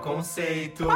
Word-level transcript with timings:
Conceito. 0.00 0.86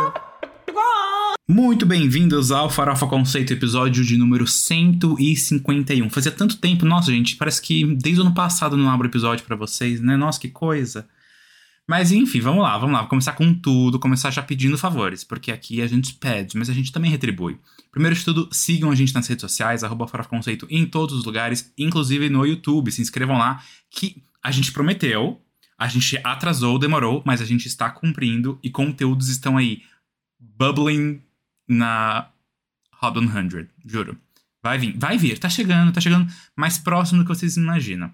Muito 1.47 1.85
bem-vindos 1.85 2.51
ao 2.51 2.71
Farofa 2.71 3.07
Conceito, 3.07 3.53
episódio 3.53 4.03
de 4.03 4.17
número 4.17 4.47
151. 4.47 6.09
Fazia 6.09 6.33
tanto 6.33 6.57
tempo, 6.57 6.87
nossa 6.87 7.13
gente, 7.13 7.37
parece 7.37 7.61
que 7.61 7.85
desde 7.97 8.21
o 8.21 8.25
ano 8.25 8.35
passado 8.35 8.77
não 8.79 8.91
abro 8.91 9.07
episódio 9.07 9.45
para 9.45 9.57
vocês, 9.57 10.01
né? 10.01 10.17
Nossa, 10.17 10.41
que 10.41 10.49
coisa. 10.49 11.07
Mas 11.87 12.13
enfim, 12.13 12.41
vamos 12.41 12.63
lá, 12.63 12.79
vamos 12.79 12.95
lá. 12.95 13.01
Vou 13.01 13.11
começar 13.11 13.33
com 13.33 13.53
tudo, 13.53 13.99
começar 13.99 14.31
já 14.31 14.43
pedindo 14.43 14.79
favores, 14.79 15.23
porque 15.23 15.53
aqui 15.53 15.83
a 15.83 15.87
gente 15.87 16.15
pede, 16.15 16.57
mas 16.57 16.71
a 16.71 16.73
gente 16.73 16.91
também 16.91 17.11
retribui. 17.11 17.59
Primeiro 17.93 18.17
de 18.17 18.25
tudo, 18.25 18.49
sigam 18.51 18.91
a 18.91 18.95
gente 18.95 19.15
nas 19.15 19.27
redes 19.27 19.43
sociais, 19.43 19.85
arroba 19.85 20.09
Farofa 20.09 20.31
Conceito 20.31 20.67
em 20.71 20.87
todos 20.87 21.15
os 21.15 21.27
lugares, 21.27 21.71
inclusive 21.77 22.31
no 22.31 22.47
YouTube. 22.47 22.91
Se 22.91 23.03
inscrevam 23.03 23.37
lá, 23.37 23.63
que 23.91 24.25
a 24.43 24.51
gente 24.51 24.73
prometeu, 24.73 25.44
a 25.79 25.89
gente 25.89 26.19
atrasou, 26.23 26.79
demorou, 26.79 27.23
mas 27.25 27.41
a 27.41 27.45
gente 27.45 27.67
está 27.67 27.91
cumprindo 27.91 28.59
e 28.63 28.71
conteúdos 28.71 29.29
estão 29.29 29.57
aí 29.57 29.83
bubbling 30.39 31.21
na 31.69 32.29
Hot 33.03 33.19
100, 33.19 33.69
juro. 33.85 34.19
Vai 34.63 34.79
vir, 34.79 34.97
vai 34.97 35.19
vir, 35.19 35.39
tá 35.39 35.49
chegando, 35.49 35.93
tá 35.93 36.01
chegando 36.01 36.33
mais 36.57 36.79
próximo 36.79 37.21
do 37.21 37.27
que 37.27 37.35
vocês 37.35 37.57
imaginam. 37.57 38.11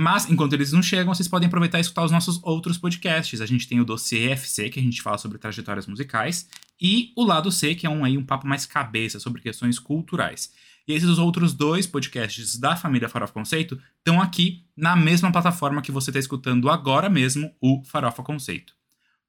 Mas, 0.00 0.30
enquanto 0.30 0.52
eles 0.52 0.70
não 0.70 0.80
chegam, 0.80 1.12
vocês 1.12 1.26
podem 1.26 1.48
aproveitar 1.48 1.78
e 1.78 1.80
escutar 1.80 2.04
os 2.04 2.12
nossos 2.12 2.38
outros 2.44 2.78
podcasts. 2.78 3.40
A 3.40 3.46
gente 3.46 3.66
tem 3.66 3.80
o 3.80 3.84
dossiê 3.84 4.30
FC, 4.30 4.70
que 4.70 4.78
a 4.78 4.82
gente 4.82 5.02
fala 5.02 5.18
sobre 5.18 5.38
trajetórias 5.38 5.88
musicais, 5.88 6.48
e 6.80 7.12
o 7.16 7.24
lado 7.24 7.50
C, 7.50 7.74
que 7.74 7.84
é 7.84 7.90
um, 7.90 8.04
aí, 8.04 8.16
um 8.16 8.24
papo 8.24 8.46
mais 8.46 8.64
cabeça 8.64 9.18
sobre 9.18 9.42
questões 9.42 9.78
culturais. 9.78 10.52
E 10.88 10.94
esses 10.94 11.18
outros 11.18 11.52
dois 11.52 11.86
podcasts 11.86 12.58
da 12.58 12.74
família 12.74 13.10
Farofa 13.10 13.34
Conceito 13.34 13.78
estão 13.98 14.22
aqui 14.22 14.64
na 14.74 14.96
mesma 14.96 15.30
plataforma 15.30 15.82
que 15.82 15.92
você 15.92 16.08
está 16.08 16.18
escutando 16.18 16.70
agora 16.70 17.10
mesmo, 17.10 17.54
o 17.60 17.84
Farofa 17.84 18.22
Conceito. 18.22 18.72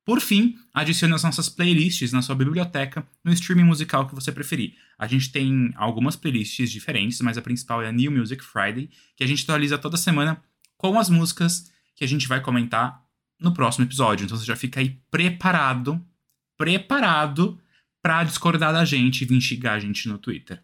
Por 0.05 0.21
fim, 0.21 0.55
adicione 0.73 1.13
as 1.13 1.23
nossas 1.23 1.49
playlists 1.49 2.13
na 2.13 2.21
sua 2.21 2.33
biblioteca 2.33 3.05
no 3.23 3.33
streaming 3.33 3.65
musical 3.65 4.07
que 4.07 4.15
você 4.15 4.31
preferir. 4.31 4.73
A 4.97 5.05
gente 5.05 5.31
tem 5.33 5.73
algumas 5.75 6.15
playlists 6.15 6.71
diferentes, 6.71 7.19
mas 7.19 7.37
a 7.37 7.41
principal 7.41 7.83
é 7.83 7.89
a 7.89 7.91
New 7.91 8.09
Music 8.09 8.41
Friday, 8.41 8.89
que 9.17 9.23
a 9.23 9.27
gente 9.27 9.43
atualiza 9.43 9.77
toda 9.77 9.97
semana 9.97 10.41
com 10.77 10.97
as 10.97 11.09
músicas 11.09 11.69
que 11.93 12.05
a 12.05 12.07
gente 12.07 12.25
vai 12.25 12.39
comentar 12.41 13.03
no 13.37 13.53
próximo 13.53 13.83
episódio. 13.85 14.23
Então 14.23 14.37
você 14.37 14.45
já 14.45 14.55
fica 14.55 14.79
aí 14.79 14.97
preparado, 15.11 16.01
preparado 16.57 17.59
para 18.01 18.23
discordar 18.23 18.71
da 18.71 18.85
gente 18.85 19.21
e 19.21 19.25
vir 19.25 19.41
xingar 19.41 19.73
a 19.73 19.79
gente 19.79 20.07
no 20.07 20.17
Twitter. 20.17 20.63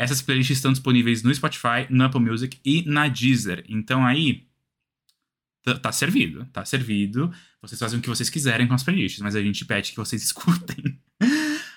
Essas 0.00 0.22
playlists 0.22 0.56
estão 0.56 0.72
disponíveis 0.72 1.22
no 1.22 1.34
Spotify, 1.34 1.86
no 1.90 2.02
Apple 2.02 2.22
Music 2.22 2.58
e 2.64 2.82
na 2.88 3.06
Deezer. 3.06 3.62
Então 3.68 4.02
aí 4.06 4.48
tá 5.82 5.92
servido, 5.92 6.46
tá 6.46 6.64
servido. 6.64 7.30
Vocês 7.60 7.78
fazem 7.78 7.98
o 7.98 8.02
que 8.02 8.08
vocês 8.08 8.30
quiserem 8.30 8.66
com 8.66 8.72
as 8.72 8.82
playlists, 8.82 9.20
mas 9.20 9.36
a 9.36 9.42
gente 9.42 9.62
pede 9.66 9.90
que 9.90 9.98
vocês 9.98 10.22
escutem. 10.24 10.98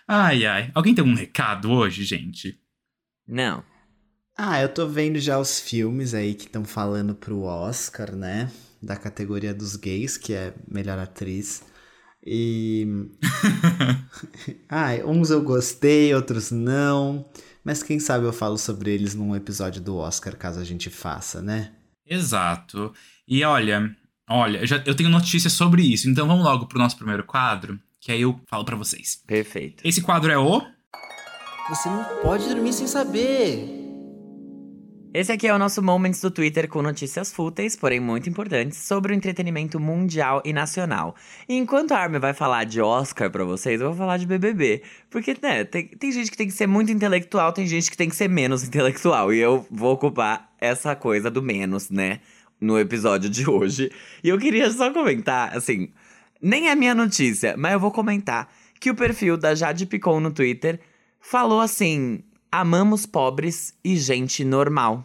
ai, 0.07 0.45
ai. 0.45 0.71
Alguém 0.73 0.95
tem 0.95 1.03
algum 1.03 1.17
recado 1.17 1.69
hoje, 1.69 2.05
gente? 2.05 2.57
Não. 3.27 3.61
Ah, 4.37 4.61
eu 4.61 4.69
tô 4.69 4.87
vendo 4.87 5.19
já 5.19 5.37
os 5.37 5.59
filmes 5.59 6.13
aí 6.13 6.33
que 6.33 6.45
estão 6.45 6.63
falando 6.63 7.13
pro 7.13 7.41
Oscar, 7.41 8.15
né? 8.15 8.49
Da 8.81 8.95
categoria 8.95 9.53
dos 9.53 9.75
gays, 9.75 10.15
que 10.15 10.31
é 10.31 10.53
melhor 10.65 10.97
atriz. 10.97 11.61
E. 12.25 12.87
ah, 14.69 14.91
uns 15.05 15.29
eu 15.29 15.43
gostei, 15.43 16.15
outros 16.15 16.51
não. 16.51 17.29
Mas 17.63 17.81
quem 17.81 17.99
sabe 17.99 18.25
eu 18.25 18.33
falo 18.33 18.57
sobre 18.57 18.91
eles 18.91 19.15
num 19.15 19.35
episódio 19.35 19.81
do 19.81 19.95
Oscar, 19.97 20.35
caso 20.35 20.59
a 20.59 20.63
gente 20.63 20.89
faça, 20.89 21.41
né? 21.41 21.71
Exato. 22.05 22.93
E 23.27 23.43
olha, 23.43 23.95
olha, 24.29 24.59
eu, 24.59 24.67
já, 24.67 24.83
eu 24.85 24.95
tenho 24.95 25.09
notícias 25.09 25.53
sobre 25.53 25.81
isso, 25.81 26.09
então 26.09 26.27
vamos 26.27 26.43
logo 26.43 26.67
pro 26.67 26.79
nosso 26.79 26.97
primeiro 26.97 27.23
quadro, 27.23 27.79
que 27.99 28.11
aí 28.11 28.21
eu 28.21 28.39
falo 28.47 28.65
para 28.65 28.75
vocês. 28.75 29.21
Perfeito. 29.25 29.81
Esse 29.87 30.01
quadro 30.01 30.31
é 30.31 30.37
o. 30.37 30.61
Você 31.69 31.87
não 31.87 32.03
pode 32.21 32.47
dormir 32.49 32.73
sem 32.73 32.87
saber. 32.87 33.82
Esse 35.13 35.31
aqui 35.31 35.47
é 35.47 35.53
o 35.53 35.59
nosso 35.59 35.79
Moments 35.79 36.19
do 36.21 36.31
Twitter 36.31 36.67
com 36.67 36.81
notícias 36.81 37.31
fúteis, 37.31 37.75
porém 37.75 37.99
muito 37.99 38.27
importantes, 38.27 38.79
sobre 38.79 39.13
o 39.13 39.15
entretenimento 39.15 39.79
mundial 39.79 40.41
e 40.43 40.51
nacional. 40.51 41.15
E 41.47 41.55
enquanto 41.55 41.91
a 41.91 41.99
Armin 41.99 42.17
vai 42.17 42.33
falar 42.33 42.63
de 42.63 42.81
Oscar 42.81 43.29
pra 43.29 43.43
vocês, 43.43 43.79
eu 43.79 43.89
vou 43.89 43.95
falar 43.95 44.17
de 44.17 44.25
BBB. 44.25 44.81
Porque, 45.11 45.37
né, 45.39 45.65
tem, 45.65 45.87
tem 45.87 46.11
gente 46.11 46.31
que 46.31 46.37
tem 46.37 46.47
que 46.47 46.53
ser 46.53 46.65
muito 46.65 46.91
intelectual, 46.91 47.53
tem 47.53 47.67
gente 47.67 47.91
que 47.91 47.95
tem 47.95 48.09
que 48.09 48.15
ser 48.15 48.27
menos 48.27 48.63
intelectual. 48.67 49.31
E 49.31 49.37
eu 49.37 49.63
vou 49.69 49.93
ocupar 49.93 50.51
essa 50.59 50.95
coisa 50.95 51.29
do 51.29 51.43
menos, 51.43 51.91
né, 51.91 52.19
no 52.59 52.79
episódio 52.79 53.29
de 53.29 53.47
hoje. 53.47 53.91
E 54.23 54.29
eu 54.29 54.39
queria 54.39 54.71
só 54.71 54.91
comentar, 54.91 55.55
assim, 55.55 55.91
nem 56.41 56.69
é 56.69 56.75
minha 56.75 56.95
notícia, 56.95 57.53
mas 57.55 57.73
eu 57.73 57.79
vou 57.79 57.91
comentar 57.91 58.51
que 58.79 58.89
o 58.89 58.95
perfil 58.95 59.37
da 59.37 59.53
Jade 59.53 59.85
Picon 59.85 60.19
no 60.19 60.31
Twitter 60.31 60.79
falou 61.21 61.61
assim 61.61 62.23
Amamos 62.55 63.07
pobres 63.07 63.73
e 63.83 63.97
gente 63.97 64.45
normal. 64.45 65.03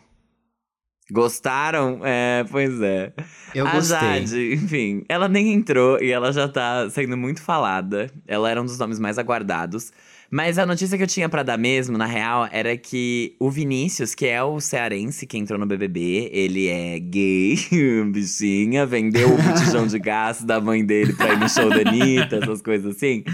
Gostaram? 1.10 1.98
É, 2.04 2.44
pois 2.50 2.78
é. 2.82 3.14
Eu 3.54 3.66
a 3.66 3.70
gostei. 3.70 3.98
Jade, 3.98 4.52
enfim, 4.52 5.02
ela 5.08 5.28
nem 5.28 5.54
entrou 5.54 5.98
e 5.98 6.10
ela 6.10 6.30
já 6.30 6.46
tá 6.46 6.90
sendo 6.90 7.16
muito 7.16 7.40
falada. 7.40 8.12
Ela 8.26 8.50
era 8.50 8.60
um 8.60 8.66
dos 8.66 8.78
nomes 8.78 8.98
mais 8.98 9.18
aguardados. 9.18 9.90
Mas 10.30 10.58
a 10.58 10.66
notícia 10.66 10.98
que 10.98 11.02
eu 11.02 11.08
tinha 11.08 11.26
para 11.26 11.42
dar 11.42 11.56
mesmo, 11.56 11.96
na 11.96 12.04
real, 12.04 12.46
era 12.52 12.76
que 12.76 13.34
o 13.40 13.50
Vinícius, 13.50 14.14
que 14.14 14.26
é 14.26 14.42
o 14.42 14.60
cearense 14.60 15.26
que 15.26 15.38
entrou 15.38 15.58
no 15.58 15.64
BBB, 15.64 16.28
ele 16.30 16.68
é 16.68 16.98
gay, 16.98 17.56
bichinha, 18.12 18.84
vendeu 18.84 19.32
o 19.32 19.42
botijão 19.42 19.86
de 19.86 19.98
gás 19.98 20.42
da 20.42 20.60
mãe 20.60 20.84
dele 20.84 21.14
pra 21.14 21.32
ir 21.32 21.38
no 21.38 21.48
show 21.48 21.70
da 21.70 21.88
Anitta, 21.88 22.36
essas 22.42 22.60
coisas 22.60 22.94
assim. 22.94 23.24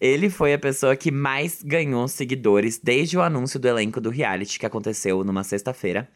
Ele 0.00 0.28
foi 0.28 0.52
a 0.52 0.58
pessoa 0.58 0.96
que 0.96 1.12
mais 1.12 1.62
ganhou 1.62 2.08
seguidores 2.08 2.80
desde 2.82 3.16
o 3.16 3.22
anúncio 3.22 3.60
do 3.60 3.68
elenco 3.68 4.00
do 4.00 4.10
reality, 4.10 4.58
que 4.58 4.66
aconteceu 4.66 5.22
numa 5.22 5.44
sexta-feira, 5.44 6.08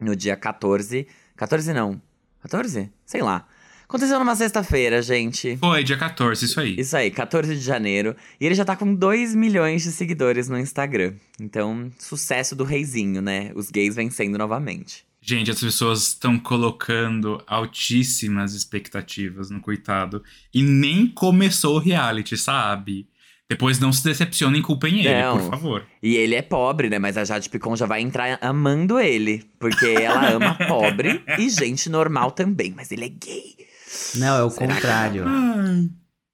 no 0.00 0.16
dia 0.16 0.36
14. 0.36 1.06
14 1.36 1.72
não. 1.72 2.02
14? 2.42 2.90
Sei 3.06 3.22
lá. 3.22 3.46
Aconteceu 3.88 4.18
numa 4.18 4.36
sexta-feira, 4.36 5.00
gente. 5.00 5.56
Foi, 5.56 5.82
dia 5.82 5.96
14, 5.96 6.44
isso 6.44 6.60
aí. 6.60 6.76
Isso 6.78 6.94
aí, 6.94 7.10
14 7.10 7.54
de 7.54 7.60
janeiro. 7.62 8.14
E 8.38 8.44
ele 8.44 8.54
já 8.54 8.62
tá 8.62 8.76
com 8.76 8.94
2 8.94 9.34
milhões 9.34 9.82
de 9.82 9.90
seguidores 9.92 10.46
no 10.46 10.58
Instagram. 10.58 11.14
Então, 11.40 11.90
sucesso 11.98 12.54
do 12.54 12.64
reizinho, 12.64 13.22
né? 13.22 13.50
Os 13.54 13.70
gays 13.70 13.94
vencendo 13.96 14.36
novamente. 14.36 15.06
Gente, 15.22 15.50
as 15.50 15.58
pessoas 15.58 16.08
estão 16.08 16.38
colocando 16.38 17.42
altíssimas 17.46 18.52
expectativas 18.52 19.48
no 19.48 19.58
coitado. 19.58 20.22
E 20.52 20.62
nem 20.62 21.06
começou 21.06 21.76
o 21.76 21.80
reality, 21.80 22.36
sabe? 22.36 23.08
Depois 23.48 23.78
não 23.78 23.90
se 23.90 24.04
decepcionem, 24.04 24.60
culpem 24.60 25.00
ele, 25.00 25.22
Não. 25.22 25.38
por 25.38 25.48
favor. 25.48 25.86
E 26.02 26.14
ele 26.14 26.34
é 26.34 26.42
pobre, 26.42 26.90
né? 26.90 26.98
Mas 26.98 27.16
a 27.16 27.24
Jade 27.24 27.48
Picon 27.48 27.74
já 27.74 27.86
vai 27.86 28.02
entrar 28.02 28.38
amando 28.42 29.00
ele. 29.00 29.42
Porque 29.58 29.86
ela 29.86 30.28
ama 30.28 30.54
pobre 30.68 31.24
e 31.38 31.48
gente 31.48 31.88
normal 31.88 32.32
também. 32.32 32.74
Mas 32.76 32.92
ele 32.92 33.06
é 33.06 33.08
gay. 33.08 33.67
Não, 34.16 34.36
é 34.38 34.42
o 34.42 34.50
Será 34.50 34.66
que- 34.66 34.74
contrário. 34.74 35.24
Ai. 35.26 35.90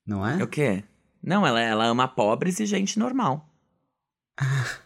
Não 0.06 0.26
é? 0.26 0.40
É 0.40 0.44
o 0.44 0.48
quê? 0.48 0.84
Não, 1.22 1.46
ela, 1.46 1.60
ela 1.60 1.86
ama 1.86 2.06
pobres 2.08 2.60
e 2.60 2.66
gente 2.66 2.98
normal. 2.98 3.48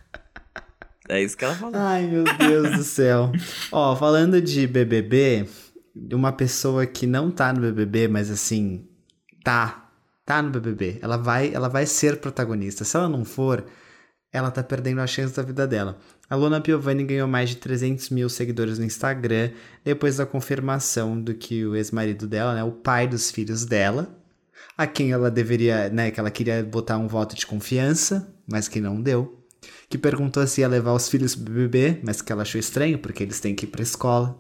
É 1.11 1.23
isso 1.23 1.37
que 1.39 1.45
ela 1.45 1.55
falou. 1.55 1.75
Ai, 1.75 2.07
meu 2.07 2.23
Deus 2.37 2.77
do 2.77 2.85
céu. 2.85 3.33
Ó, 3.73 3.97
falando 3.97 4.43
de 4.43 4.67
BBB, 4.67 5.49
de 5.97 6.15
uma 6.15 6.33
pessoa 6.33 6.85
que 6.87 7.07
não 7.07 7.31
tá 7.31 7.51
no 7.51 7.61
BBB, 7.63 8.09
mas 8.09 8.31
assim, 8.31 8.87
tá, 9.43 9.91
tá 10.27 10.43
no 10.43 10.51
BBB. 10.51 10.99
Ela 11.01 11.17
vai, 11.17 11.51
ela 11.55 11.69
vai 11.71 11.87
ser 11.87 12.19
protagonista. 12.21 12.85
Se 12.85 12.95
ela 12.95 13.09
não 13.09 13.25
for, 13.25 13.65
ela 14.33 14.51
tá 14.51 14.63
perdendo 14.63 15.01
a 15.01 15.07
chance 15.07 15.35
da 15.35 15.43
vida 15.43 15.67
dela. 15.67 15.99
A 16.29 16.37
Luna 16.37 16.61
Piovani 16.61 17.05
ganhou 17.05 17.27
mais 17.27 17.51
de 17.51 17.57
300 17.57 18.11
mil 18.11 18.29
seguidores 18.29 18.79
no 18.79 18.85
Instagram 18.85 19.51
depois 19.85 20.17
da 20.17 20.27
confirmação 20.27 21.21
do 21.21 21.35
que 21.35 21.65
o 21.65 21.75
ex-marido 21.75 22.27
dela, 22.27 22.55
né, 22.55 22.63
o 22.63 22.73
pai 22.73 23.09
dos 23.09 23.31
filhos 23.31 23.65
dela, 23.65 24.15
a 24.77 24.87
quem 24.87 25.13
ela 25.13 25.31
deveria, 25.31 25.89
né, 25.89 26.11
que 26.11 26.21
ela 26.21 26.31
queria 26.31 26.63
botar 26.63 26.99
um 26.99 27.09
voto 27.09 27.35
de 27.35 27.47
confiança, 27.47 28.33
mas 28.47 28.69
que 28.69 28.81
não 28.81 29.01
deu 29.01 29.39
que 29.89 29.97
perguntou 29.97 30.47
se 30.47 30.61
ia 30.61 30.69
levar 30.69 30.93
os 30.93 31.09
filhos 31.09 31.35
pro 31.35 31.53
BBB, 31.53 32.01
mas 32.03 32.21
que 32.21 32.31
ela 32.31 32.43
achou 32.43 32.59
estranho, 32.59 32.99
porque 32.99 33.23
eles 33.23 33.41
têm 33.41 33.55
que 33.55 33.65
ir 33.65 33.69
pra 33.69 33.83
escola. 33.83 34.39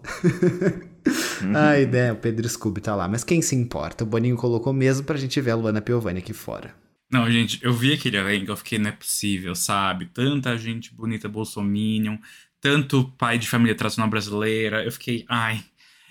Ai, 1.54 1.86
né, 1.86 2.12
o 2.12 2.16
Pedro 2.16 2.48
Scooby 2.48 2.80
tá 2.80 2.94
lá. 2.94 3.08
Mas 3.08 3.24
quem 3.24 3.40
se 3.40 3.56
importa? 3.56 4.04
O 4.04 4.06
Boninho 4.06 4.36
colocou 4.36 4.72
mesmo 4.72 5.04
pra 5.04 5.16
gente 5.16 5.40
ver 5.40 5.52
a 5.52 5.54
Luana 5.54 5.80
Piovani 5.80 6.18
aqui 6.18 6.32
fora. 6.32 6.74
Não, 7.10 7.30
gente, 7.30 7.58
eu 7.64 7.72
vi 7.72 7.92
aquele 7.94 8.18
elenco, 8.18 8.50
eu 8.50 8.56
fiquei, 8.56 8.78
não 8.78 8.90
é 8.90 8.92
possível, 8.92 9.54
sabe? 9.54 10.06
Tanta 10.06 10.58
gente 10.58 10.92
bonita 10.94 11.28
bolsominion, 11.28 12.18
tanto 12.60 13.04
pai 13.16 13.38
de 13.38 13.48
família 13.48 13.74
tradicional 13.74 14.10
brasileira. 14.10 14.84
Eu 14.84 14.92
fiquei, 14.92 15.24
ai, 15.28 15.64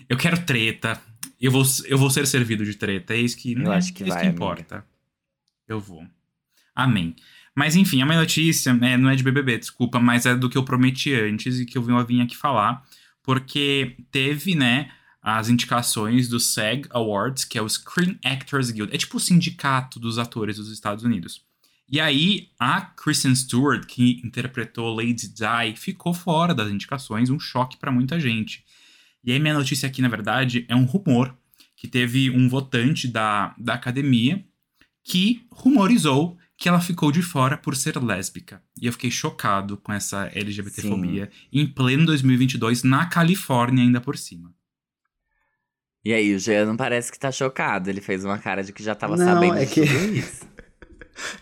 eu 0.09 0.17
quero 0.17 0.43
treta. 0.43 0.99
Eu 1.39 1.51
vou, 1.51 1.63
eu 1.85 1.97
vou 1.97 2.09
ser 2.09 2.25
servido 2.25 2.65
de 2.65 2.75
treta. 2.75 3.13
É 3.13 3.17
isso 3.17 3.37
que, 3.37 3.53
Eu 3.53 3.59
né, 3.59 3.75
acho 3.75 3.93
que 3.93 4.03
é 4.03 4.07
isso 4.07 4.13
vai, 4.15 4.23
que 4.23 4.29
amiga. 4.29 4.43
importa. 4.43 4.85
Eu 5.67 5.79
vou. 5.79 6.03
Amém. 6.73 7.15
Mas 7.53 7.75
enfim, 7.75 8.01
a 8.01 8.05
minha 8.05 8.19
notícia 8.19 8.69
é, 8.69 8.97
não 8.97 9.09
é 9.09 9.15
de 9.15 9.23
BBB, 9.23 9.57
desculpa, 9.57 9.99
mas 9.99 10.25
é 10.25 10.35
do 10.35 10.49
que 10.49 10.57
eu 10.57 10.63
prometi 10.63 11.13
antes 11.13 11.59
e 11.59 11.65
que 11.65 11.77
eu 11.77 11.81
vim 12.05 12.21
aqui 12.21 12.37
falar. 12.37 12.83
Porque 13.23 13.97
teve, 14.11 14.55
né, 14.55 14.91
as 15.29 15.49
indicações 15.49 16.29
do 16.29 16.39
SAG 16.39 16.87
Awards, 16.89 17.43
que 17.43 17.57
é 17.57 17.61
o 17.61 17.67
Screen 17.67 18.17
Actors 18.23 18.71
Guild. 18.71 18.95
É 18.95 18.97
tipo 18.97 19.17
o 19.17 19.19
sindicato 19.19 19.99
dos 19.99 20.17
atores 20.17 20.55
dos 20.55 20.71
Estados 20.71 21.03
Unidos. 21.03 21.41
E 21.89 21.99
aí, 21.99 22.47
a 22.57 22.79
Kristen 22.79 23.35
Stewart, 23.35 23.85
que 23.85 24.21
interpretou 24.23 24.95
Lady 24.95 25.27
Di, 25.27 25.75
ficou 25.75 26.13
fora 26.13 26.55
das 26.55 26.71
indicações, 26.71 27.29
um 27.29 27.37
choque 27.37 27.75
para 27.75 27.91
muita 27.91 28.17
gente. 28.17 28.63
E 29.21 29.33
aí, 29.33 29.37
minha 29.37 29.53
notícia 29.53 29.85
aqui, 29.85 30.01
na 30.01 30.07
verdade, 30.07 30.65
é 30.69 30.75
um 30.75 30.85
rumor 30.85 31.37
que 31.75 31.89
teve 31.89 32.29
um 32.29 32.47
votante 32.47 33.05
da, 33.05 33.53
da 33.57 33.73
academia 33.73 34.45
que 35.03 35.45
rumorizou 35.51 36.37
que 36.57 36.69
ela 36.69 36.79
ficou 36.79 37.11
de 37.11 37.21
fora 37.21 37.57
por 37.57 37.75
ser 37.75 38.01
lésbica. 38.01 38.63
E 38.81 38.85
eu 38.85 38.93
fiquei 38.93 39.11
chocado 39.11 39.75
com 39.75 39.91
essa 39.91 40.31
LGBTfobia 40.33 41.29
em 41.51 41.67
pleno 41.67 42.05
2022 42.05 42.83
na 42.83 43.05
Califórnia 43.07 43.83
ainda 43.83 43.99
por 43.99 44.17
cima. 44.17 44.55
E 46.07 46.13
aí, 46.13 46.33
o 46.33 46.39
Jean 46.39 46.65
não 46.65 46.77
parece 46.77 47.11
que 47.11 47.19
tá 47.19 47.29
chocado. 47.29 47.89
Ele 47.89 47.99
fez 47.99 48.23
uma 48.23 48.37
cara 48.37 48.63
de 48.63 48.71
que 48.71 48.81
já 48.81 48.95
tava 48.95 49.17
Não, 49.17 49.25
sabendo 49.25 49.57
é 49.57 49.65
que- 49.65 49.81
tudo 49.85 50.05
isso. 50.15 50.47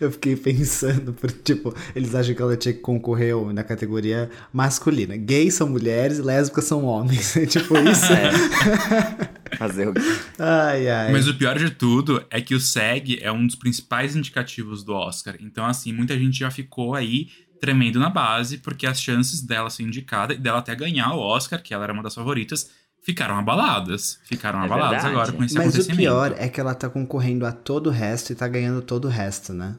Eu 0.00 0.10
fiquei 0.10 0.34
pensando, 0.34 1.12
por, 1.12 1.30
tipo, 1.30 1.72
eles 1.94 2.14
acham 2.16 2.34
que 2.34 2.42
ela 2.42 2.56
tinha 2.56 2.74
que 2.74 2.80
concorrer 2.80 3.36
na 3.52 3.62
categoria 3.62 4.28
masculina. 4.52 5.16
Gays 5.16 5.54
são 5.54 5.68
mulheres, 5.68 6.18
lésbicas 6.18 6.64
são 6.64 6.82
homens. 6.84 7.36
É 7.36 7.44
tipo 7.46 7.76
isso. 7.78 8.06
É. 8.12 9.56
Fazer 9.56 9.86
o 9.88 9.94
quê? 9.94 10.00
Ai, 10.38 10.88
ai. 10.88 11.12
Mas 11.12 11.28
o 11.28 11.34
pior 11.34 11.56
de 11.58 11.70
tudo 11.70 12.24
é 12.28 12.40
que 12.40 12.54
o 12.54 12.60
SEG 12.60 13.20
é 13.22 13.30
um 13.30 13.46
dos 13.46 13.54
principais 13.54 14.16
indicativos 14.16 14.82
do 14.82 14.94
Oscar. 14.94 15.36
Então, 15.40 15.64
assim, 15.64 15.92
muita 15.92 16.18
gente 16.18 16.38
já 16.40 16.50
ficou 16.50 16.94
aí 16.94 17.28
tremendo 17.60 18.00
na 18.00 18.10
base, 18.10 18.58
porque 18.58 18.86
as 18.86 19.00
chances 19.00 19.40
dela 19.42 19.70
ser 19.70 19.84
indicada 19.84 20.34
e 20.34 20.38
dela 20.38 20.58
até 20.58 20.74
ganhar 20.74 21.12
o 21.14 21.20
Oscar, 21.20 21.62
que 21.62 21.72
ela 21.72 21.84
era 21.84 21.92
uma 21.92 22.02
das 22.02 22.14
favoritas, 22.14 22.70
ficaram 23.06 23.38
abaladas. 23.38 24.20
Ficaram 24.24 24.60
É 24.60 24.64
abaladas 24.66 25.02
verdade. 25.04 25.14
agora 25.14 25.32
com 25.32 25.44
esse 25.44 25.54
Mas 25.54 25.66
o 25.66 25.68
acontecimento. 25.68 25.96
pior 25.98 26.34
é 26.36 26.48
que 26.48 26.60
ela 26.60 26.74
tá 26.74 26.90
concorrendo 26.90 27.46
a 27.46 27.52
todo 27.52 27.86
o 27.86 27.90
resto 27.90 28.32
e 28.32 28.36
tá 28.36 28.46
ganhando 28.48 28.82
todo 28.82 29.06
o 29.06 29.08
resto, 29.10 29.54
né? 29.54 29.76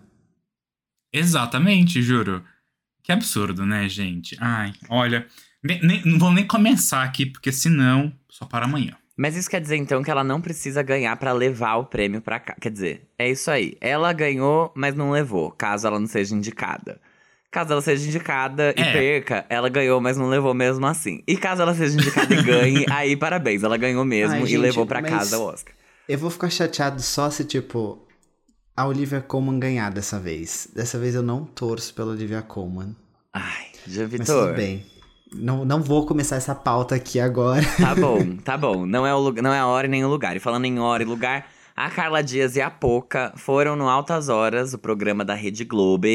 Exatamente, 1.14 2.02
juro. 2.02 2.44
Que 3.04 3.12
absurdo, 3.12 3.66
né, 3.66 3.88
gente? 3.88 4.36
Ai, 4.40 4.74
olha. 4.90 5.28
nem- 5.64 5.82
nem- 5.82 6.02
não 6.06 6.18
vou 6.20 6.32
nem 6.32 6.46
começar 6.46 7.04
aqui, 7.04 7.26
porque 7.26 7.52
senão, 7.52 8.14
só 8.30 8.46
para 8.46 8.66
amanhã. 8.66 8.96
Mas 9.18 9.36
isso 9.36 9.50
quer 9.50 9.60
dizer 9.60 9.76
então 9.76 10.04
que 10.04 10.12
ela 10.12 10.24
não 10.24 10.40
precisa 10.40 10.82
ganhar 10.84 11.18
pra 11.18 11.34
levar 11.34 11.76
o 11.78 11.86
prêmio 11.86 12.22
pra 12.22 12.40
cá. 12.40 12.56
Quer 12.62 12.72
dizer, 12.72 13.10
é 13.18 13.30
isso 13.30 13.50
aí. 13.50 13.76
Ela 13.82 14.14
ganhou, 14.14 14.72
mas 14.76 14.94
não 14.96 15.10
levou, 15.12 15.52
caso 15.52 15.88
ela 15.88 16.00
não 16.00 16.06
seja 16.08 16.36
indicada. 16.36 17.02
Caso 17.58 17.72
ela 17.72 17.82
seja 17.82 18.08
indicada 18.08 18.72
e 18.78 18.82
É. 18.82 18.92
perca, 18.94 19.46
ela 19.50 19.68
ganhou, 19.68 20.00
mas 20.00 20.16
não 20.16 20.30
levou 20.30 20.54
mesmo 20.54 20.86
assim. 20.86 21.24
E 21.28 21.36
caso 21.36 21.64
ela 21.64 21.74
seja 21.74 21.96
indicada 22.00 22.32
e 22.32 22.44
ganhe, 22.44 22.86
aí 22.92 23.16
parabéns, 23.18 23.64
ela 23.64 23.78
ganhou 23.78 24.06
mesmo 24.06 24.36
Ai, 24.36 24.44
e 24.44 24.46
gente, 24.46 24.58
levou 24.60 24.86
pra 24.86 25.02
mas- 25.02 25.10
casa 25.10 25.40
o 25.40 25.44
Oscar. 25.48 25.74
Eu 26.08 26.20
vou 26.20 26.30
ficar 26.30 26.52
chateado 26.52 27.02
só 27.02 27.32
se, 27.32 27.44
tipo, 27.44 27.98
a 28.76 28.86
Olivia 28.86 29.22
Colman 29.22 29.60
ganhar 29.60 29.90
dessa 29.92 30.20
vez. 30.20 30.70
Dessa 30.76 31.00
vez 31.00 31.16
eu 31.16 31.24
não 31.24 31.46
torço 31.46 31.94
pela 31.96 32.12
Olivia 32.12 32.44
Colman. 32.44 32.96
Ai, 33.34 33.66
Jean 33.88 34.04
Mas 34.04 34.12
Vitor. 34.12 34.46
tudo 34.50 34.56
bem. 34.56 34.86
Não, 35.34 35.66
não 35.66 35.82
vou 35.82 36.06
começar 36.06 36.36
essa 36.36 36.54
pauta 36.54 36.94
aqui 36.94 37.20
agora. 37.20 37.66
Tá 37.78 37.96
bom, 37.96 38.36
tá 38.46 38.56
bom. 38.56 38.86
Não 38.86 39.06
é, 39.06 39.16
o, 39.16 39.32
não 39.32 39.52
é 39.52 39.58
a 39.60 39.66
hora 39.66 39.88
e 39.88 39.90
nem 39.90 40.06
o 40.06 40.10
lugar. 40.10 40.38
E 40.38 40.40
falando 40.40 40.66
em 40.66 40.80
hora 40.80 41.02
e 41.02 41.06
lugar, 41.08 41.48
a 41.76 41.90
Carla 41.90 42.22
Dias 42.24 42.56
e 42.56 42.62
a 42.62 42.70
Poca 42.70 43.34
foram 43.36 43.76
no 43.76 43.90
Altas 43.90 44.30
Horas, 44.30 44.74
o 44.76 44.78
programa 44.78 45.26
da 45.26 45.34
Rede 45.34 45.66
Globo, 45.66 46.08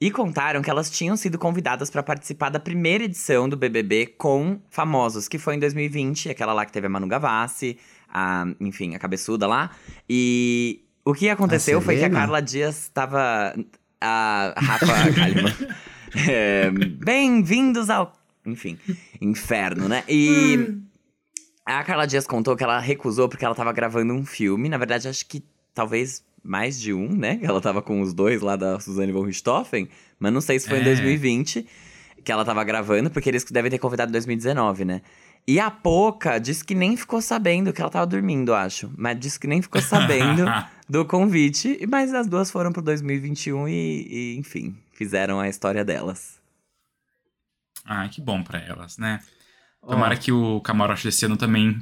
e 0.00 0.10
contaram 0.10 0.60
que 0.60 0.70
elas 0.70 0.90
tinham 0.90 1.16
sido 1.16 1.38
convidadas 1.38 1.90
para 1.90 2.02
participar 2.02 2.50
da 2.50 2.60
primeira 2.60 3.04
edição 3.04 3.48
do 3.48 3.56
BBB 3.56 4.06
com 4.18 4.60
famosos, 4.68 5.28
que 5.28 5.38
foi 5.38 5.54
em 5.54 5.58
2020, 5.58 6.30
aquela 6.30 6.52
lá 6.52 6.64
que 6.64 6.72
teve 6.72 6.86
a 6.86 6.90
Manu 6.90 7.06
Gavassi, 7.06 7.78
a, 8.08 8.46
enfim, 8.60 8.94
a 8.94 8.98
cabeçuda 8.98 9.46
lá. 9.46 9.70
E 10.08 10.84
o 11.04 11.12
que 11.12 11.28
aconteceu 11.28 11.80
foi 11.80 11.96
que 11.96 12.04
a? 12.04 12.10
Carla 12.10 12.40
Dias 12.40 12.88
tava. 12.88 13.54
A 14.00 14.54
Rafa 14.56 15.12
Kalimann. 15.12 15.54
É, 16.28 16.70
Bem-vindos 16.70 17.90
ao. 17.90 18.12
Enfim, 18.46 18.78
inferno, 19.20 19.88
né? 19.88 20.04
E. 20.08 20.80
A 21.66 21.82
Carla 21.82 22.06
Dias 22.06 22.24
contou 22.24 22.54
que 22.54 22.62
ela 22.62 22.78
recusou 22.78 23.28
porque 23.28 23.44
ela 23.44 23.54
tava 23.54 23.72
gravando 23.72 24.12
um 24.12 24.24
filme. 24.24 24.68
Na 24.68 24.78
verdade, 24.78 25.08
acho 25.08 25.26
que 25.26 25.42
talvez 25.74 26.22
mais 26.44 26.78
de 26.80 26.92
um, 26.92 27.08
né? 27.08 27.38
Ela 27.42 27.60
tava 27.60 27.80
com 27.80 28.00
os 28.00 28.12
dois 28.12 28.42
lá 28.42 28.54
da 28.54 28.78
Suzane 28.78 29.10
von 29.12 29.22
Richthofen. 29.22 29.88
Mas 30.18 30.32
não 30.32 30.40
sei 30.40 30.60
se 30.60 30.68
foi 30.68 30.78
em 30.78 30.82
É. 30.82 30.84
2020 30.84 31.66
que 32.22 32.32
ela 32.32 32.44
tava 32.44 32.64
gravando, 32.64 33.10
porque 33.10 33.28
eles 33.28 33.44
devem 33.44 33.70
ter 33.70 33.78
convidado 33.78 34.10
em 34.10 34.12
2019, 34.12 34.84
né? 34.84 35.02
E 35.46 35.60
a 35.60 35.70
Poca 35.70 36.38
disse 36.38 36.64
que 36.64 36.74
nem 36.74 36.96
ficou 36.96 37.20
sabendo 37.20 37.70
que 37.70 37.80
ela 37.82 37.90
tava 37.90 38.06
dormindo, 38.06 38.54
acho. 38.54 38.90
Mas 38.96 39.18
disse 39.20 39.38
que 39.38 39.46
nem 39.46 39.60
ficou 39.60 39.82
sabendo 39.82 40.44
do 40.88 41.04
convite. 41.04 41.86
Mas 41.86 42.14
as 42.14 42.26
duas 42.26 42.50
foram 42.50 42.72
pro 42.72 42.80
2021 42.80 43.68
e, 43.68 43.72
e, 43.74 44.36
enfim, 44.38 44.74
fizeram 44.94 45.38
a 45.38 45.48
história 45.48 45.84
delas. 45.84 46.40
Ai, 47.84 48.08
que 48.08 48.22
bom 48.22 48.42
pra 48.42 48.58
elas, 48.58 48.96
né? 48.96 49.20
Tomara 49.86 50.16
que 50.16 50.32
o 50.32 50.62
camarote 50.62 51.04
desse 51.04 51.26
ano 51.26 51.36
também, 51.36 51.76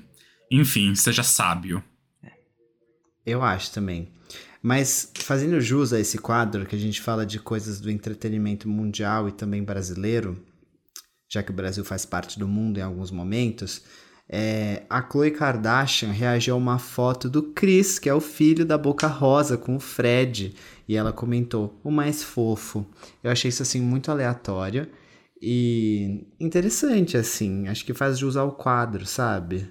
enfim, 0.51 0.93
seja 0.97 1.23
sábio. 1.23 1.85
Eu 3.25 3.41
acho 3.45 3.73
também. 3.73 4.09
Mas 4.63 5.11
fazendo 5.17 5.61
jus 5.61 5.93
a 5.93 5.99
esse 5.99 6.19
quadro, 6.19 6.65
que 6.65 6.77
a 6.77 6.79
gente 6.79 7.01
fala 7.01 7.27
de 7.27 7.41
coisas 7.41 7.81
do 7.81 7.91
entretenimento 7.91 8.69
mundial 8.69 9.29
e 9.29 9.33
também 9.33 9.63
brasileiro, 9.63 10.41
já 11.29 11.43
que 11.43 11.51
o 11.51 11.55
Brasil 11.55 11.85
faz 11.85 12.07
parte 12.07 12.39
do 12.39 12.47
mundo 12.47 12.79
em 12.79 12.83
alguns 12.83 13.11
momentos, 13.11 13.83
é, 14.29 14.85
a 14.89 15.03
Khloe 15.03 15.31
Kardashian 15.31 16.13
reagiu 16.13 16.55
a 16.55 16.59
uma 16.59 16.79
foto 16.79 17.29
do 17.29 17.43
Chris, 17.43 17.99
que 17.99 18.09
é 18.09 18.15
o 18.15 18.21
filho 18.21 18.65
da 18.65 18.79
Boca 18.79 19.07
Rosa, 19.07 19.59
com 19.59 19.77
o 19.77 19.81
Fred. 19.81 20.55
E 20.89 20.97
ela 20.97 21.13
comentou, 21.13 21.79
o 21.83 21.91
mais 21.91 22.23
fofo. 22.23 22.87
Eu 23.23 23.31
achei 23.31 23.49
isso, 23.49 23.63
assim, 23.63 23.81
muito 23.81 24.11
aleatório 24.11 24.89
e 25.41 26.25
interessante, 26.39 27.17
assim. 27.17 27.67
Acho 27.67 27.85
que 27.85 27.93
faz 27.93 28.19
jus 28.19 28.37
ao 28.37 28.53
quadro, 28.53 29.05
sabe? 29.05 29.69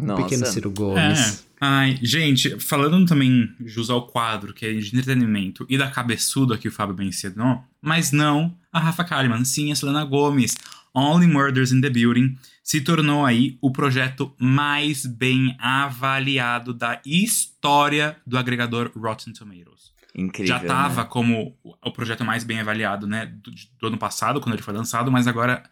Um 0.00 0.06
Nossa. 0.06 0.22
pequeno 0.22 0.46
Ciro 0.46 0.70
É. 0.70 0.72
Gomes. 0.72 1.48
Ai, 1.60 1.98
gente, 2.00 2.60
falando 2.60 3.04
também 3.04 3.52
jus 3.64 3.90
ao 3.90 4.06
quadro, 4.06 4.54
que 4.54 4.64
é 4.64 4.72
de 4.72 4.96
entretenimento, 4.96 5.66
e 5.68 5.76
da 5.76 5.90
cabeçuda 5.90 6.56
que 6.56 6.68
o 6.68 6.72
Fábio 6.72 6.96
mencionou, 6.96 7.64
mas 7.82 8.12
não 8.12 8.56
a 8.72 8.78
Rafa 8.78 9.02
Kalimann, 9.02 9.44
sim 9.44 9.72
a 9.72 9.74
Selena 9.74 10.04
Gomes. 10.04 10.56
Only 10.94 11.26
Murders 11.26 11.72
in 11.72 11.80
the 11.80 11.90
Building 11.90 12.36
se 12.62 12.80
tornou 12.80 13.24
aí 13.26 13.58
o 13.60 13.70
projeto 13.70 14.32
mais 14.38 15.04
bem 15.04 15.56
avaliado 15.58 16.72
da 16.72 17.00
história 17.04 18.16
do 18.26 18.38
agregador 18.38 18.90
Rotten 18.96 19.32
Tomatoes. 19.32 19.92
Incrível. 20.14 20.58
Já 20.58 20.60
tava 20.60 21.02
né? 21.02 21.08
como 21.08 21.56
o 21.64 21.90
projeto 21.92 22.24
mais 22.24 22.44
bem 22.44 22.60
avaliado, 22.60 23.06
né, 23.06 23.26
do, 23.26 23.50
do 23.80 23.86
ano 23.86 23.98
passado, 23.98 24.40
quando 24.40 24.54
ele 24.54 24.62
foi 24.62 24.74
lançado, 24.74 25.10
mas 25.10 25.26
agora 25.26 25.62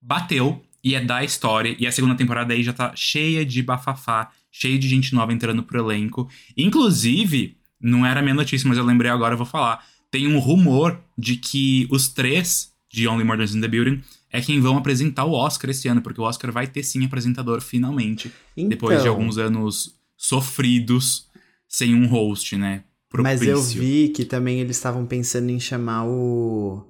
bateu 0.00 0.64
e 0.82 0.94
é 0.94 1.04
da 1.04 1.22
história. 1.22 1.76
E 1.78 1.86
a 1.86 1.92
segunda 1.92 2.14
temporada 2.14 2.52
aí 2.52 2.62
já 2.62 2.72
tá 2.72 2.92
cheia 2.94 3.44
de 3.44 3.62
bafafá, 3.62 4.30
cheia 4.50 4.78
de 4.78 4.88
gente 4.88 5.14
nova 5.14 5.32
entrando 5.32 5.62
pro 5.62 5.78
elenco. 5.78 6.28
Inclusive, 6.56 7.56
não 7.80 8.04
era 8.04 8.22
minha 8.22 8.34
notícia, 8.34 8.68
mas 8.68 8.78
eu 8.78 8.84
lembrei 8.84 9.10
agora, 9.10 9.34
eu 9.34 9.38
vou 9.38 9.46
falar. 9.46 9.84
Tem 10.10 10.26
um 10.26 10.38
rumor 10.38 11.00
de 11.16 11.36
que 11.36 11.86
os 11.90 12.08
três 12.08 12.72
de 12.90 13.08
Only 13.08 13.24
Murders 13.24 13.54
in 13.54 13.60
the 13.60 13.68
Building 13.68 14.02
é 14.30 14.40
quem 14.40 14.60
vão 14.60 14.76
apresentar 14.76 15.24
o 15.24 15.32
Oscar 15.32 15.70
esse 15.70 15.88
ano, 15.88 16.02
porque 16.02 16.20
o 16.20 16.24
Oscar 16.24 16.50
vai 16.50 16.66
ter 16.66 16.82
sim 16.82 17.04
apresentador 17.04 17.60
finalmente, 17.60 18.32
depois 18.56 18.96
de 18.96 19.02
Então, 19.02 19.12
alguns 19.12 19.38
anos 19.38 19.94
sofridos 20.16 21.26
sem 21.68 21.94
um 21.94 22.06
host, 22.06 22.56
né? 22.56 22.84
Mas 23.14 23.42
eu 23.42 23.54
propício. 23.56 23.80
vi 23.80 24.08
que 24.08 24.24
também 24.24 24.60
eles 24.60 24.76
estavam 24.76 25.04
pensando 25.04 25.50
em 25.50 25.60
chamar 25.60 26.06
o. 26.06 26.86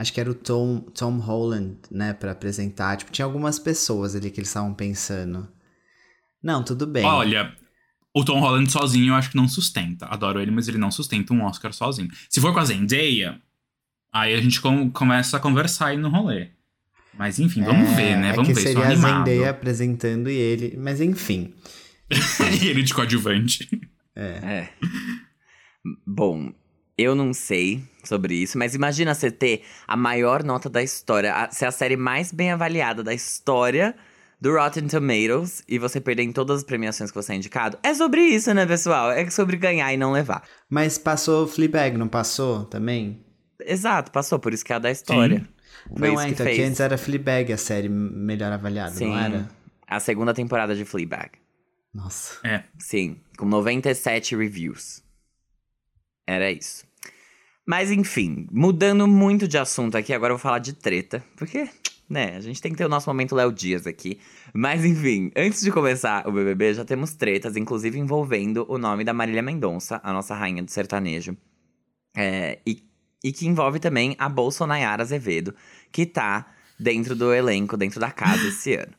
Acho 0.00 0.14
que 0.14 0.20
era 0.20 0.30
o 0.30 0.34
Tom, 0.34 0.80
Tom 0.94 1.18
Holland, 1.18 1.76
né, 1.90 2.14
pra 2.14 2.32
apresentar. 2.32 2.96
Tipo, 2.96 3.12
tinha 3.12 3.26
algumas 3.26 3.58
pessoas 3.58 4.16
ali 4.16 4.30
que 4.30 4.40
eles 4.40 4.48
estavam 4.48 4.72
pensando. 4.72 5.46
Não, 6.42 6.64
tudo 6.64 6.86
bem. 6.86 7.04
Olha, 7.04 7.54
o 8.14 8.24
Tom 8.24 8.40
Holland 8.40 8.72
sozinho 8.72 9.08
eu 9.12 9.14
acho 9.14 9.28
que 9.30 9.36
não 9.36 9.46
sustenta. 9.46 10.06
Adoro 10.06 10.40
ele, 10.40 10.50
mas 10.50 10.68
ele 10.68 10.78
não 10.78 10.90
sustenta 10.90 11.34
um 11.34 11.44
Oscar 11.44 11.70
sozinho. 11.74 12.08
Se 12.30 12.40
for 12.40 12.54
com 12.54 12.60
a 12.60 12.64
Zendaya, 12.64 13.42
aí 14.10 14.32
a 14.32 14.40
gente 14.40 14.58
com- 14.58 14.90
começa 14.90 15.36
a 15.36 15.40
conversar 15.40 15.88
aí 15.88 15.98
no 15.98 16.08
rolê. 16.08 16.48
Mas 17.12 17.38
enfim, 17.38 17.62
vamos 17.62 17.90
É, 17.90 17.94
ver, 17.94 18.16
né? 18.16 18.28
é 18.30 18.32
Vamos 18.32 18.48
que 18.48 18.54
ver, 18.54 18.60
seria 18.62 18.86
a 18.88 18.94
Zendaya 18.94 19.50
apresentando 19.50 20.30
e 20.30 20.34
ele. 20.34 20.78
Mas 20.78 21.02
enfim. 21.02 21.52
e 22.62 22.68
ele 22.68 22.82
de 22.82 22.94
coadjuvante. 22.94 23.68
É. 24.16 24.70
Bom, 26.06 26.52
eu 26.96 27.14
não 27.14 27.34
sei 27.34 27.84
sobre 28.08 28.34
isso, 28.34 28.58
mas 28.58 28.74
imagina 28.74 29.14
você 29.14 29.30
ter 29.30 29.62
a 29.86 29.96
maior 29.96 30.42
nota 30.44 30.68
da 30.68 30.82
história, 30.82 31.34
a- 31.34 31.50
ser 31.50 31.66
a 31.66 31.70
série 31.70 31.96
mais 31.96 32.32
bem 32.32 32.50
avaliada 32.52 33.02
da 33.02 33.12
história 33.14 33.94
do 34.40 34.54
Rotten 34.56 34.86
Tomatoes 34.86 35.62
e 35.68 35.78
você 35.78 36.00
perder 36.00 36.22
em 36.22 36.32
todas 36.32 36.58
as 36.58 36.64
premiações 36.64 37.10
que 37.10 37.14
você 37.16 37.32
é 37.32 37.36
indicado. 37.36 37.78
É 37.82 37.92
sobre 37.92 38.22
isso, 38.22 38.52
né, 38.54 38.64
pessoal? 38.64 39.10
É 39.10 39.28
sobre 39.28 39.56
ganhar 39.56 39.92
e 39.92 39.96
não 39.96 40.12
levar. 40.12 40.42
Mas 40.68 40.96
passou 40.96 41.46
Fleabag, 41.46 41.96
não 41.98 42.08
passou 42.08 42.64
também? 42.64 43.22
Exato, 43.62 44.10
passou, 44.10 44.38
por 44.38 44.54
isso 44.54 44.64
que 44.64 44.72
é 44.72 44.76
a 44.76 44.78
da 44.78 44.90
história. 44.90 45.46
Foi 45.94 46.08
não 46.10 46.20
é, 46.20 46.26
que 46.26 46.30
então 46.32 46.46
fez. 46.46 46.56
que 46.56 46.62
antes 46.62 46.80
era 46.80 46.96
Fleabag 46.96 47.52
a 47.52 47.56
série 47.58 47.88
melhor 47.88 48.50
avaliada, 48.52 48.92
Sim. 48.94 49.08
não 49.10 49.18
era? 49.18 49.48
a 49.86 49.98
segunda 50.00 50.32
temporada 50.32 50.74
de 50.74 50.84
Fleabag. 50.84 51.30
Nossa. 51.92 52.38
É. 52.46 52.62
Sim, 52.78 53.16
com 53.36 53.44
97 53.44 54.36
reviews. 54.36 55.02
Era 56.26 56.50
isso. 56.52 56.84
Mas 57.70 57.92
enfim, 57.92 58.48
mudando 58.50 59.06
muito 59.06 59.46
de 59.46 59.56
assunto 59.56 59.96
aqui, 59.96 60.12
agora 60.12 60.32
eu 60.32 60.36
vou 60.36 60.42
falar 60.42 60.58
de 60.58 60.72
treta, 60.72 61.22
porque, 61.36 61.68
né, 62.08 62.34
a 62.34 62.40
gente 62.40 62.60
tem 62.60 62.72
que 62.72 62.78
ter 62.78 62.84
o 62.84 62.88
nosso 62.88 63.08
momento 63.08 63.36
Léo 63.36 63.52
Dias 63.52 63.86
aqui. 63.86 64.18
Mas 64.52 64.84
enfim, 64.84 65.30
antes 65.36 65.60
de 65.60 65.70
começar 65.70 66.26
o 66.26 66.32
BBB, 66.32 66.74
já 66.74 66.84
temos 66.84 67.14
tretas, 67.14 67.56
inclusive 67.56 67.96
envolvendo 67.96 68.66
o 68.68 68.76
nome 68.76 69.04
da 69.04 69.12
Marília 69.12 69.40
Mendonça, 69.40 70.00
a 70.02 70.12
nossa 70.12 70.34
rainha 70.34 70.64
do 70.64 70.70
sertanejo. 70.72 71.36
É, 72.16 72.58
e, 72.66 72.82
e 73.22 73.30
que 73.30 73.46
envolve 73.46 73.78
também 73.78 74.16
a 74.18 74.28
Bolsonaro 74.28 75.00
Azevedo, 75.00 75.54
que 75.92 76.04
tá 76.04 76.52
dentro 76.76 77.14
do 77.14 77.32
elenco, 77.32 77.76
dentro 77.76 78.00
da 78.00 78.10
casa 78.10 78.48
esse 78.48 78.74
ano. 78.74 78.94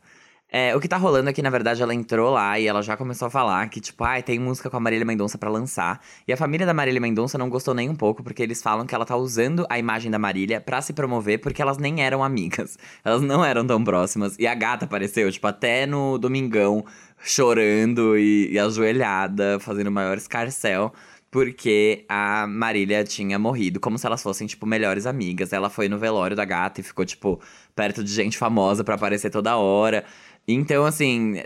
É, 0.53 0.75
o 0.75 0.81
que 0.81 0.87
tá 0.87 0.97
rolando 0.97 1.29
é 1.29 1.33
que, 1.33 1.41
na 1.41 1.49
verdade, 1.49 1.81
ela 1.81 1.95
entrou 1.95 2.29
lá 2.33 2.59
e 2.59 2.67
ela 2.67 2.81
já 2.81 2.97
começou 2.97 3.27
a 3.27 3.31
falar 3.31 3.69
que, 3.69 3.79
tipo, 3.79 4.03
ai, 4.03 4.19
ah, 4.19 4.23
tem 4.23 4.37
música 4.37 4.69
com 4.69 4.75
a 4.75 4.79
Marília 4.81 5.05
Mendonça 5.05 5.37
para 5.37 5.49
lançar. 5.49 6.01
E 6.27 6.33
a 6.33 6.35
família 6.35 6.65
da 6.65 6.73
Marília 6.73 6.99
Mendonça 6.99 7.37
não 7.37 7.49
gostou 7.49 7.73
nem 7.73 7.89
um 7.89 7.95
pouco, 7.95 8.21
porque 8.21 8.43
eles 8.43 8.61
falam 8.61 8.85
que 8.85 8.93
ela 8.93 9.05
tá 9.05 9.15
usando 9.15 9.65
a 9.69 9.79
imagem 9.79 10.11
da 10.11 10.19
Marília 10.19 10.59
para 10.59 10.81
se 10.81 10.91
promover, 10.91 11.39
porque 11.39 11.61
elas 11.61 11.77
nem 11.77 12.03
eram 12.03 12.21
amigas. 12.21 12.77
Elas 13.05 13.21
não 13.21 13.45
eram 13.45 13.65
tão 13.65 13.81
próximas. 13.81 14.37
E 14.37 14.45
a 14.45 14.53
gata 14.53 14.83
apareceu, 14.85 15.31
tipo, 15.31 15.47
até 15.47 15.85
no 15.85 16.17
Domingão, 16.17 16.83
chorando 17.23 18.17
e, 18.17 18.51
e 18.51 18.59
ajoelhada, 18.59 19.57
fazendo 19.59 19.87
o 19.87 19.91
maior 19.91 20.17
escarcel 20.17 20.91
porque 21.31 22.03
a 22.09 22.45
Marília 22.45 23.05
tinha 23.05 23.39
morrido, 23.39 23.79
como 23.79 23.97
se 23.97 24.05
elas 24.05 24.21
fossem, 24.21 24.45
tipo, 24.45 24.65
melhores 24.65 25.05
amigas. 25.05 25.53
Ela 25.53 25.69
foi 25.69 25.87
no 25.87 25.97
velório 25.97 26.35
da 26.35 26.43
gata 26.43 26.81
e 26.81 26.83
ficou, 26.83 27.05
tipo, 27.05 27.39
perto 27.73 28.03
de 28.03 28.11
gente 28.13 28.37
famosa 28.37 28.83
para 28.83 28.95
aparecer 28.95 29.29
toda 29.29 29.55
hora. 29.55 30.03
Então, 30.47 30.85
assim, 30.85 31.41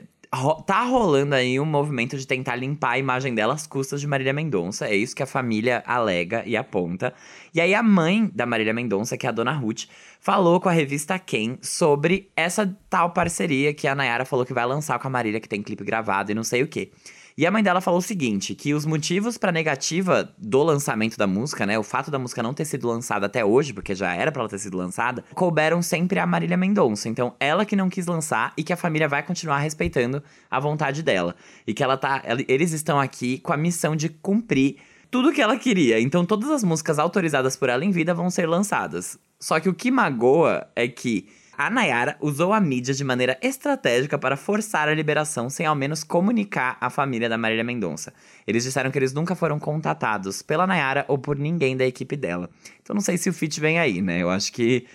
tá 0.65 0.83
rolando 0.83 1.35
aí 1.35 1.59
um 1.59 1.65
movimento 1.65 2.17
de 2.17 2.27
tentar 2.27 2.55
limpar 2.55 2.91
a 2.91 2.99
imagem 2.99 3.33
dela 3.33 3.53
às 3.53 3.65
custas 3.65 4.01
de 4.01 4.07
Marília 4.07 4.33
Mendonça. 4.33 4.87
É 4.87 4.95
isso 4.95 5.15
que 5.15 5.23
a 5.23 5.27
família 5.27 5.83
alega 5.85 6.43
e 6.45 6.57
aponta. 6.57 7.13
E 7.53 7.61
aí 7.61 7.73
a 7.73 7.81
mãe 7.83 8.29
da 8.33 8.45
Marília 8.45 8.73
Mendonça, 8.73 9.17
que 9.17 9.25
é 9.25 9.29
a 9.29 9.31
dona 9.31 9.53
Ruth, 9.53 9.85
falou 10.19 10.59
com 10.59 10.67
a 10.67 10.71
revista 10.71 11.17
Quem 11.19 11.57
sobre 11.61 12.29
essa 12.35 12.77
tal 12.89 13.11
parceria 13.11 13.73
que 13.73 13.87
a 13.87 13.95
Nayara 13.95 14.25
falou 14.25 14.45
que 14.45 14.53
vai 14.53 14.65
lançar 14.65 14.99
com 14.99 15.07
a 15.07 15.11
Marília, 15.11 15.39
que 15.39 15.49
tem 15.49 15.61
clipe 15.61 15.83
gravado 15.83 16.31
e 16.31 16.35
não 16.35 16.43
sei 16.43 16.63
o 16.63 16.67
quê. 16.67 16.91
E 17.37 17.45
a 17.45 17.51
mãe 17.51 17.61
dela 17.61 17.81
falou 17.81 17.99
o 17.99 18.01
seguinte: 18.01 18.55
que 18.55 18.73
os 18.73 18.85
motivos 18.85 19.37
para 19.37 19.51
negativa 19.51 20.33
do 20.37 20.63
lançamento 20.63 21.17
da 21.17 21.27
música, 21.27 21.65
né? 21.65 21.77
O 21.77 21.83
fato 21.83 22.09
da 22.09 22.17
música 22.17 22.41
não 22.41 22.53
ter 22.53 22.63
sido 22.63 22.87
lançada 22.87 23.25
até 23.25 23.43
hoje, 23.43 23.73
porque 23.73 23.93
já 23.93 24.13
era 24.13 24.31
para 24.31 24.41
ela 24.41 24.49
ter 24.49 24.59
sido 24.59 24.77
lançada, 24.77 25.23
couberam 25.33 25.81
sempre 25.81 26.17
a 26.17 26.25
Marília 26.25 26.55
Mendonça. 26.55 27.09
Então, 27.09 27.35
ela 27.37 27.65
que 27.65 27.75
não 27.75 27.89
quis 27.89 28.05
lançar 28.05 28.53
e 28.55 28.63
que 28.63 28.71
a 28.71 28.77
família 28.77 29.09
vai 29.09 29.21
continuar 29.21 29.59
respeitando 29.59 30.23
a 30.49 30.59
vontade 30.61 31.03
dela. 31.03 31.35
E 31.67 31.73
que 31.73 31.83
ela 31.83 31.97
tá. 31.97 32.23
Eles 32.47 32.71
estão 32.71 33.01
aqui 33.01 33.39
com 33.39 33.51
a 33.51 33.57
missão 33.57 33.97
de 33.97 34.07
cumprir 34.07 34.77
tudo 35.11 35.33
que 35.33 35.41
ela 35.41 35.57
queria. 35.57 35.99
Então, 35.99 36.25
todas 36.25 36.49
as 36.49 36.63
músicas 36.63 36.99
autorizadas 36.99 37.57
por 37.57 37.67
ela 37.67 37.83
em 37.83 37.91
vida 37.91 38.13
vão 38.13 38.29
ser 38.29 38.47
lançadas. 38.47 39.19
Só 39.41 39.59
que 39.59 39.67
o 39.67 39.73
que 39.73 39.91
magoa 39.91 40.67
é 40.73 40.87
que 40.87 41.27
a 41.57 41.69
Nayara 41.69 42.17
usou 42.19 42.53
a 42.53 42.59
mídia 42.59 42.93
de 42.93 43.03
maneira 43.03 43.37
estratégica 43.41 44.17
para 44.17 44.35
forçar 44.37 44.87
a 44.87 44.93
liberação 44.93 45.49
sem 45.49 45.65
ao 45.65 45.75
menos 45.75 46.03
comunicar 46.03 46.77
à 46.81 46.89
família 46.89 47.29
da 47.29 47.37
Marília 47.37 47.63
Mendonça. 47.63 48.13
Eles 48.45 48.63
disseram 48.63 48.91
que 48.91 48.97
eles 48.97 49.13
nunca 49.13 49.35
foram 49.35 49.59
contatados 49.59 50.41
pela 50.41 50.67
Nayara 50.67 51.05
ou 51.07 51.17
por 51.17 51.37
ninguém 51.37 51.75
da 51.75 51.85
equipe 51.85 52.15
dela. 52.15 52.49
Então 52.81 52.93
não 52.93 53.01
sei 53.01 53.17
se 53.17 53.29
o 53.29 53.33
feat 53.33 53.59
vem 53.59 53.79
aí, 53.79 54.01
né? 54.01 54.21
Eu 54.21 54.29
acho 54.29 54.51
que 54.51 54.85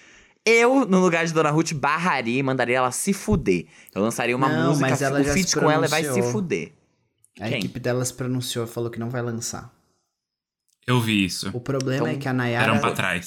eu, 0.45 0.87
no 0.87 1.01
lugar 1.01 1.27
de 1.27 1.35
Dona 1.35 1.51
Ruth, 1.51 1.73
barraria 1.73 2.39
e 2.39 2.43
mandaria 2.43 2.79
ela 2.79 2.91
se 2.91 3.13
fuder. 3.13 3.67
Eu 3.95 4.03
lançaria 4.03 4.37
uma 4.37 4.49
não, 4.49 4.69
música, 4.69 4.89
mas 4.89 5.03
ela 5.03 5.21
o 5.21 5.25
feat 5.25 5.55
com 5.57 5.71
ela 5.71 5.87
e 5.87 5.89
vai 5.89 6.05
se 6.05 6.23
fuder. 6.23 6.73
A 7.39 7.49
Quem? 7.49 7.59
equipe 7.59 7.79
dela 7.79 8.05
se 8.05 8.13
pronunciou, 8.15 8.67
falou 8.67 8.91
que 8.91 8.99
não 8.99 9.11
vai 9.11 9.23
lançar. 9.23 9.73
Eu 10.91 11.01
vi 11.01 11.25
isso. 11.25 11.49
O 11.53 11.61
problema 11.61 12.03
então, 12.03 12.07
é 12.09 12.17
que 12.17 12.29
a 12.29 12.33
Nayara 12.33 12.73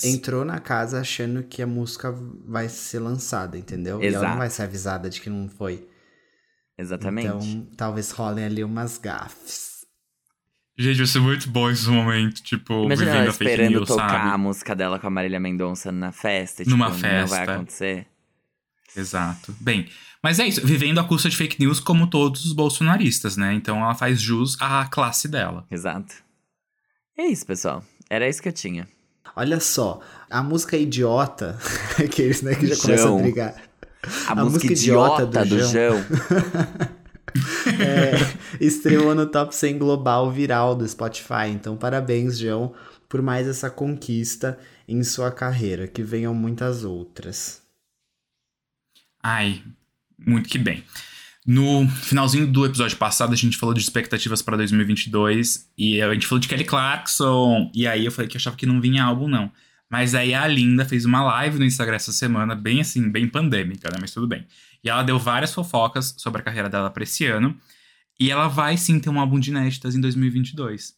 entrou 0.03 0.43
na 0.43 0.59
casa 0.59 0.99
achando 0.99 1.43
que 1.43 1.61
a 1.61 1.67
música 1.67 2.13
vai 2.45 2.67
ser 2.67 2.99
lançada, 2.99 3.57
entendeu? 3.57 4.03
Exato. 4.03 4.13
E 4.13 4.15
ela 4.15 4.29
não 4.31 4.37
vai 4.37 4.49
ser 4.49 4.63
avisada 4.63 5.09
de 5.09 5.21
que 5.21 5.29
não 5.29 5.47
foi. 5.47 5.87
Exatamente. 6.77 7.27
Então, 7.27 7.67
talvez 7.77 8.11
rolem 8.11 8.43
ali 8.43 8.65
umas 8.65 8.97
gafes. 8.97 9.85
Gente, 10.77 10.97
vai 10.97 11.05
ser 11.05 11.19
muito 11.19 11.49
bom 11.49 11.69
esse 11.69 11.87
momento, 11.87 12.43
tipo, 12.43 12.83
Imagina 12.83 13.11
vivendo 13.11 13.21
ela 13.21 13.29
a 13.29 13.33
fake 13.33 13.69
news, 13.69 13.87
tocar 13.87 14.09
sabe? 14.09 14.33
a 14.33 14.37
música 14.37 14.75
dela 14.75 14.99
com 14.99 15.07
a 15.07 15.09
Marília 15.09 15.39
Mendonça 15.39 15.89
na 15.89 16.11
festa. 16.11 16.63
Tipo, 16.65 16.75
Numa 16.75 16.91
festa. 16.91 17.21
Não 17.21 17.27
vai 17.27 17.55
acontecer. 17.55 18.07
Exato. 18.93 19.55
Bem, 19.61 19.87
mas 20.21 20.39
é 20.39 20.47
isso, 20.47 20.65
vivendo 20.65 20.99
a 20.99 21.03
custa 21.05 21.29
de 21.29 21.37
fake 21.37 21.59
news 21.61 21.79
como 21.79 22.07
todos 22.07 22.43
os 22.43 22.51
bolsonaristas, 22.51 23.37
né? 23.37 23.53
Então 23.53 23.77
ela 23.77 23.95
faz 23.95 24.19
jus 24.19 24.57
à 24.59 24.85
classe 24.85 25.29
dela. 25.29 25.65
Exato. 25.71 26.13
É 27.17 27.25
isso, 27.25 27.45
pessoal. 27.45 27.83
Era 28.09 28.27
isso 28.27 28.41
que 28.41 28.49
eu 28.49 28.53
tinha. 28.53 28.87
Olha 29.35 29.59
só, 29.59 30.01
a 30.29 30.43
música 30.43 30.77
idiota, 30.77 31.57
aqueles 31.97 32.41
né, 32.41 32.55
que 32.55 32.67
já 32.67 32.75
começam 32.75 33.17
a 33.17 33.21
brigar. 33.21 33.55
A, 34.27 34.31
a 34.31 34.35
música, 34.35 34.65
música, 34.65 34.73
idiota, 34.73 35.23
idiota 35.23 35.45
do, 35.45 35.55
do 35.55 35.63
João. 35.63 35.97
é, 37.79 38.63
estreou 38.63 39.15
no 39.15 39.25
top 39.25 39.55
100 39.55 39.77
global 39.77 40.29
viral 40.31 40.75
do 40.75 40.87
Spotify. 40.87 41.49
Então, 41.49 41.75
parabéns, 41.75 42.37
João, 42.37 42.73
por 43.07 43.21
mais 43.21 43.47
essa 43.47 43.69
conquista 43.69 44.57
em 44.87 45.03
sua 45.03 45.31
carreira. 45.31 45.87
Que 45.87 46.03
venham 46.03 46.33
muitas 46.33 46.83
outras. 46.83 47.61
Ai, 49.21 49.63
muito 50.17 50.49
que 50.49 50.57
bem. 50.57 50.83
No 51.45 51.87
finalzinho 51.89 52.47
do 52.47 52.65
episódio 52.65 52.95
passado, 52.97 53.33
a 53.33 53.35
gente 53.35 53.57
falou 53.57 53.75
de 53.75 53.81
expectativas 53.81 54.41
para 54.41 54.55
2022 54.55 55.69
e 55.77 56.01
a 56.01 56.13
gente 56.13 56.25
falou 56.25 56.39
de 56.39 56.47
Kelly 56.47 56.63
Clarkson. 56.63 57.69
E 57.73 57.85
aí 57.85 58.05
eu 58.05 58.11
falei 58.11 58.29
que 58.29 58.37
achava 58.37 58.55
que 58.55 58.65
não 58.65 58.79
vinha 58.79 59.03
álbum, 59.03 59.27
não. 59.27 59.51
Mas 59.89 60.15
aí 60.15 60.33
a 60.33 60.47
Linda 60.47 60.85
fez 60.85 61.05
uma 61.05 61.21
live 61.21 61.59
no 61.59 61.65
Instagram 61.65 61.97
essa 61.97 62.11
semana, 62.11 62.55
bem 62.55 62.81
assim, 62.81 63.11
bem 63.11 63.27
pandêmica, 63.27 63.89
né? 63.91 63.97
Mas 63.99 64.11
tudo 64.11 64.25
bem. 64.25 64.47
E 64.83 64.89
ela 64.89 65.03
deu 65.03 65.19
várias 65.19 65.53
fofocas 65.53 66.15
sobre 66.17 66.41
a 66.41 66.43
carreira 66.43 66.69
dela 66.69 66.89
pra 66.89 67.03
esse 67.03 67.25
ano. 67.25 67.55
E 68.19 68.31
ela 68.31 68.47
vai 68.47 68.77
sim 68.77 68.99
ter 68.99 69.09
um 69.09 69.19
álbum 69.19 69.39
de 69.39 69.51
inéditas 69.51 69.95
em 69.95 70.01
2022. 70.01 70.95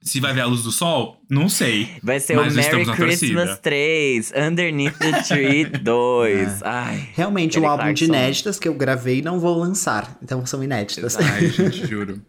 Se 0.00 0.20
vai 0.20 0.32
ver 0.32 0.42
a 0.42 0.46
luz 0.46 0.62
do 0.62 0.70
sol, 0.70 1.20
não 1.28 1.48
sei. 1.48 1.88
Vai 2.02 2.20
ser 2.20 2.38
o 2.38 2.50
Merry 2.50 2.86
Christmas 2.86 3.58
3, 3.58 4.32
Underneath 4.36 4.96
the 4.98 5.22
Tree 5.22 5.64
2. 5.64 6.62
É. 6.62 6.68
Ai, 6.68 7.08
Realmente, 7.14 7.58
o 7.58 7.62
um 7.62 7.68
álbum 7.68 7.92
de 7.92 8.04
inéditas 8.04 8.58
que 8.58 8.68
eu 8.68 8.74
gravei 8.74 9.20
não 9.20 9.40
vou 9.40 9.58
lançar. 9.58 10.16
Então 10.22 10.44
são 10.46 10.62
inéditas. 10.62 11.16
Ai, 11.16 11.48
gente, 11.48 11.84
juro. 11.86 12.22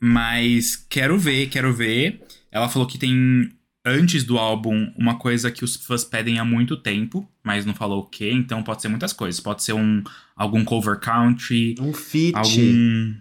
Mas 0.00 0.76
quero 0.76 1.18
ver, 1.18 1.48
quero 1.48 1.72
ver. 1.72 2.22
Ela 2.50 2.68
falou 2.68 2.88
que 2.88 2.98
tem, 2.98 3.50
antes 3.84 4.24
do 4.24 4.38
álbum, 4.38 4.92
uma 4.98 5.18
coisa 5.18 5.50
que 5.50 5.64
os 5.64 5.76
fãs 5.76 6.04
pedem 6.04 6.38
há 6.38 6.44
muito 6.44 6.76
tempo, 6.76 7.28
mas 7.42 7.66
não 7.66 7.74
falou 7.74 8.00
o 8.00 8.06
quê. 8.06 8.30
Então 8.32 8.62
pode 8.62 8.80
ser 8.80 8.88
muitas 8.88 9.12
coisas. 9.12 9.40
Pode 9.40 9.62
ser 9.62 9.74
um 9.74 10.02
algum 10.34 10.64
cover 10.64 10.98
country. 10.98 11.74
Um 11.78 11.92
feat. 11.92 12.34
Algum 12.34 13.14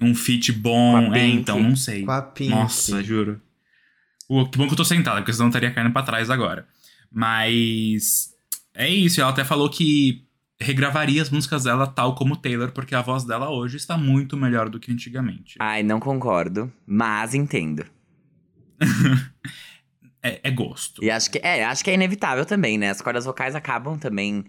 um 0.00 0.14
fit 0.14 0.52
bom. 0.52 1.14
É, 1.14 1.26
então, 1.26 1.62
não 1.62 1.76
sei. 1.76 2.04
Com 2.04 2.10
a 2.10 2.22
Pink. 2.22 2.50
Nossa, 2.50 3.02
juro. 3.02 3.40
Uh, 4.28 4.48
que 4.48 4.58
bom 4.58 4.66
que 4.66 4.72
eu 4.72 4.76
tô 4.76 4.84
sentada, 4.84 5.20
porque 5.20 5.32
senão 5.32 5.48
estaria 5.48 5.70
caindo 5.70 5.92
pra 5.92 6.02
trás 6.02 6.30
agora. 6.30 6.66
Mas. 7.10 8.32
É 8.74 8.88
isso, 8.88 9.20
ela 9.20 9.30
até 9.30 9.44
falou 9.44 9.70
que 9.70 10.24
regravaria 10.60 11.22
as 11.22 11.30
músicas 11.30 11.64
dela 11.64 11.86
tal 11.86 12.14
como 12.14 12.36
Taylor, 12.36 12.72
porque 12.72 12.94
a 12.94 13.02
voz 13.02 13.24
dela 13.24 13.50
hoje 13.50 13.76
está 13.76 13.96
muito 13.96 14.36
melhor 14.36 14.68
do 14.68 14.80
que 14.80 14.90
antigamente. 14.90 15.56
Ai, 15.60 15.82
não 15.82 16.00
concordo, 16.00 16.72
mas 16.86 17.34
entendo. 17.34 17.84
é, 20.22 20.40
é, 20.42 20.50
gosto. 20.50 21.04
E 21.04 21.10
acho 21.10 21.30
que 21.30 21.38
é, 21.38 21.64
acho 21.64 21.84
que 21.84 21.90
é 21.90 21.94
inevitável 21.94 22.44
também, 22.44 22.78
né? 22.78 22.90
As 22.90 23.00
cordas 23.00 23.24
vocais 23.24 23.54
acabam 23.54 23.96
também 23.96 24.44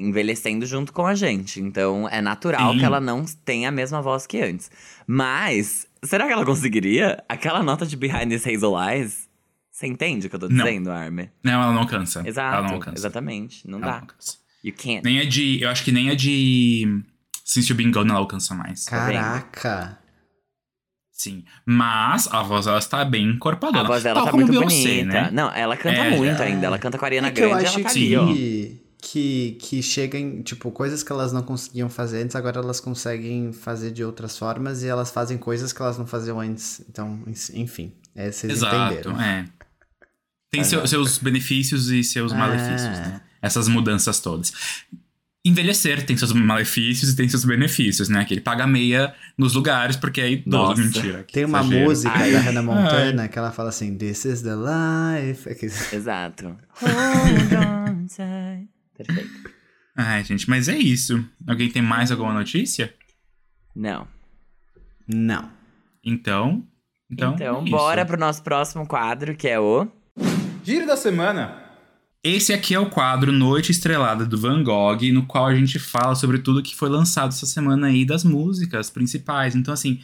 envelhecendo 0.00 0.66
junto 0.66 0.92
com 0.92 1.06
a 1.06 1.14
gente. 1.14 1.60
Então 1.60 2.08
é 2.08 2.20
natural 2.20 2.72
Sim. 2.72 2.78
que 2.78 2.84
ela 2.84 3.00
não 3.00 3.24
tenha 3.44 3.68
a 3.68 3.72
mesma 3.72 4.00
voz 4.00 4.26
que 4.26 4.40
antes. 4.40 4.70
Mas, 5.06 5.86
será 6.02 6.26
que 6.26 6.32
ela 6.32 6.44
conseguiria? 6.44 7.22
Aquela 7.28 7.62
nota 7.62 7.86
de 7.86 7.96
Behind 7.96 8.28
the 8.30 8.36
Hazel 8.36 8.74
Eyes? 8.80 9.28
Você 9.70 9.86
entende 9.86 10.26
o 10.26 10.30
que 10.30 10.36
eu 10.36 10.40
tô 10.40 10.48
dizendo, 10.48 10.90
não. 10.90 10.96
Arme? 10.96 11.30
Não, 11.42 11.52
ela 11.52 11.72
não 11.72 11.86
cansa. 11.86 12.22
Exato. 12.26 12.56
Ela 12.56 12.66
não 12.66 12.74
alcança. 12.74 12.98
Exatamente. 12.98 13.68
Não 13.68 13.78
ela 13.78 13.92
dá. 13.92 14.00
Não 14.00 14.06
cansa. 14.08 14.36
You 14.62 14.74
can't. 14.76 15.02
Nem 15.02 15.20
a 15.20 15.24
de. 15.24 15.62
Eu 15.62 15.70
acho 15.70 15.82
que 15.82 15.90
nem 15.90 16.10
a 16.10 16.14
de. 16.14 17.02
Since 17.44 17.70
You've 17.70 17.82
Been 17.82 17.90
Gone 17.90 18.10
ela 18.10 18.18
alcança 18.18 18.54
mais. 18.54 18.84
Tá 18.84 18.90
Caraca! 18.98 19.98
Sim. 21.10 21.44
Mas 21.66 22.28
a 22.28 22.42
voz 22.42 22.66
dela 22.66 22.78
está 22.78 23.04
bem 23.04 23.26
encorpadona. 23.26 23.84
A 23.84 23.86
voz 23.86 24.02
dela 24.02 24.20
Tal 24.20 24.30
tá 24.30 24.32
muito 24.32 24.50
Beyoncé, 24.52 25.00
bonita. 25.00 25.22
Né? 25.22 25.30
Não, 25.32 25.50
ela 25.52 25.76
canta 25.76 26.00
é, 26.00 26.16
muito 26.16 26.42
é... 26.42 26.46
ainda. 26.46 26.66
Ela 26.66 26.78
canta 26.78 26.98
com 26.98 27.04
a 27.04 27.08
Ariana 27.08 27.28
é 27.28 27.30
Grande. 27.30 27.52
Eu 27.52 27.56
acho 27.56 27.78
ela 27.78 27.88
tá 27.88 27.94
que... 27.94 28.16
ali, 28.16 28.76
ó 28.76 28.79
que, 29.00 29.56
que 29.60 29.82
chegam, 29.82 30.42
tipo, 30.42 30.70
coisas 30.70 31.02
que 31.02 31.10
elas 31.10 31.32
não 31.32 31.42
conseguiam 31.42 31.88
fazer 31.88 32.22
antes, 32.22 32.36
agora 32.36 32.60
elas 32.60 32.80
conseguem 32.80 33.52
fazer 33.52 33.90
de 33.90 34.04
outras 34.04 34.36
formas 34.36 34.82
e 34.82 34.88
elas 34.88 35.10
fazem 35.10 35.38
coisas 35.38 35.72
que 35.72 35.80
elas 35.80 35.98
não 35.98 36.06
faziam 36.06 36.40
antes. 36.40 36.82
Então, 36.88 37.22
enfim, 37.54 37.92
é, 38.14 38.30
vocês 38.30 38.52
Exato, 38.52 38.94
entenderam. 38.94 39.20
É. 39.20 39.46
Tem 40.50 40.64
seu, 40.64 40.86
seus 40.86 41.18
benefícios 41.18 41.90
e 41.90 42.02
seus 42.02 42.32
é. 42.32 42.36
malefícios, 42.36 42.98
né? 42.98 43.20
Essas 43.40 43.68
mudanças 43.68 44.20
todas. 44.20 44.52
envelhecer 45.44 46.04
tem 46.04 46.16
seus 46.16 46.32
malefícios 46.32 47.12
e 47.12 47.16
tem 47.16 47.28
seus 47.28 47.44
benefícios, 47.44 48.08
né? 48.08 48.24
Que 48.24 48.34
ele 48.34 48.40
paga 48.40 48.66
meia 48.66 49.14
nos 49.38 49.54
lugares 49.54 49.96
porque 49.96 50.20
é 50.20 50.30
idoso. 50.32 50.82
Nossa. 50.82 50.82
Mentira. 50.82 51.26
Tem 51.32 51.44
uma 51.44 51.60
exagero. 51.60 51.84
música 51.84 52.12
Ai. 52.14 52.32
da 52.32 52.40
Hannah 52.40 52.62
Montana 52.62 53.28
que 53.28 53.38
ela 53.38 53.52
fala 53.52 53.70
assim: 53.70 53.96
This 53.96 54.24
is 54.24 54.42
the 54.42 54.56
life. 54.56 55.48
Exato. 55.94 56.56
Hold 56.82 57.52
on 57.54 58.06
tight. 58.14 58.69
Perfeito. 59.04 59.50
Ai, 59.96 60.24
gente, 60.24 60.48
mas 60.48 60.68
é 60.68 60.76
isso. 60.78 61.24
Alguém 61.46 61.70
tem 61.70 61.82
mais 61.82 62.10
alguma 62.10 62.32
notícia? 62.32 62.94
Não. 63.74 64.06
Não. 65.06 65.50
Então. 66.04 66.64
Então, 67.10 67.34
Então, 67.34 67.60
é 67.60 67.62
isso. 67.64 67.70
bora 67.70 68.06
pro 68.06 68.18
nosso 68.18 68.42
próximo 68.42 68.86
quadro, 68.86 69.34
que 69.36 69.48
é 69.48 69.58
o. 69.58 69.86
Giro 70.64 70.86
da 70.86 70.96
semana. 70.96 71.62
Esse 72.22 72.52
aqui 72.52 72.74
é 72.74 72.78
o 72.78 72.90
quadro 72.90 73.32
Noite 73.32 73.72
Estrelada 73.72 74.26
do 74.26 74.38
Van 74.38 74.62
Gogh, 74.62 75.10
no 75.12 75.26
qual 75.26 75.46
a 75.46 75.54
gente 75.54 75.78
fala 75.78 76.14
sobre 76.14 76.38
tudo 76.38 76.62
que 76.62 76.76
foi 76.76 76.88
lançado 76.90 77.30
essa 77.30 77.46
semana 77.46 77.86
aí 77.86 78.04
das 78.04 78.22
músicas 78.24 78.90
principais. 78.90 79.56
Então, 79.56 79.72
assim, 79.72 80.00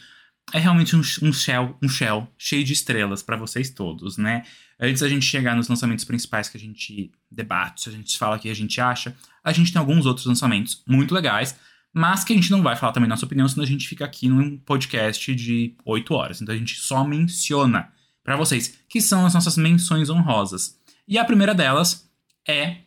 é 0.53 0.59
realmente 0.59 0.97
um, 0.97 1.01
um 1.23 1.33
shell, 1.33 1.77
um 1.83 1.89
shell 1.89 2.27
cheio 2.39 2.65
de 2.65 2.73
estrelas 2.73 3.23
pra 3.23 3.37
vocês 3.37 3.69
todos, 3.71 4.17
né? 4.17 4.45
Antes 4.79 5.01
da 5.01 5.09
gente 5.09 5.25
chegar 5.25 5.57
nos 5.57 5.69
lançamentos 5.69 6.05
principais 6.05 6.49
que 6.49 6.57
a 6.57 6.61
gente 6.61 7.11
debate, 7.31 7.89
a 7.89 7.93
gente 7.93 8.19
fala 8.19 8.37
o 8.37 8.39
que 8.39 8.51
a 8.51 8.55
gente 8.55 8.81
acha, 8.81 9.17
a 9.43 9.53
gente 9.53 9.73
tem 9.73 9.81
alguns 9.81 10.05
outros 10.05 10.27
lançamentos 10.27 10.83
muito 10.87 11.15
legais, 11.15 11.59
mas 11.93 12.25
que 12.25 12.35
a 12.35 12.37
gente 12.37 12.51
não 12.51 12.63
vai 12.63 12.77
falar 12.77 12.93
também 12.93 13.09
nossa 13.09 13.25
opinião, 13.25 13.49
senão 13.49 13.65
a 13.65 13.67
gente 13.67 13.89
fica 13.89 14.05
aqui 14.05 14.29
num 14.29 14.59
podcast 14.59 15.35
de 15.35 15.75
8 15.83 16.13
horas. 16.13 16.43
Então 16.43 16.55
a 16.55 16.59
gente 16.59 16.75
só 16.77 17.03
menciona 17.03 17.91
pra 18.23 18.37
vocês, 18.37 18.79
que 18.89 19.01
são 19.01 19.25
as 19.25 19.33
nossas 19.33 19.57
menções 19.57 20.11
honrosas. 20.11 20.79
E 21.09 21.17
a 21.17 21.25
primeira 21.25 21.55
delas 21.55 22.11
é 22.47 22.79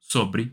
sobre 0.00 0.52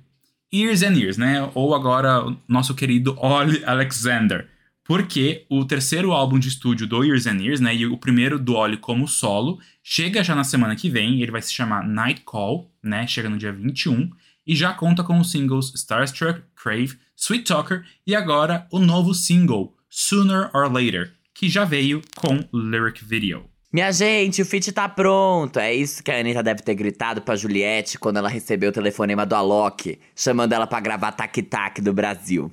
Years 0.53 0.81
and 0.81 0.93
Years, 0.93 1.17
né? 1.17 1.51
Ou 1.53 1.75
agora 1.75 2.25
o 2.25 2.37
nosso 2.47 2.73
querido 2.73 3.15
Ollie 3.19 3.65
Alexander. 3.65 4.49
Porque 4.89 5.45
o 5.51 5.63
terceiro 5.65 6.13
álbum 6.13 6.39
de 6.39 6.47
estúdio 6.47 6.87
do 6.87 7.03
Years 7.03 7.27
and 7.27 7.37
Years, 7.37 7.59
né? 7.59 7.75
E 7.75 7.85
o 7.85 7.95
primeiro 7.95 8.39
do 8.39 8.55
Ollie 8.55 8.75
como 8.75 9.07
solo, 9.07 9.59
chega 9.83 10.23
já 10.23 10.33
na 10.33 10.43
semana 10.43 10.75
que 10.75 10.89
vem. 10.89 11.21
Ele 11.21 11.29
vai 11.29 11.43
se 11.43 11.53
chamar 11.53 11.87
Night 11.87 12.21
Call, 12.25 12.73
né? 12.81 13.05
Chega 13.05 13.29
no 13.29 13.37
dia 13.37 13.53
21. 13.53 14.09
E 14.47 14.55
já 14.55 14.73
conta 14.73 15.03
com 15.03 15.19
os 15.19 15.29
singles 15.29 15.71
Starstruck, 15.75 16.41
Crave, 16.55 16.97
Sweet 17.15 17.43
Talker 17.43 17.83
e 18.07 18.15
agora 18.15 18.65
o 18.71 18.79
novo 18.79 19.13
single, 19.13 19.75
Sooner 19.87 20.49
or 20.55 20.73
Later, 20.73 21.13
que 21.35 21.47
já 21.47 21.63
veio 21.65 22.01
com 22.17 22.43
lyric 22.51 23.05
video. 23.05 23.45
Minha 23.71 23.91
gente, 23.91 24.41
o 24.41 24.45
feat 24.45 24.71
tá 24.71 24.89
pronto. 24.89 25.59
É 25.59 25.71
isso 25.71 26.01
que 26.01 26.09
a 26.09 26.19
Anitta 26.19 26.41
deve 26.41 26.63
ter 26.63 26.73
gritado 26.73 27.21
pra 27.21 27.35
Juliette 27.35 27.99
quando 27.99 28.17
ela 28.17 28.27
recebeu 28.27 28.71
o 28.71 28.73
telefonema 28.73 29.23
do 29.23 29.35
Alok, 29.35 29.99
chamando 30.15 30.53
ela 30.53 30.65
pra 30.65 30.79
gravar 30.79 31.11
Tac 31.11 31.43
Tac 31.43 31.79
do 31.79 31.93
Brasil. 31.93 32.51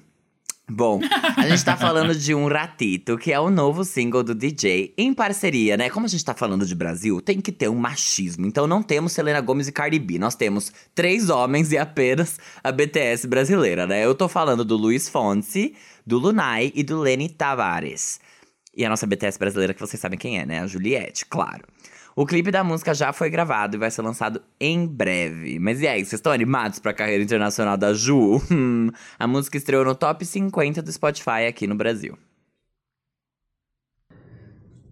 Bom, 0.69 1.01
a 1.37 1.49
gente 1.49 1.65
tá 1.65 1.77
falando 1.77 2.13
de 2.13 2.35
um 2.35 2.49
ratito, 2.49 3.17
que 3.17 3.33
é 3.33 3.39
o 3.39 3.51
novo 3.51 3.85
single 3.85 4.25
do 4.25 4.35
DJ, 4.35 4.93
em 4.99 5.15
parceria, 5.15 5.77
né? 5.77 5.89
Como 5.89 6.07
a 6.07 6.09
gente 6.09 6.25
tá 6.25 6.35
falando 6.35 6.67
de 6.67 6.75
Brasil, 6.75 7.21
tem 7.21 7.41
que 7.41 7.53
ter 7.53 7.69
um 7.69 7.77
machismo. 7.77 8.45
Então 8.47 8.67
não 8.67 8.83
temos 8.83 9.13
Selena 9.13 9.41
Gomez 9.41 9.69
e 9.69 9.73
Cardi 9.73 10.01
B, 10.01 10.19
nós 10.19 10.35
temos 10.35 10.73
três 10.93 11.31
homens 11.31 11.71
e 11.71 11.79
apenas 11.79 12.41
a 12.65 12.73
BTS 12.73 13.29
brasileira, 13.29 13.87
né? 13.87 14.05
Eu 14.05 14.13
tô 14.13 14.27
falando 14.27 14.65
do 14.65 14.77
Luiz 14.77 15.09
Fonsi, 15.09 15.77
do 16.05 16.19
Lunai 16.19 16.73
e 16.75 16.83
do 16.83 16.99
Lenny 16.99 17.29
Tavares. 17.29 18.19
E 18.77 18.85
a 18.85 18.89
nossa 18.89 19.07
BTS 19.07 19.39
brasileira, 19.39 19.73
que 19.73 19.81
vocês 19.81 20.01
sabem 20.01 20.19
quem 20.19 20.41
é, 20.41 20.45
né? 20.45 20.61
A 20.61 20.67
Juliette, 20.67 21.27
claro. 21.27 21.63
O 22.19 22.25
clipe 22.25 22.51
da 22.51 22.65
música 22.65 22.95
já 22.95 23.13
foi 23.13 23.29
gravado 23.29 23.77
e 23.77 23.79
vai 23.79 23.91
ser 23.91 24.01
lançado 24.01 24.41
em 24.59 24.87
breve. 24.87 25.59
Mas 25.59 25.83
e 25.83 25.87
aí, 25.87 25.99
vocês 25.99 26.15
estão 26.15 26.33
animados 26.33 26.79
pra 26.79 26.95
carreira 26.95 27.23
internacional 27.23 27.77
da 27.77 27.93
Ju? 27.93 28.43
Hum, 28.51 28.91
a 29.19 29.27
música 29.27 29.59
estreou 29.59 29.85
no 29.85 29.95
top 29.95 30.25
50 30.25 30.81
do 30.81 30.91
Spotify 30.91 31.45
aqui 31.47 31.67
no 31.67 31.75
Brasil. 31.75 32.17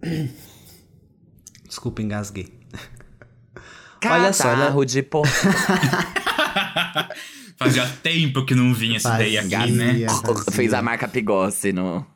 Desculpa, 1.66 2.02
engasguei. 2.02 2.52
Olha 4.04 4.34
só, 4.34 4.50
Catarro 4.50 4.84
de 4.84 5.02
porra. 5.02 5.30
Fazia 7.56 7.88
tempo 8.02 8.44
que 8.44 8.54
não 8.54 8.74
vinha 8.74 8.98
essa 8.98 9.14
ideia 9.14 9.40
aqui, 9.40 9.72
né? 9.72 10.06
fazia. 10.06 10.52
Fez 10.52 10.74
a 10.74 10.82
marca 10.82 11.08
Pigossi 11.08 11.72
no, 11.72 12.06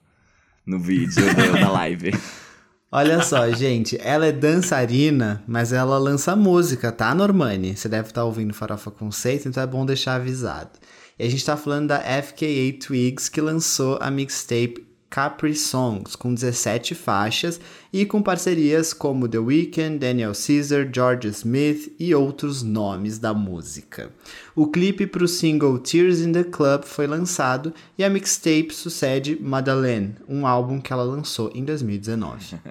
no 0.67 0.79
vídeo 0.79 1.25
meu, 1.35 1.55
da 1.55 1.71
live. 1.71 2.13
Olha 2.91 3.23
só, 3.23 3.51
gente, 3.51 3.99
ela 4.01 4.27
é 4.27 4.33
dançarina, 4.33 5.45
mas 5.47 5.75
ela 5.75 5.99
lança 5.99 6.35
música, 6.35 6.91
tá, 6.91 7.15
Normani? 7.15 7.77
Você 7.77 7.87
deve 7.87 8.09
estar 8.09 8.25
ouvindo 8.25 8.55
Farofa 8.55 8.91
Conceito, 8.91 9.47
então 9.47 9.63
é 9.63 9.67
bom 9.67 9.85
deixar 9.85 10.15
avisado. 10.15 10.71
E 11.19 11.23
a 11.27 11.31
gente 11.31 11.45
tá 11.45 11.55
falando 11.55 11.89
da 11.89 12.01
FKA 12.01 12.73
Twigs, 12.81 13.29
que 13.29 13.43
lançou 13.43 13.99
a 14.01 14.11
mixtape 14.11 14.88
Capri 15.11 15.55
Songs, 15.55 16.15
com 16.15 16.35
17 16.35 16.95
faixas 16.95 17.61
e 17.93 18.05
com 18.05 18.23
parcerias 18.23 18.93
como 18.93 19.27
The 19.29 19.39
Weeknd, 19.39 19.99
Daniel 19.99 20.33
Caesar, 20.35 20.89
George 20.95 21.29
Smith 21.29 21.95
e 21.99 22.15
outros 22.15 22.63
nomes 22.63 23.19
da 23.19 23.33
música. 23.33 24.13
O 24.55 24.67
clipe 24.69 25.07
para 25.07 25.25
o 25.25 25.29
single 25.29 25.79
Tears 25.79 26.21
in 26.21 26.33
the 26.33 26.45
Club 26.45 26.85
foi 26.85 27.07
lançado 27.07 27.73
e 27.97 28.05
a 28.05 28.11
mixtape 28.11 28.73
sucede 28.73 29.39
Madeleine, 29.41 30.15
um 30.29 30.47
álbum 30.47 30.81
que 30.81 30.93
ela 30.93 31.03
lançou 31.05 31.51
em 31.55 31.65
2019. 31.65 32.57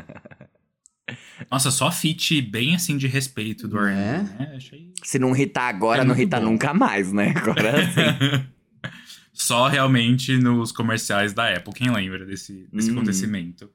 Nossa, 1.50 1.72
só 1.72 1.90
feat 1.92 2.42
bem 2.42 2.76
assim 2.76 2.98
de 2.98 3.08
respeito 3.08 3.68
do 3.68 3.78
É? 3.80 4.16
R&B, 4.18 4.44
né? 4.44 4.54
Achei... 4.58 4.92
Se 5.04 5.18
não 5.18 5.36
hitar 5.36 5.70
agora, 5.74 6.02
É 6.02 6.04
não 6.04 6.14
muito 6.14 6.28
hita 6.28 6.40
bom. 6.40 6.48
nunca 6.48 6.74
mais, 6.74 7.14
né? 7.14 7.34
Agora 7.36 7.86
sim. 7.86 8.46
Só 9.38 9.68
realmente 9.68 10.36
nos 10.38 10.72
comerciais 10.72 11.32
da 11.32 11.54
Apple. 11.54 11.74
Quem 11.74 11.92
lembra 11.92 12.26
desse, 12.26 12.68
desse 12.74 12.90
Uhum. 12.90 12.98
acontecimento? 12.98 13.70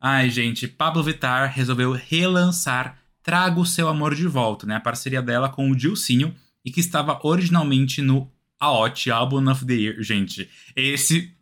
Ai, 0.00 0.28
gente, 0.30 0.66
Pablo 0.66 1.02
Vittar 1.02 1.52
resolveu 1.54 1.92
relançar 1.92 2.98
Traga 3.22 3.60
o 3.60 3.66
Seu 3.66 3.86
Amor 3.86 4.14
de 4.14 4.26
Volta, 4.26 4.66
né? 4.66 4.76
A 4.76 4.80
parceria 4.80 5.20
dela 5.22 5.48
com 5.48 5.70
o 5.70 5.76
Dilcinho 5.76 6.34
e 6.64 6.70
que 6.72 6.80
estava 6.80 7.20
originalmente 7.22 8.00
no 8.02 8.30
AOT, 8.58 9.10
Album 9.10 9.48
of 9.50 9.64
the 9.66 9.74
Year. 9.74 10.02
Gente, 10.02 10.48
esse 10.74 11.32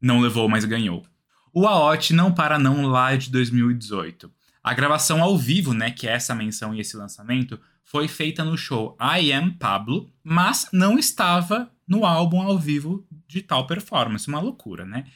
não 0.00 0.20
levou, 0.20 0.48
mas 0.48 0.64
ganhou. 0.64 1.04
O 1.52 1.66
AOT 1.66 2.12
não 2.12 2.32
para 2.32 2.58
não 2.58 2.86
lá 2.86 3.16
de 3.16 3.30
2018. 3.30 4.30
A 4.62 4.74
gravação 4.74 5.22
ao 5.22 5.36
vivo, 5.38 5.72
né, 5.72 5.90
que 5.90 6.06
é 6.06 6.12
essa 6.12 6.34
menção 6.34 6.74
e 6.74 6.80
esse 6.80 6.96
lançamento, 6.96 7.58
foi 7.82 8.06
feita 8.06 8.44
no 8.44 8.56
show 8.56 8.96
I 9.00 9.32
Am 9.32 9.50
Pablo, 9.52 10.10
mas 10.22 10.68
não 10.72 10.98
estava 10.98 11.70
no 11.86 12.04
álbum 12.04 12.42
ao 12.42 12.58
vivo 12.58 13.06
de 13.26 13.42
tal 13.42 13.66
performance. 13.66 14.28
Uma 14.28 14.40
loucura, 14.40 14.84
né? 14.84 15.06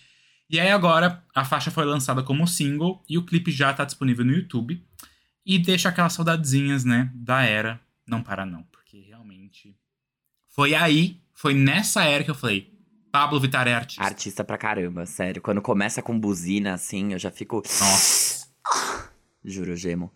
E 0.51 0.59
aí 0.59 0.71
agora 0.71 1.23
a 1.35 1.45
faixa 1.45 1.71
foi 1.71 1.85
lançada 1.85 2.23
como 2.23 2.47
single 2.47 3.05
e 3.09 3.19
o 3.19 3.25
clipe 3.25 3.51
já 3.51 3.73
tá 3.73 3.85
disponível 3.85 4.25
no 4.25 4.33
YouTube. 4.33 4.83
E 5.45 5.59
deixa 5.59 5.89
aquelas 5.89 6.13
saudadezinhas, 6.13 6.85
né, 6.85 7.11
da 7.15 7.43
era 7.43 7.81
Não 8.07 8.23
Para 8.23 8.45
Não. 8.45 8.63
Porque 8.65 9.01
realmente 9.01 9.75
foi 10.49 10.75
aí, 10.75 11.21
foi 11.35 11.55
nessa 11.55 12.05
era 12.05 12.25
que 12.25 12.31
eu 12.31 12.35
falei, 12.35 12.79
Pablo 13.11 13.41
Vittar 13.41 13.67
é 13.67 13.75
artista. 13.75 14.03
Artista 14.03 14.45
pra 14.45 14.59
caramba, 14.59 15.07
sério. 15.07 15.41
Quando 15.41 15.63
começa 15.63 16.03
com 16.03 16.19
buzina, 16.19 16.75
assim, 16.75 17.13
eu 17.13 17.19
já 17.19 17.31
fico. 17.31 17.57
Nossa. 17.57 18.49
Juro, 19.45 19.77
gemo. 19.77 20.13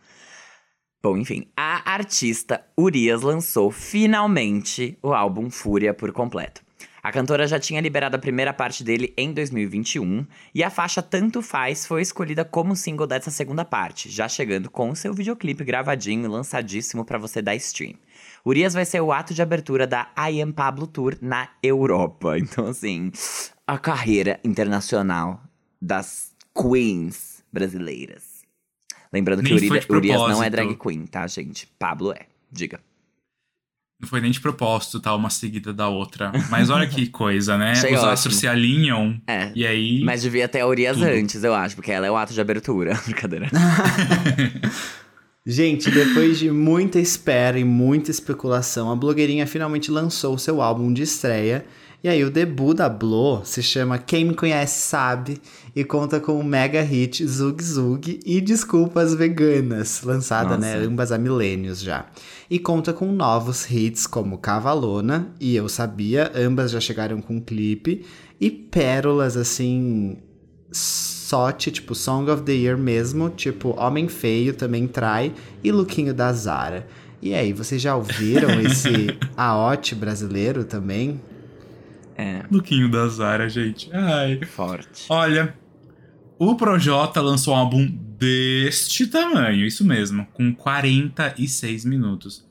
Bom, 1.02 1.16
enfim, 1.16 1.48
a 1.56 1.92
artista 1.92 2.64
Urias 2.78 3.22
lançou 3.22 3.72
finalmente 3.72 4.96
o 5.02 5.12
álbum 5.12 5.50
Fúria 5.50 5.92
por 5.92 6.12
completo. 6.12 6.62
A 7.02 7.10
cantora 7.10 7.48
já 7.48 7.58
tinha 7.58 7.80
liberado 7.80 8.14
a 8.14 8.20
primeira 8.20 8.52
parte 8.52 8.84
dele 8.84 9.12
em 9.16 9.32
2021 9.32 10.24
e 10.54 10.62
a 10.62 10.70
faixa 10.70 11.02
Tanto 11.02 11.42
Faz 11.42 11.84
foi 11.84 12.02
escolhida 12.02 12.44
como 12.44 12.76
single 12.76 13.08
dessa 13.08 13.32
segunda 13.32 13.64
parte, 13.64 14.08
já 14.08 14.28
chegando 14.28 14.70
com 14.70 14.90
o 14.90 14.94
seu 14.94 15.12
videoclipe 15.12 15.64
gravadinho 15.64 16.24
e 16.24 16.28
lançadíssimo 16.28 17.04
pra 17.04 17.18
você 17.18 17.42
dar 17.42 17.56
stream. 17.56 17.94
Urias 18.46 18.72
vai 18.72 18.84
ser 18.84 19.00
o 19.00 19.10
ato 19.10 19.34
de 19.34 19.42
abertura 19.42 19.88
da 19.88 20.08
I 20.16 20.40
Am 20.40 20.52
Pablo 20.52 20.86
Tour 20.86 21.18
na 21.20 21.48
Europa. 21.60 22.38
Então, 22.42 22.68
assim, 22.68 23.10
a 23.66 23.76
carreira 23.76 24.38
internacional 24.44 25.42
das 25.80 26.32
queens 26.54 27.42
brasileiras. 27.52 28.31
Lembrando 29.12 29.42
que 29.42 29.50
Nem 29.50 29.58
foi 29.58 29.68
Urias, 29.68 29.86
Urias 29.88 30.20
não 30.20 30.42
é 30.42 30.48
drag 30.48 30.74
queen, 30.76 31.04
tá, 31.06 31.26
gente? 31.26 31.68
Pablo 31.78 32.12
é. 32.12 32.26
Diga. 32.50 32.80
Não 34.00 34.08
foi 34.08 34.20
nem 34.20 34.32
de 34.32 34.40
propósito, 34.40 34.98
tá? 34.98 35.14
Uma 35.14 35.30
seguida 35.30 35.72
da 35.72 35.88
outra. 35.88 36.32
Mas 36.50 36.70
olha 36.70 36.88
que 36.88 37.06
coisa, 37.06 37.56
né? 37.56 37.70
Achei 37.72 37.92
Os 37.92 37.98
ótimo. 37.98 38.12
astros 38.12 38.36
se 38.36 38.48
alinham. 38.48 39.20
É. 39.28 39.52
E 39.54 39.64
aí. 39.64 40.02
Mas 40.02 40.22
devia 40.22 40.48
ter 40.48 40.60
a 40.60 40.66
Urias 40.66 40.96
Tudo. 40.96 41.06
antes, 41.08 41.44
eu 41.44 41.54
acho, 41.54 41.76
porque 41.76 41.92
ela 41.92 42.06
é 42.06 42.10
o 42.10 42.16
ato 42.16 42.32
de 42.32 42.40
abertura. 42.40 42.98
Brincadeira. 43.06 43.48
Gente, 45.46 45.90
depois 45.90 46.38
de 46.38 46.50
muita 46.50 46.98
espera 46.98 47.58
e 47.58 47.64
muita 47.64 48.10
especulação, 48.10 48.90
a 48.90 48.96
blogueirinha 48.96 49.46
finalmente 49.46 49.90
lançou 49.90 50.38
seu 50.38 50.62
álbum 50.62 50.92
de 50.92 51.02
estreia. 51.02 51.64
E 52.04 52.08
aí, 52.08 52.24
o 52.24 52.30
debut 52.32 52.76
da 52.76 52.88
Blo 52.88 53.42
se 53.44 53.62
chama 53.62 53.96
Quem 53.96 54.24
Me 54.24 54.34
Conhece 54.34 54.88
Sabe 54.88 55.40
e 55.74 55.84
conta 55.84 56.18
com 56.18 56.36
o 56.36 56.42
mega 56.42 56.82
hit 56.82 57.24
Zug 57.24 57.62
Zug 57.62 58.18
e 58.26 58.40
Desculpas 58.40 59.14
Veganas, 59.14 60.02
lançada, 60.02 60.58
né, 60.58 60.74
ambas 60.78 61.12
há 61.12 61.18
milênios 61.18 61.80
já. 61.80 62.06
E 62.50 62.58
conta 62.58 62.92
com 62.92 63.12
novos 63.12 63.70
hits 63.70 64.04
como 64.04 64.38
Cavalona 64.38 65.28
e 65.38 65.54
Eu 65.54 65.68
Sabia, 65.68 66.32
ambas 66.34 66.72
já 66.72 66.80
chegaram 66.80 67.20
com 67.20 67.40
clipe, 67.40 68.04
e 68.40 68.50
pérolas 68.50 69.36
assim 69.36 70.16
sorte, 70.72 71.70
tipo 71.70 71.94
Song 71.94 72.28
of 72.32 72.42
the 72.42 72.52
Year 72.52 72.76
mesmo, 72.76 73.30
tipo 73.30 73.80
Homem 73.80 74.08
Feio 74.08 74.54
também 74.54 74.88
trai 74.88 75.32
e 75.62 75.70
Luquinho 75.70 76.12
da 76.12 76.32
Zara. 76.32 76.84
E 77.22 77.32
aí, 77.32 77.52
vocês 77.52 77.80
já 77.80 77.94
ouviram 77.94 78.58
esse 78.60 79.16
Aote 79.36 79.94
brasileiro 79.94 80.64
também? 80.64 81.20
É. 82.22 82.44
Luquinho 82.50 82.88
da 82.88 83.08
Zara, 83.08 83.48
gente. 83.48 83.90
Ai. 83.92 84.40
Forte. 84.44 85.06
Olha, 85.08 85.54
o 86.38 86.54
Projota 86.54 87.20
lançou 87.20 87.54
um 87.54 87.56
álbum 87.56 87.86
deste 87.86 89.06
tamanho, 89.08 89.66
isso 89.66 89.84
mesmo, 89.84 90.26
com 90.32 90.54
46 90.54 91.84
minutos. 91.84 92.46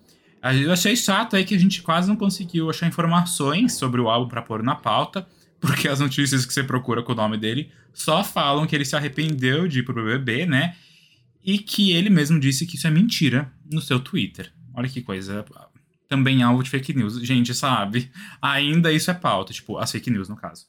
Eu 0.62 0.72
achei 0.74 0.96
chato 0.96 1.36
aí 1.36 1.46
que 1.46 1.56
a 1.56 1.60
gente 1.60 1.82
quase 1.82 2.10
não 2.10 2.16
conseguiu 2.16 2.70
achar 2.70 2.88
informações 2.88 3.74
sobre 3.76 4.02
o 4.02 4.10
álbum 4.10 4.28
para 4.28 4.42
pôr 4.42 4.62
na 4.62 4.76
pauta, 4.76 5.26
porque 5.62 5.88
as 5.88 6.00
notícias 6.00 6.46
que 6.46 6.54
você 6.54 6.64
procura 6.64 7.04
com 7.04 7.14
o 7.14 7.16
nome 7.16 7.38
dele 7.38 7.72
só 7.94 8.24
falam 8.24 8.66
que 8.66 8.76
ele 8.76 8.84
se 8.84 8.96
arrependeu 8.96 9.68
de 9.68 9.80
ir 9.80 9.84
pro 9.84 9.94
BBB, 9.94 10.46
né? 10.46 10.76
E 11.44 11.60
que 11.60 11.92
ele 11.92 12.10
mesmo 12.10 12.40
disse 12.40 12.66
que 12.66 12.76
isso 12.76 12.88
é 12.88 12.92
mentira 12.92 13.52
no 13.72 13.82
seu 13.82 14.00
Twitter. 14.00 14.52
Olha 14.74 14.90
que 14.90 15.02
coisa. 15.02 15.46
Também 16.12 16.44
alvo 16.44 16.62
de 16.62 16.70
fake 16.70 16.94
news. 16.94 17.22
Gente, 17.26 17.54
sabe? 17.54 18.12
Ainda 18.42 18.92
isso 18.92 19.10
é 19.10 19.14
pauta, 19.14 19.54
tipo, 19.54 19.78
as 19.78 19.90
fake 19.90 20.12
news 20.12 20.28
no 20.28 20.36
caso. 20.36 20.66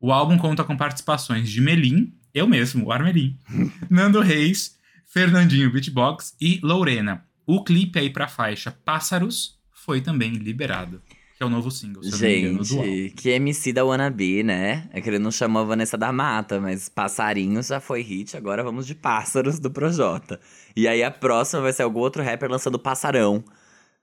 O 0.00 0.10
álbum 0.10 0.38
conta 0.38 0.64
com 0.64 0.74
participações 0.74 1.50
de 1.50 1.60
Melim, 1.60 2.14
eu 2.32 2.46
mesmo, 2.46 2.86
o 2.86 2.92
Armelim, 2.92 3.38
Nando 3.90 4.22
Reis, 4.22 4.78
Fernandinho 5.04 5.70
Beatbox 5.70 6.34
e 6.40 6.58
Lorena. 6.62 7.22
O 7.46 7.62
clipe 7.62 7.98
aí 7.98 8.08
pra 8.08 8.26
faixa 8.26 8.70
Pássaros 8.70 9.58
foi 9.70 10.00
também 10.00 10.32
liberado 10.32 11.02
que 11.36 11.42
é 11.42 11.46
o 11.46 11.50
novo 11.50 11.70
single, 11.70 12.02
se 12.02 12.16
Gente, 12.16 12.46
engano, 12.46 12.64
do 12.64 12.78
álbum. 12.78 13.10
que 13.14 13.28
MC 13.28 13.70
da 13.70 13.84
Wannabe, 13.84 14.42
né? 14.42 14.88
É 14.90 15.02
que 15.02 15.10
ele 15.10 15.18
não 15.18 15.30
chamou 15.30 15.60
a 15.60 15.64
Vanessa 15.66 15.98
da 15.98 16.10
Mata, 16.10 16.58
mas 16.58 16.88
Passarinhos 16.88 17.66
já 17.66 17.78
foi 17.78 18.00
hit, 18.00 18.34
agora 18.34 18.64
vamos 18.64 18.86
de 18.86 18.94
Pássaros 18.94 19.58
do 19.58 19.70
Projota. 19.70 20.40
E 20.74 20.88
aí 20.88 21.02
a 21.02 21.10
próxima 21.10 21.60
vai 21.60 21.74
ser 21.74 21.82
algum 21.82 22.00
outro 22.00 22.22
rapper 22.22 22.50
lançando 22.50 22.78
Passarão. 22.78 23.44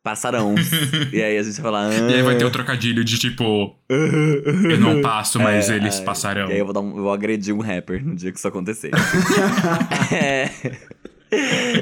Passarão. 0.04 0.54
e 1.14 1.24
aí 1.24 1.38
a 1.38 1.44
gente 1.44 1.54
vai 1.62 1.64
falar. 1.64 1.90
Ah. 1.90 2.12
E 2.12 2.14
aí 2.16 2.22
vai 2.22 2.36
ter 2.36 2.44
o 2.44 2.52
trocadilho 2.52 3.06
de 3.06 3.18
tipo. 3.18 3.74
eu 3.90 4.78
não 4.78 5.02
passo, 5.02 5.40
mas 5.40 5.70
É, 5.72 5.78
eles 5.78 6.00
é, 6.00 6.04
passarão. 6.04 6.50
E 6.50 6.54
aí 6.54 6.60
eu 6.60 6.66
vou, 6.66 6.74
dar 6.74 6.82
um- 6.82 6.98
eu 6.98 7.04
vou 7.04 7.14
agredir 7.14 7.56
um 7.56 7.62
rapper 7.62 8.06
no 8.06 8.14
dia 8.14 8.32
que 8.32 8.38
isso 8.38 8.48
acontecer. 8.48 8.92
É. 10.12 10.50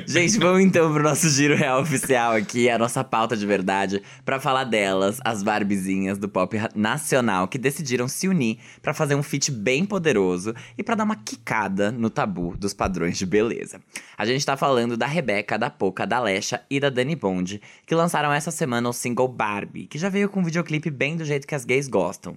Gente, 0.06 0.40
vamos 0.40 0.62
então 0.62 0.92
pro 0.94 1.04
nosso 1.04 1.30
giro 1.30 1.56
real 1.56 1.82
oficial 1.82 2.34
aqui, 2.34 2.70
a 2.70 2.78
nossa 2.78 3.04
pauta 3.04 3.36
de 3.36 3.46
verdade, 3.46 4.02
pra 4.24 4.40
falar 4.40 4.64
delas, 4.64 5.20
as 5.24 5.44
Barbizinhas 5.44 6.18
do 6.18 6.30
pop 6.30 6.58
nacional 6.76 7.48
que 7.48 7.58
decidiram 7.58 8.08
se 8.08 8.28
unir 8.28 8.60
pra 8.82 8.94
fazer 8.94 9.16
um 9.16 9.24
feat 9.24 9.52
bem 9.52 9.86
poderoso 9.86 10.54
e 10.78 10.84
pra 10.84 10.96
dar 10.96 11.04
uma 11.04 11.16
quicada 11.16 11.92
no 11.92 12.10
tabu 12.10 12.56
dos 12.58 12.74
padrões 12.74 13.18
de 13.18 13.26
beleza. 13.26 13.82
A 14.18 14.26
gente 14.26 14.46
tá 14.46 14.56
falando 14.56 14.96
da 14.98 15.06
Rebeca, 15.06 15.58
da 15.58 15.70
Poca, 15.70 16.06
da 16.06 16.20
Lesha 16.20 16.62
e 16.70 16.80
da 16.80 16.90
Dani 16.90 17.16
Bond, 17.16 17.62
que 17.86 17.96
lançaram 17.96 18.32
essa 18.32 18.52
semana 18.52 18.90
o 18.90 18.94
single 18.94 19.28
Barbie, 19.28 19.88
que 19.88 19.98
já 19.98 20.10
veio 20.10 20.30
com 20.30 20.40
um 20.40 20.44
videoclipe 20.44 20.90
bem 20.90 21.16
do 21.16 21.26
jeito 21.26 21.48
que 21.48 21.56
as 21.56 21.66
gays 21.66 21.88
gostam. 21.88 22.36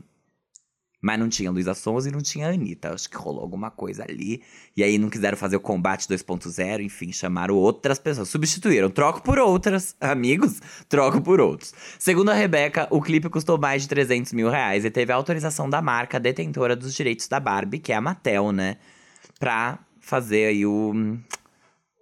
Mas 1.04 1.18
não 1.18 1.28
tinha 1.28 1.50
Luísa 1.50 1.74
Sons 1.74 2.06
e 2.06 2.10
não 2.10 2.22
tinha 2.22 2.48
Anitta. 2.48 2.94
Acho 2.94 3.10
que 3.10 3.16
rolou 3.18 3.42
alguma 3.42 3.70
coisa 3.70 4.02
ali. 4.08 4.42
E 4.74 4.82
aí 4.82 4.96
não 4.96 5.10
quiseram 5.10 5.36
fazer 5.36 5.54
o 5.54 5.60
combate 5.60 6.08
2.0, 6.08 6.80
enfim, 6.80 7.12
chamaram 7.12 7.56
outras 7.56 7.98
pessoas. 7.98 8.30
Substituíram. 8.30 8.88
Troco 8.88 9.20
por 9.20 9.38
outras, 9.38 9.94
amigos. 10.00 10.62
Troco 10.88 11.20
por 11.20 11.42
outros. 11.42 11.74
Segundo 11.98 12.30
a 12.30 12.32
Rebeca, 12.32 12.88
o 12.90 13.02
clipe 13.02 13.28
custou 13.28 13.58
mais 13.58 13.82
de 13.82 13.88
300 13.88 14.32
mil 14.32 14.48
reais 14.48 14.86
e 14.86 14.90
teve 14.90 15.12
a 15.12 15.16
autorização 15.16 15.68
da 15.68 15.82
marca 15.82 16.18
detentora 16.18 16.74
dos 16.74 16.94
direitos 16.94 17.28
da 17.28 17.38
Barbie, 17.38 17.80
que 17.80 17.92
é 17.92 17.96
a 17.96 18.00
Mattel, 18.00 18.50
né? 18.50 18.78
Pra 19.38 19.78
fazer 20.00 20.46
aí 20.46 20.64
o. 20.64 21.18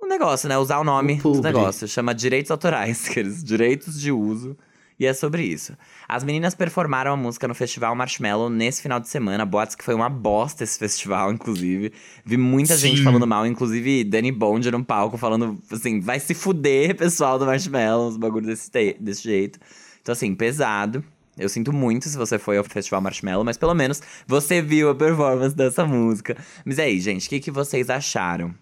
O 0.00 0.06
negócio, 0.06 0.48
né? 0.48 0.56
Usar 0.56 0.78
o 0.78 0.84
nome 0.84 1.20
O 1.24 1.32
do 1.32 1.42
negócio. 1.42 1.88
Chama 1.88 2.14
direitos 2.14 2.52
autorais, 2.52 3.10
aqueles 3.10 3.42
direitos 3.42 4.00
de 4.00 4.12
uso. 4.12 4.56
E 5.02 5.06
é 5.06 5.12
sobre 5.12 5.42
isso. 5.42 5.76
As 6.08 6.22
meninas 6.22 6.54
performaram 6.54 7.12
a 7.12 7.16
música 7.16 7.48
no 7.48 7.56
Festival 7.56 7.92
Marshmallow 7.92 8.48
nesse 8.48 8.80
final 8.80 9.00
de 9.00 9.08
semana. 9.08 9.44
Boatos 9.44 9.74
que 9.74 9.82
foi 9.82 9.96
uma 9.96 10.08
bosta 10.08 10.62
esse 10.62 10.78
festival, 10.78 11.32
inclusive. 11.32 11.92
Vi 12.24 12.36
muita 12.36 12.76
gente 12.76 12.98
Sim. 12.98 13.02
falando 13.02 13.26
mal, 13.26 13.44
inclusive 13.44 14.04
Danny 14.04 14.30
Bond 14.30 14.70
no 14.70 14.84
palco 14.84 15.18
falando 15.18 15.60
assim: 15.72 15.98
vai 15.98 16.20
se 16.20 16.34
fuder, 16.34 16.94
pessoal 16.94 17.36
do 17.36 17.44
Marshmallow, 17.44 18.10
uns 18.10 18.16
bagulho 18.16 18.46
desse, 18.46 18.70
desse 19.00 19.24
jeito. 19.24 19.58
Então, 20.00 20.12
assim, 20.12 20.36
pesado. 20.36 21.02
Eu 21.36 21.48
sinto 21.48 21.72
muito 21.72 22.08
se 22.08 22.16
você 22.16 22.38
foi 22.38 22.56
ao 22.58 22.62
Festival 22.62 23.00
Marshmallow, 23.00 23.42
mas 23.42 23.56
pelo 23.56 23.74
menos 23.74 24.00
você 24.24 24.62
viu 24.62 24.88
a 24.88 24.94
performance 24.94 25.56
dessa 25.56 25.84
música. 25.84 26.36
Mas 26.64 26.78
aí, 26.78 27.00
gente, 27.00 27.26
o 27.26 27.30
que, 27.30 27.40
que 27.40 27.50
vocês 27.50 27.90
acharam? 27.90 28.54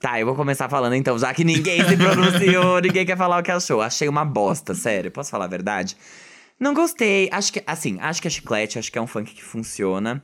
Tá, 0.00 0.18
eu 0.18 0.24
vou 0.24 0.34
começar 0.34 0.66
falando 0.66 0.94
então, 0.94 1.18
já 1.18 1.34
que 1.34 1.44
ninguém 1.44 1.86
se 1.86 1.94
pronunciou, 1.94 2.80
ninguém 2.82 3.04
quer 3.04 3.18
falar 3.18 3.38
o 3.38 3.42
que 3.42 3.50
achou. 3.50 3.82
Achei 3.82 4.08
uma 4.08 4.24
bosta, 4.24 4.74
sério, 4.74 5.10
posso 5.10 5.30
falar 5.30 5.44
a 5.44 5.48
verdade? 5.48 5.94
Não 6.58 6.72
gostei, 6.72 7.28
acho 7.30 7.52
que, 7.52 7.62
assim, 7.66 7.98
acho 8.00 8.22
que 8.22 8.26
é 8.26 8.30
chiclete, 8.30 8.78
acho 8.78 8.90
que 8.90 8.98
é 8.98 9.02
um 9.02 9.06
funk 9.06 9.34
que 9.34 9.44
funciona. 9.44 10.22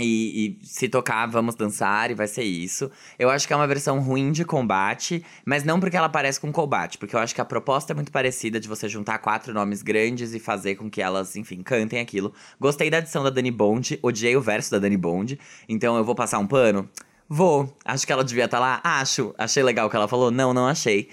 E, 0.00 0.58
e 0.60 0.66
se 0.66 0.88
tocar, 0.88 1.26
vamos 1.26 1.54
dançar 1.54 2.10
e 2.10 2.14
vai 2.14 2.26
ser 2.26 2.42
isso. 2.42 2.90
Eu 3.16 3.30
acho 3.30 3.46
que 3.46 3.52
é 3.52 3.56
uma 3.56 3.66
versão 3.68 4.00
ruim 4.00 4.32
de 4.32 4.44
combate, 4.44 5.24
mas 5.44 5.62
não 5.62 5.78
porque 5.78 5.96
ela 5.96 6.08
parece 6.08 6.40
com 6.40 6.52
combate, 6.52 6.98
porque 6.98 7.14
eu 7.14 7.20
acho 7.20 7.34
que 7.34 7.40
a 7.40 7.44
proposta 7.44 7.92
é 7.92 7.94
muito 7.94 8.10
parecida 8.10 8.58
de 8.58 8.68
você 8.68 8.88
juntar 8.88 9.18
quatro 9.18 9.52
nomes 9.54 9.80
grandes 9.80 10.34
e 10.34 10.40
fazer 10.40 10.74
com 10.74 10.90
que 10.90 11.00
elas, 11.00 11.36
enfim, 11.36 11.62
cantem 11.62 12.00
aquilo. 12.00 12.32
Gostei 12.60 12.90
da 12.90 12.98
adição 12.98 13.22
da 13.22 13.30
Dani 13.30 13.50
Bond, 13.52 13.98
odiei 14.02 14.36
o 14.36 14.40
verso 14.40 14.72
da 14.72 14.78
Dani 14.80 14.96
Bond, 14.96 15.38
então 15.68 15.96
eu 15.96 16.04
vou 16.04 16.16
passar 16.16 16.38
um 16.40 16.46
pano? 16.46 16.88
Vou. 17.28 17.76
Acho 17.84 18.06
que 18.06 18.12
ela 18.12 18.24
devia 18.24 18.46
estar 18.46 18.58
lá? 18.58 18.80
Acho. 18.82 19.34
Achei 19.36 19.62
legal 19.62 19.86
o 19.86 19.90
que 19.90 19.96
ela 19.96 20.08
falou? 20.08 20.30
Não, 20.30 20.54
não 20.54 20.66
achei. 20.66 21.10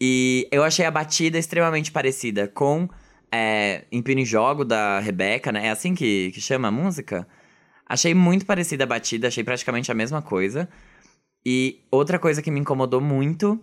E 0.00 0.48
eu 0.50 0.64
achei 0.64 0.86
a 0.86 0.90
batida 0.90 1.38
extremamente 1.38 1.92
parecida 1.92 2.48
com 2.48 2.88
é, 3.30 3.84
Empine 3.92 4.24
Jogo 4.24 4.64
da 4.64 5.00
Rebeca, 5.00 5.52
né? 5.52 5.66
É 5.66 5.70
assim 5.70 5.94
que, 5.94 6.30
que 6.32 6.40
chama 6.40 6.68
a 6.68 6.70
música? 6.70 7.26
Achei 7.86 8.14
muito 8.14 8.46
parecida 8.46 8.84
a 8.84 8.86
batida, 8.86 9.28
achei 9.28 9.44
praticamente 9.44 9.90
a 9.90 9.94
mesma 9.94 10.22
coisa. 10.22 10.68
E 11.44 11.80
outra 11.90 12.18
coisa 12.18 12.42
que 12.42 12.50
me 12.50 12.60
incomodou 12.60 13.00
muito. 13.00 13.60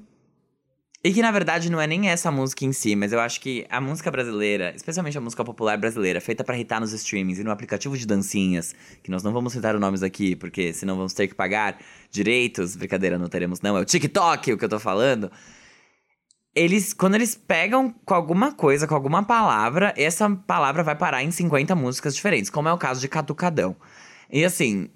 E 1.05 1.13
que 1.13 1.21
na 1.21 1.29
verdade 1.29 1.69
não 1.69 1.79
é 1.79 1.85
nem 1.85 2.09
essa 2.09 2.31
música 2.31 2.65
em 2.65 2.73
si, 2.73 2.95
mas 2.95 3.13
eu 3.13 3.19
acho 3.19 3.39
que 3.39 3.63
a 3.69 3.79
música 3.79 4.09
brasileira, 4.09 4.73
especialmente 4.75 5.15
a 5.15 5.21
música 5.21 5.45
popular 5.45 5.77
brasileira, 5.77 6.19
feita 6.19 6.43
pra 6.43 6.57
hitar 6.57 6.81
nos 6.81 6.93
streamings 6.93 7.37
e 7.37 7.43
no 7.43 7.51
aplicativo 7.51 7.95
de 7.95 8.07
dancinhas, 8.07 8.73
que 9.03 9.11
nós 9.11 9.21
não 9.21 9.31
vamos 9.31 9.53
citar 9.53 9.75
os 9.75 9.79
nomes 9.79 10.01
aqui, 10.01 10.35
porque 10.35 10.73
senão 10.73 10.97
vamos 10.97 11.13
ter 11.13 11.27
que 11.27 11.35
pagar 11.35 11.77
direitos. 12.09 12.75
Brincadeira, 12.75 13.19
não 13.19 13.29
teremos, 13.29 13.61
não. 13.61 13.77
É 13.77 13.81
o 13.81 13.85
TikTok 13.85 14.53
o 14.53 14.57
que 14.57 14.65
eu 14.65 14.69
tô 14.69 14.79
falando 14.79 15.31
eles, 16.55 16.91
quando 16.91 17.13
eles 17.13 17.35
pegam 17.35 17.93
com 18.03 18.13
alguma 18.15 18.53
coisa, 18.53 18.87
com 18.87 18.95
alguma 18.95 19.21
palavra, 19.21 19.93
essa 19.95 20.27
palavra 20.27 20.81
vai 20.81 20.95
parar 20.95 21.21
em 21.21 21.29
50 21.29 21.75
músicas 21.75 22.15
diferentes, 22.15 22.49
como 22.49 22.67
é 22.67 22.73
o 22.73 22.79
caso 22.79 22.99
de 22.99 23.07
Catucadão. 23.07 23.75
E 24.31 24.43
assim, 24.43 24.89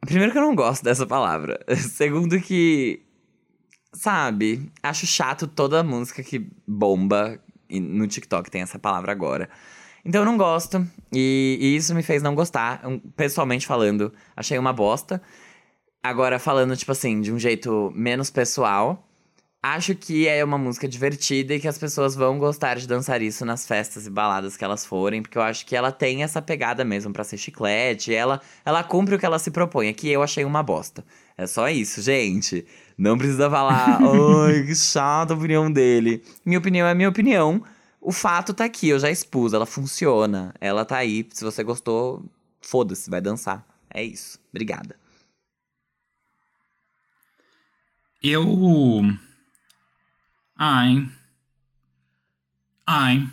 primeiro 0.00 0.32
que 0.32 0.38
eu 0.38 0.42
não 0.42 0.54
gosto 0.54 0.84
dessa 0.84 1.06
palavra. 1.06 1.58
Segundo 1.76 2.40
que, 2.40 3.03
sabe, 3.94 4.70
acho 4.82 5.06
chato 5.06 5.46
toda 5.46 5.82
música 5.82 6.22
que 6.22 6.46
bomba 6.66 7.40
e 7.68 7.80
no 7.80 8.06
TikTok 8.06 8.50
tem 8.50 8.62
essa 8.62 8.78
palavra 8.78 9.12
agora. 9.12 9.48
Então 10.04 10.20
eu 10.20 10.24
não 10.26 10.36
gosto, 10.36 10.86
e, 11.12 11.56
e 11.60 11.76
isso 11.76 11.94
me 11.94 12.02
fez 12.02 12.22
não 12.22 12.34
gostar. 12.34 12.82
Pessoalmente 13.16 13.66
falando, 13.66 14.12
achei 14.36 14.58
uma 14.58 14.72
bosta. 14.72 15.22
Agora, 16.02 16.38
falando, 16.38 16.76
tipo 16.76 16.92
assim, 16.92 17.22
de 17.22 17.32
um 17.32 17.38
jeito 17.38 17.90
menos 17.94 18.28
pessoal, 18.28 19.08
acho 19.64 19.94
que 19.94 20.28
é 20.28 20.44
uma 20.44 20.58
música 20.58 20.86
divertida 20.86 21.54
e 21.54 21.60
que 21.60 21.66
as 21.66 21.78
pessoas 21.78 22.14
vão 22.14 22.38
gostar 22.38 22.76
de 22.76 22.86
dançar 22.86 23.22
isso 23.22 23.46
nas 23.46 23.66
festas 23.66 24.06
e 24.06 24.10
baladas 24.10 24.58
que 24.58 24.64
elas 24.64 24.84
forem, 24.84 25.22
porque 25.22 25.38
eu 25.38 25.42
acho 25.42 25.64
que 25.64 25.74
ela 25.74 25.90
tem 25.90 26.22
essa 26.22 26.42
pegada 26.42 26.84
mesmo 26.84 27.14
pra 27.14 27.24
ser 27.24 27.38
chiclete, 27.38 28.14
ela, 28.14 28.42
ela 28.62 28.84
cumpre 28.84 29.14
o 29.14 29.18
que 29.18 29.24
ela 29.24 29.38
se 29.38 29.50
propõe, 29.50 29.94
que 29.94 30.10
eu 30.10 30.22
achei 30.22 30.44
uma 30.44 30.62
bosta. 30.62 31.02
É 31.36 31.46
só 31.46 31.68
isso, 31.70 32.02
gente. 32.02 32.66
Não 32.96 33.16
precisa 33.16 33.48
falar, 33.48 34.00
ai, 34.04 34.64
que 34.66 34.74
chata 34.74 35.32
a 35.32 35.36
opinião 35.36 35.72
dele. 35.72 36.22
Minha 36.44 36.58
opinião 36.58 36.86
é 36.86 36.94
minha 36.94 37.08
opinião. 37.08 37.62
O 38.02 38.12
fato 38.12 38.52
tá 38.52 38.66
aqui, 38.66 38.90
eu 38.90 38.98
já 38.98 39.10
expus, 39.10 39.54
ela 39.54 39.64
funciona. 39.64 40.54
Ela 40.60 40.84
tá 40.84 40.98
aí, 40.98 41.26
se 41.32 41.42
você 41.42 41.64
gostou, 41.64 42.22
foda-se, 42.60 43.08
vai 43.08 43.22
dançar. 43.22 43.66
É 43.88 44.04
isso. 44.04 44.38
Obrigada. 44.52 44.94
Eu. 48.22 48.44
Ai. 50.56 51.08
Ai. 52.86 53.28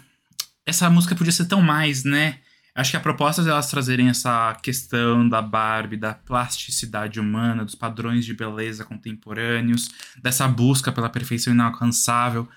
Essa 0.65 0.89
música 0.89 1.15
podia 1.15 1.31
ser 1.31 1.45
tão 1.45 1.61
mais, 1.61 2.03
né? 2.03 2.39
Acho 2.73 2.91
que 2.91 2.97
a 2.97 3.01
proposta 3.01 3.43
delas 3.43 3.69
trazerem 3.69 4.07
essa 4.07 4.55
questão 4.63 5.27
da 5.27 5.41
Barbie, 5.41 5.97
da 5.97 6.13
plasticidade 6.13 7.19
humana, 7.19 7.65
dos 7.65 7.75
padrões 7.75 8.23
de 8.25 8.33
beleza 8.33 8.85
contemporâneos, 8.85 9.89
dessa 10.21 10.47
busca 10.47 10.91
pela 10.91 11.09
perfeição 11.09 11.53
inalcançável, 11.53 12.47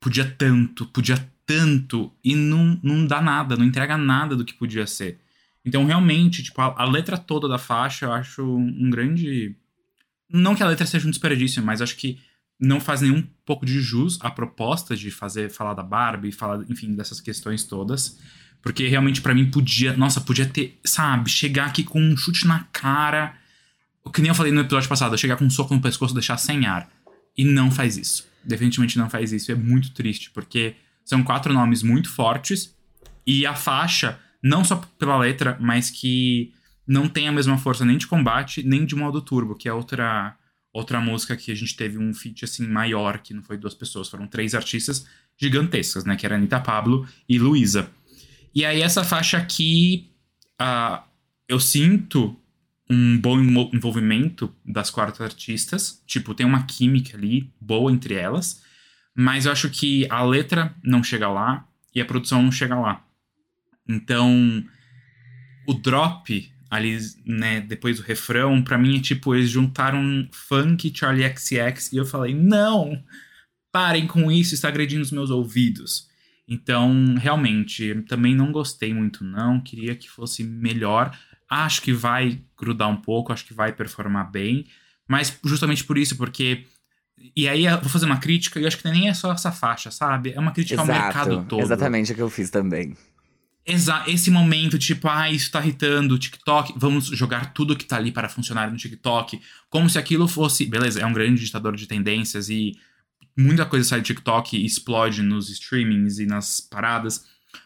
podia 0.00 0.24
tanto, 0.24 0.84
podia 0.86 1.16
tanto, 1.46 2.12
e 2.24 2.34
não, 2.34 2.78
não 2.82 3.06
dá 3.06 3.20
nada, 3.20 3.56
não 3.56 3.64
entrega 3.64 3.96
nada 3.96 4.34
do 4.34 4.44
que 4.44 4.52
podia 4.52 4.86
ser. 4.86 5.20
Então, 5.64 5.84
realmente, 5.84 6.42
tipo, 6.42 6.60
a, 6.60 6.74
a 6.82 6.84
letra 6.84 7.16
toda 7.16 7.46
da 7.46 7.58
faixa 7.58 8.06
eu 8.06 8.12
acho 8.12 8.44
um 8.44 8.90
grande. 8.90 9.54
Não 10.28 10.56
que 10.56 10.62
a 10.62 10.66
letra 10.66 10.86
seja 10.86 11.06
um 11.06 11.10
desperdício, 11.10 11.62
mas 11.62 11.80
acho 11.80 11.96
que 11.96 12.18
não 12.62 12.78
faz 12.78 13.00
nenhum 13.00 13.24
pouco 13.44 13.66
de 13.66 13.80
jus 13.80 14.18
à 14.20 14.30
proposta 14.30 14.96
de 14.96 15.10
fazer 15.10 15.50
falar 15.50 15.74
da 15.74 15.82
Barbie, 15.82 16.30
falar, 16.30 16.64
enfim, 16.70 16.94
dessas 16.94 17.20
questões 17.20 17.64
todas. 17.64 18.20
Porque 18.62 18.86
realmente 18.86 19.20
para 19.20 19.34
mim 19.34 19.50
podia, 19.50 19.96
nossa, 19.96 20.20
podia 20.20 20.46
ter, 20.46 20.78
sabe, 20.84 21.28
chegar 21.28 21.66
aqui 21.66 21.82
com 21.82 22.00
um 22.00 22.16
chute 22.16 22.46
na 22.46 22.60
cara. 22.72 23.34
O 24.04 24.10
que 24.10 24.22
nem 24.22 24.28
eu 24.28 24.34
falei 24.34 24.52
no 24.52 24.60
episódio 24.60 24.88
passado, 24.88 25.18
chegar 25.18 25.36
com 25.36 25.44
um 25.44 25.50
soco 25.50 25.74
no 25.74 25.80
pescoço, 25.80 26.14
deixar 26.14 26.36
sem 26.36 26.64
ar. 26.64 26.88
E 27.36 27.44
não 27.44 27.68
faz 27.68 27.96
isso. 27.96 28.28
Definitivamente 28.44 28.96
não 28.96 29.10
faz 29.10 29.32
isso. 29.32 29.50
É 29.50 29.56
muito 29.56 29.90
triste, 29.90 30.30
porque 30.30 30.76
são 31.04 31.24
quatro 31.24 31.52
nomes 31.52 31.82
muito 31.82 32.08
fortes 32.08 32.76
e 33.26 33.44
a 33.44 33.56
faixa, 33.56 34.20
não 34.40 34.64
só 34.64 34.76
pela 35.00 35.18
letra, 35.18 35.58
mas 35.60 35.90
que 35.90 36.52
não 36.86 37.08
tem 37.08 37.26
a 37.26 37.32
mesma 37.32 37.58
força 37.58 37.84
nem 37.84 37.98
de 37.98 38.06
combate, 38.06 38.62
nem 38.62 38.86
de 38.86 38.94
modo 38.94 39.20
turbo, 39.20 39.56
que 39.56 39.68
é 39.68 39.72
outra 39.72 40.36
outra 40.72 41.00
música 41.00 41.36
que 41.36 41.52
a 41.52 41.54
gente 41.54 41.76
teve 41.76 41.98
um 41.98 42.14
feat 42.14 42.44
assim 42.44 42.66
maior, 42.66 43.18
que 43.18 43.34
não 43.34 43.42
foi 43.42 43.56
duas 43.56 43.74
pessoas, 43.74 44.08
foram 44.08 44.26
três 44.26 44.54
artistas 44.54 45.06
gigantescas, 45.36 46.04
né, 46.04 46.16
que 46.16 46.24
era 46.24 46.36
Anitta 46.36 46.60
Pablo 46.60 47.06
e 47.28 47.38
Luísa. 47.38 47.90
E 48.54 48.64
aí 48.64 48.80
essa 48.80 49.02
faixa 49.02 49.38
aqui, 49.38 50.10
uh, 50.60 51.02
eu 51.48 51.58
sinto 51.58 52.36
um 52.92 53.18
bom 53.18 53.40
envolvimento 53.72 54.54
das 54.64 54.90
quatro 54.90 55.24
artistas. 55.24 56.02
Tipo, 56.06 56.34
tem 56.34 56.44
uma 56.44 56.64
química 56.64 57.16
ali 57.16 57.50
boa 57.58 57.90
entre 57.90 58.14
elas. 58.14 58.62
Mas 59.14 59.46
eu 59.46 59.52
acho 59.52 59.70
que 59.70 60.06
a 60.10 60.22
letra 60.22 60.74
não 60.82 61.02
chega 61.02 61.28
lá 61.28 61.66
e 61.94 62.00
a 62.00 62.04
produção 62.04 62.42
não 62.42 62.52
chega 62.52 62.78
lá. 62.78 63.04
Então, 63.88 64.64
o 65.66 65.74
drop 65.74 66.51
ali, 66.72 66.98
né, 67.26 67.60
depois 67.60 67.98
do 67.98 68.02
refrão, 68.02 68.62
para 68.62 68.78
mim 68.78 68.96
é 68.96 69.00
tipo, 69.02 69.34
eles 69.34 69.50
juntaram 69.50 70.26
funk 70.32 70.90
Charlie 70.96 71.30
XX 71.36 71.92
e 71.92 71.98
eu 71.98 72.06
falei, 72.06 72.34
não! 72.34 72.98
Parem 73.70 74.06
com 74.06 74.32
isso, 74.32 74.54
está 74.54 74.68
agredindo 74.68 75.02
os 75.02 75.10
meus 75.10 75.28
ouvidos. 75.28 76.08
Então, 76.48 77.14
realmente, 77.18 77.94
também 78.08 78.34
não 78.34 78.50
gostei 78.50 78.94
muito, 78.94 79.22
não. 79.22 79.60
Queria 79.60 79.94
que 79.94 80.08
fosse 80.08 80.42
melhor. 80.42 81.14
Acho 81.48 81.82
que 81.82 81.92
vai 81.92 82.40
grudar 82.58 82.88
um 82.88 82.96
pouco, 82.96 83.34
acho 83.34 83.44
que 83.44 83.52
vai 83.52 83.72
performar 83.72 84.30
bem. 84.30 84.64
Mas 85.06 85.38
justamente 85.44 85.84
por 85.84 85.98
isso, 85.98 86.16
porque. 86.16 86.64
E 87.36 87.46
aí 87.48 87.66
eu 87.66 87.80
vou 87.80 87.90
fazer 87.90 88.06
uma 88.06 88.18
crítica, 88.18 88.58
e 88.58 88.62
eu 88.62 88.68
acho 88.68 88.78
que 88.78 88.88
nem 88.90 89.08
é 89.08 89.14
só 89.14 89.30
essa 89.32 89.52
faixa, 89.52 89.90
sabe? 89.90 90.32
É 90.32 90.40
uma 90.40 90.52
crítica 90.52 90.82
Exato, 90.82 90.90
ao 90.90 91.04
mercado 91.04 91.44
todo. 91.46 91.62
Exatamente 91.62 92.12
o 92.12 92.14
que 92.14 92.22
eu 92.22 92.30
fiz 92.30 92.48
também. 92.50 92.96
Exa 93.64 94.04
esse 94.08 94.30
momento, 94.30 94.78
tipo, 94.78 95.08
ah, 95.08 95.30
isso 95.30 95.50
tá 95.50 95.60
irritando 95.60 96.18
TikTok, 96.18 96.74
vamos 96.76 97.06
jogar 97.06 97.52
tudo 97.52 97.76
que 97.76 97.84
tá 97.84 97.96
ali 97.96 98.10
para 98.10 98.28
funcionar 98.28 98.70
no 98.70 98.76
TikTok. 98.76 99.40
Como 99.70 99.88
se 99.88 99.98
aquilo 99.98 100.26
fosse. 100.26 100.66
Beleza, 100.66 101.00
é 101.00 101.06
um 101.06 101.12
grande 101.12 101.44
ditador 101.44 101.76
de 101.76 101.86
tendências 101.86 102.48
e 102.48 102.76
muita 103.36 103.64
coisa 103.64 103.88
sai 103.88 104.00
do 104.00 104.04
TikTok 104.04 104.56
e 104.56 104.66
explode 104.66 105.22
nos 105.22 105.48
streamings 105.48 106.18
e 106.18 106.26
nas 106.26 106.60
paradas. 106.60 107.24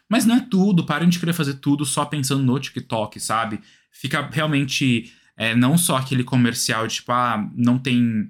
Mas 0.09 0.25
não 0.25 0.37
é 0.37 0.41
tudo, 0.41 0.85
parem 0.85 1.09
de 1.09 1.19
querer 1.19 1.33
fazer 1.33 1.55
tudo 1.55 1.85
só 1.85 2.05
pensando 2.05 2.43
no 2.43 2.59
TikTok, 2.59 3.19
sabe? 3.19 3.61
Fica 3.91 4.29
realmente 4.31 5.13
é, 5.37 5.55
não 5.55 5.77
só 5.77 5.97
aquele 5.97 6.25
comercial, 6.25 6.87
tipo, 6.89 7.13
ah, 7.13 7.49
não 7.55 7.79
tem. 7.79 8.29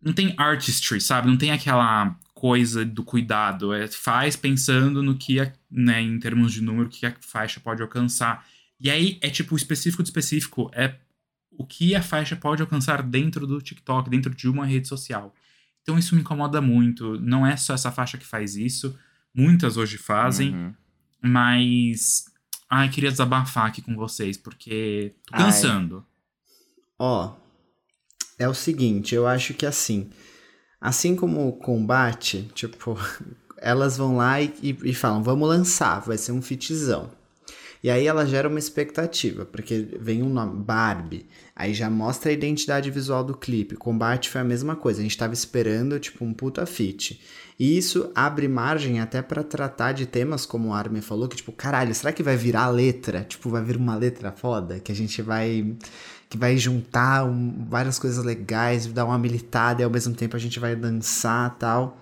Não 0.00 0.12
tem 0.12 0.34
artistry, 0.36 1.00
sabe? 1.00 1.28
Não 1.28 1.36
tem 1.36 1.52
aquela 1.52 2.16
coisa 2.34 2.84
do 2.84 3.04
cuidado. 3.04 3.72
É, 3.72 3.86
faz 3.86 4.34
pensando 4.34 5.02
no 5.02 5.16
que, 5.16 5.38
né, 5.72 6.00
em 6.02 6.18
termos 6.18 6.52
de 6.52 6.60
número, 6.60 6.88
que 6.88 7.06
a 7.06 7.14
faixa 7.20 7.58
pode 7.58 7.82
alcançar. 7.82 8.46
E 8.78 8.90
aí 8.90 9.18
é 9.22 9.30
tipo 9.30 9.56
específico 9.56 10.02
de 10.02 10.10
específico. 10.10 10.70
É 10.74 10.96
o 11.50 11.64
que 11.64 11.94
a 11.94 12.02
faixa 12.02 12.36
pode 12.36 12.60
alcançar 12.60 13.02
dentro 13.02 13.46
do 13.46 13.60
TikTok, 13.60 14.10
dentro 14.10 14.34
de 14.34 14.48
uma 14.48 14.66
rede 14.66 14.88
social. 14.88 15.34
Então 15.82 15.98
isso 15.98 16.14
me 16.14 16.20
incomoda 16.20 16.60
muito. 16.60 17.18
Não 17.20 17.46
é 17.46 17.56
só 17.56 17.74
essa 17.74 17.90
faixa 17.90 18.18
que 18.18 18.26
faz 18.26 18.54
isso. 18.56 18.96
Muitas 19.34 19.76
hoje 19.76 19.98
fazem. 19.98 20.54
Uhum. 20.54 20.74
Mas. 21.22 22.26
Ai, 22.68 22.88
queria 22.88 23.10
desabafar 23.10 23.66
aqui 23.66 23.82
com 23.82 23.94
vocês, 23.94 24.36
porque 24.36 25.14
tô 25.26 25.36
cansando. 25.36 26.06
Ó, 26.98 27.34
é 28.38 28.48
o 28.48 28.54
seguinte, 28.54 29.14
eu 29.14 29.26
acho 29.26 29.54
que 29.54 29.66
assim. 29.66 30.10
Assim 30.80 31.14
como 31.14 31.46
o 31.46 31.52
combate, 31.52 32.50
tipo, 32.54 32.98
elas 33.62 33.96
vão 33.96 34.16
lá 34.16 34.40
e, 34.40 34.52
e, 34.62 34.76
e 34.84 34.94
falam, 34.94 35.22
vamos 35.22 35.48
lançar, 35.48 36.00
vai 36.00 36.18
ser 36.18 36.32
um 36.32 36.42
fitzão. 36.42 37.10
E 37.82 37.90
aí 37.90 38.06
ela 38.06 38.24
gera 38.24 38.48
uma 38.48 38.60
expectativa, 38.60 39.44
porque 39.44 39.88
vem 40.00 40.22
um 40.22 40.28
nome, 40.28 40.62
Barbie, 40.62 41.26
aí 41.54 41.74
já 41.74 41.90
mostra 41.90 42.30
a 42.30 42.32
identidade 42.32 42.90
visual 42.92 43.24
do 43.24 43.36
clipe. 43.36 43.74
Combate 43.74 44.30
foi 44.30 44.40
a 44.40 44.44
mesma 44.44 44.76
coisa, 44.76 45.00
a 45.00 45.02
gente 45.02 45.18
tava 45.18 45.34
esperando, 45.34 45.98
tipo, 45.98 46.24
um 46.24 46.32
puta 46.32 46.64
fit. 46.64 47.20
E 47.58 47.76
isso 47.76 48.10
abre 48.14 48.46
margem 48.46 49.00
até 49.00 49.20
para 49.20 49.42
tratar 49.42 49.92
de 49.92 50.06
temas 50.06 50.46
como 50.46 50.68
o 50.68 50.72
Armin 50.72 51.00
falou, 51.00 51.28
que 51.28 51.36
tipo, 51.36 51.50
caralho, 51.50 51.92
será 51.92 52.12
que 52.12 52.22
vai 52.22 52.36
virar 52.36 52.68
letra? 52.68 53.24
Tipo, 53.24 53.50
vai 53.50 53.62
vir 53.64 53.76
uma 53.76 53.96
letra 53.96 54.30
foda 54.30 54.78
que 54.78 54.92
a 54.92 54.94
gente 54.94 55.20
vai 55.20 55.74
que 56.28 56.38
vai 56.38 56.56
juntar 56.56 57.24
um, 57.24 57.66
várias 57.68 57.98
coisas 57.98 58.24
legais, 58.24 58.86
dar 58.86 59.04
uma 59.04 59.18
militada 59.18 59.82
e 59.82 59.84
ao 59.84 59.90
mesmo 59.90 60.14
tempo 60.14 60.34
a 60.34 60.38
gente 60.38 60.58
vai 60.58 60.74
dançar, 60.74 61.56
tal. 61.58 62.01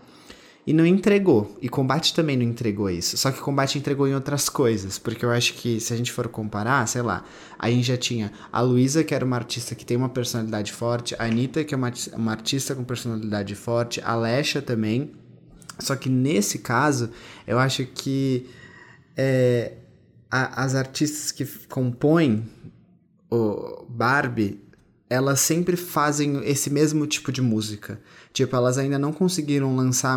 E 0.71 0.73
não 0.73 0.87
entregou. 0.87 1.59
E 1.61 1.69
Combate 1.69 2.15
também 2.15 2.37
não 2.37 2.45
entregou 2.45 2.89
isso. 2.89 3.19
Só 3.19 3.33
que 3.33 3.41
Combate 3.41 3.77
entregou 3.77 4.07
em 4.07 4.15
outras 4.15 4.49
coisas. 4.49 5.01
Porque 5.01 5.25
eu 5.25 5.33
acho 5.33 5.55
que 5.55 5.81
se 5.81 5.93
a 5.93 5.97
gente 5.97 6.13
for 6.13 6.29
comparar, 6.29 6.87
sei 6.87 7.03
lá, 7.03 7.25
a 7.59 7.69
gente 7.69 7.89
já 7.89 7.97
tinha 7.97 8.31
a 8.53 8.61
Luísa, 8.61 9.03
que 9.03 9.13
era 9.13 9.25
uma 9.25 9.35
artista 9.35 9.75
que 9.75 9.85
tem 9.85 9.97
uma 9.97 10.09
personalidade 10.09 10.71
forte, 10.71 11.17
a 11.19 11.25
Anitta, 11.25 11.65
que 11.65 11.75
é 11.75 11.77
uma, 11.77 11.93
uma 12.13 12.31
artista 12.31 12.73
com 12.73 12.85
personalidade 12.85 13.53
forte, 13.57 14.01
a 14.05 14.15
Lesha 14.15 14.63
também. 14.63 15.11
Só 15.81 15.97
que 15.97 16.09
nesse 16.09 16.61
caso, 16.61 17.11
eu 17.49 17.59
acho 17.59 17.85
que 17.87 18.49
é, 19.17 19.73
a, 20.31 20.63
as 20.63 20.77
artistas 20.77 21.33
que 21.33 21.45
compõem 21.67 22.49
o 23.29 23.87
Barbie, 23.89 24.61
elas 25.09 25.41
sempre 25.41 25.77
fazem 25.77 26.41
esse 26.45 26.71
mesmo 26.71 27.09
tipo 27.09 27.33
de 27.33 27.43
música. 27.43 28.01
Tipo, 28.33 28.55
elas 28.55 28.79
ainda 28.79 28.97
não 28.97 29.13
conseguiram 29.13 29.75
lançar, 29.75 30.17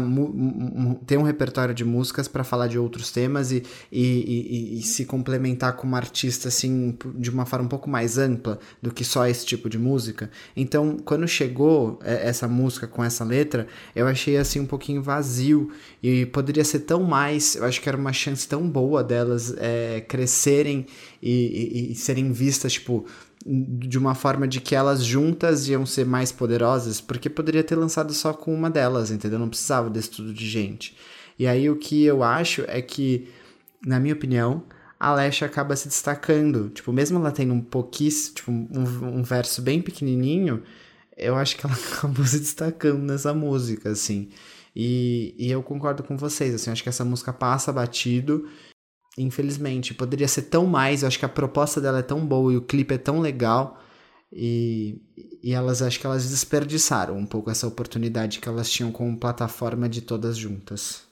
ter 1.07 1.17
um 1.17 1.23
repertório 1.23 1.73
de 1.73 1.83
músicas 1.83 2.27
para 2.27 2.43
falar 2.43 2.67
de 2.67 2.77
outros 2.77 3.11
temas 3.11 3.51
e, 3.51 3.63
e, 3.91 4.01
e, 4.01 4.79
e, 4.79 4.81
se 4.83 5.03
complementar 5.03 5.75
com 5.75 5.87
uma 5.87 5.97
artista, 5.97 6.47
assim, 6.47 6.95
de 7.15 7.31
uma 7.31 7.43
forma 7.45 7.65
um 7.65 7.69
pouco 7.69 7.89
mais 7.89 8.19
ampla 8.19 8.59
do 8.79 8.93
que 8.93 9.03
só 9.03 9.25
esse 9.25 9.43
tipo 9.45 9.67
de 9.67 9.79
música. 9.79 10.29
Então, 10.55 10.97
quando 11.03 11.27
chegou 11.27 11.99
é, 12.03 12.27
essa 12.27 12.47
música 12.47 12.85
com 12.85 13.03
essa 13.03 13.23
letra, 13.23 13.67
eu 13.95 14.05
achei, 14.05 14.37
assim, 14.37 14.59
um 14.59 14.67
pouquinho 14.67 15.01
vazio 15.01 15.71
e 16.01 16.27
poderia 16.27 16.63
ser 16.63 16.81
tão 16.81 17.03
mais. 17.03 17.55
Eu 17.55 17.65
acho 17.65 17.81
que 17.81 17.89
era 17.89 17.97
uma 17.97 18.13
chance 18.13 18.47
tão 18.47 18.69
boa 18.69 19.03
delas 19.03 19.55
é, 19.57 20.01
crescerem 20.01 20.85
e 21.21 21.93
serem 21.95 22.31
vistas, 22.31 22.73
tipo 22.73 23.05
de 23.45 23.97
uma 23.97 24.15
forma 24.15 24.47
de 24.47 24.61
que 24.61 24.73
elas 24.73 25.03
juntas 25.03 25.67
iam 25.67 25.85
ser 25.85 26.05
mais 26.05 26.31
poderosas, 26.31 27.01
porque 27.01 27.29
poderia 27.29 27.63
ter 27.63 27.75
lançado 27.75 28.13
só 28.13 28.33
com 28.33 28.53
uma 28.53 28.69
delas, 28.69 29.11
entendeu? 29.11 29.37
Não 29.37 29.49
precisava 29.49 29.89
desse 29.89 30.11
tudo 30.11 30.33
de 30.33 30.47
gente. 30.47 30.95
E 31.37 31.45
aí 31.45 31.69
o 31.69 31.75
que 31.75 32.03
eu 32.03 32.23
acho 32.23 32.63
é 32.67 32.81
que, 32.81 33.27
na 33.85 33.99
minha 33.99 34.13
opinião, 34.13 34.63
a 34.99 35.13
Lesha 35.13 35.45
acaba 35.45 35.75
se 35.75 35.89
destacando. 35.89 36.69
Tipo, 36.69 36.93
mesmo 36.93 37.19
ela 37.19 37.31
tendo 37.31 37.53
um 37.53 37.61
pouquíssimo, 37.61 38.35
tipo, 38.35 38.51
um, 38.51 39.19
um 39.19 39.23
verso 39.23 39.61
bem 39.61 39.81
pequenininho, 39.81 40.63
eu 41.17 41.35
acho 41.35 41.57
que 41.57 41.65
ela 41.65 41.75
acabou 41.97 42.25
se 42.25 42.39
destacando 42.39 43.01
nessa 43.01 43.33
música, 43.33 43.89
assim. 43.89 44.29
E, 44.75 45.35
e 45.37 45.51
eu 45.51 45.61
concordo 45.61 46.01
com 46.03 46.17
vocês, 46.17 46.55
assim, 46.55 46.71
acho 46.71 46.81
que 46.81 46.89
essa 46.89 47.05
música 47.05 47.33
passa 47.33 47.71
batido 47.71 48.47
Infelizmente, 49.17 49.93
poderia 49.93 50.27
ser 50.27 50.43
tão 50.43 50.65
mais. 50.65 51.01
Eu 51.01 51.07
acho 51.07 51.19
que 51.19 51.25
a 51.25 51.29
proposta 51.29 51.79
dela 51.79 51.99
é 51.99 52.03
tão 52.03 52.25
boa 52.25 52.51
e 52.51 52.57
o 52.57 52.61
clipe 52.61 52.95
é 52.95 52.97
tão 52.97 53.19
legal. 53.19 53.79
E, 54.31 54.99
e 55.43 55.53
elas 55.53 55.81
acho 55.83 55.99
que 55.99 56.05
elas 56.07 56.29
desperdiçaram 56.29 57.15
um 57.15 57.25
pouco 57.25 57.51
essa 57.51 57.67
oportunidade 57.67 58.39
que 58.39 58.49
elas 58.49 58.71
tinham 58.71 58.91
como 58.91 59.17
plataforma 59.17 59.87
de 59.87 60.01
todas 60.01 60.35
juntas. 60.35 61.05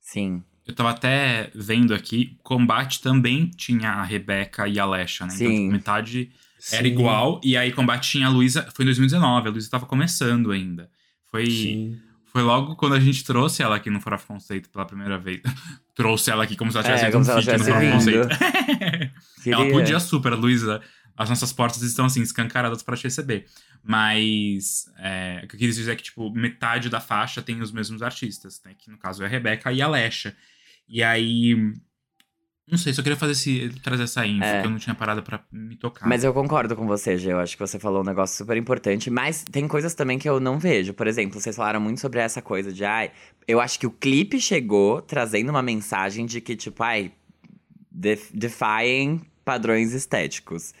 Sim. 0.00 0.42
Eu 0.66 0.74
tava 0.74 0.90
até 0.90 1.50
vendo 1.54 1.94
aqui, 1.94 2.38
Combate 2.42 3.00
também 3.00 3.48
tinha 3.48 3.90
a 3.90 4.02
Rebeca 4.02 4.68
e 4.68 4.78
a 4.78 4.86
Lesha, 4.86 5.26
né? 5.26 5.34
Então, 5.34 5.46
Sim. 5.46 5.54
Então, 5.54 5.72
metade 5.72 6.30
Sim. 6.58 6.76
era 6.76 6.88
igual. 6.88 7.40
E 7.44 7.56
aí, 7.56 7.72
Combate 7.72 8.10
tinha 8.10 8.26
a 8.26 8.30
Luísa. 8.30 8.68
Foi 8.74 8.84
em 8.84 8.86
2019, 8.86 9.48
a 9.48 9.52
Luísa 9.52 9.70
tava 9.70 9.86
começando 9.86 10.50
ainda. 10.50 10.90
Foi, 11.30 11.46
Sim. 11.46 11.98
Foi 12.32 12.42
logo 12.42 12.76
quando 12.76 12.94
a 12.94 13.00
gente 13.00 13.24
trouxe 13.24 13.62
ela 13.62 13.76
aqui 13.76 13.90
no 13.90 14.00
Fora 14.00 14.18
Conceito 14.18 14.70
pela 14.70 14.86
primeira 14.86 15.18
vez. 15.18 15.40
trouxe 15.94 16.30
ela 16.30 16.44
aqui 16.44 16.56
como 16.56 16.70
se 16.70 16.78
ela 16.78 16.86
É, 16.88 16.96
tivesse 16.96 17.12
como 17.12 17.24
um 17.24 17.42
feat 17.42 17.58
no 17.58 17.64
Fora. 17.64 17.92
Conceito. 17.92 18.28
Ela 19.46 19.70
podia 19.70 19.98
super, 20.00 20.34
Luísa. 20.34 20.80
As 21.16 21.28
nossas 21.28 21.52
portas 21.52 21.82
estão 21.82 22.04
assim, 22.06 22.22
escancaradas 22.22 22.82
pra 22.82 22.96
te 22.96 23.04
receber. 23.04 23.46
Mas 23.82 24.84
é, 24.98 25.40
o 25.44 25.48
que 25.48 25.54
eu 25.56 25.58
queria 25.58 25.74
dizer 25.74 25.92
é 25.92 25.96
que, 25.96 26.02
tipo, 26.02 26.30
metade 26.30 26.88
da 26.88 27.00
faixa 27.00 27.42
tem 27.42 27.60
os 27.60 27.72
mesmos 27.72 28.02
artistas, 28.02 28.60
né? 28.64 28.74
Que 28.78 28.90
no 28.90 28.98
caso 28.98 29.22
é 29.22 29.26
a 29.26 29.28
Rebeca 29.28 29.72
e 29.72 29.82
a 29.82 29.88
Lesha. 29.88 30.36
E 30.88 31.02
aí. 31.02 31.54
Não 32.70 32.78
sei, 32.78 32.92
só 32.92 33.02
queria 33.02 33.16
fazer 33.16 33.32
esse, 33.32 33.68
trazer 33.82 34.04
essa 34.04 34.24
info, 34.26 34.44
É. 34.44 34.60
que 34.60 34.66
eu 34.66 34.70
não 34.70 34.78
tinha 34.78 34.94
parado 34.94 35.22
pra 35.22 35.40
me 35.52 35.74
tocar. 35.76 36.06
Mas 36.08 36.22
eu 36.22 36.32
concordo 36.32 36.76
com 36.76 36.86
você, 36.86 37.16
Gê. 37.18 37.32
Eu 37.32 37.40
acho 37.40 37.56
que 37.56 37.60
você 37.66 37.78
falou 37.78 38.02
um 38.02 38.04
negócio 38.04 38.36
super 38.36 38.56
importante. 38.56 39.10
Mas 39.10 39.42
tem 39.42 39.66
coisas 39.66 39.94
também 39.94 40.18
que 40.18 40.28
eu 40.28 40.38
não 40.38 40.58
vejo. 40.58 40.94
Por 40.94 41.06
exemplo, 41.06 41.40
vocês 41.40 41.56
falaram 41.56 41.80
muito 41.80 42.00
sobre 42.00 42.20
essa 42.20 42.40
coisa 42.40 42.72
de, 42.72 42.84
ai, 42.84 43.10
eu 43.48 43.60
acho 43.60 43.78
que 43.78 43.86
o 43.86 43.90
clipe 43.90 44.40
chegou 44.40 45.02
trazendo 45.02 45.50
uma 45.50 45.62
mensagem 45.62 46.26
de 46.26 46.40
que, 46.40 46.54
tipo, 46.54 46.82
ai, 46.82 47.10
def 47.90 48.30
defying 48.32 49.20
padrões 49.44 49.92
estéticos. 49.92 50.72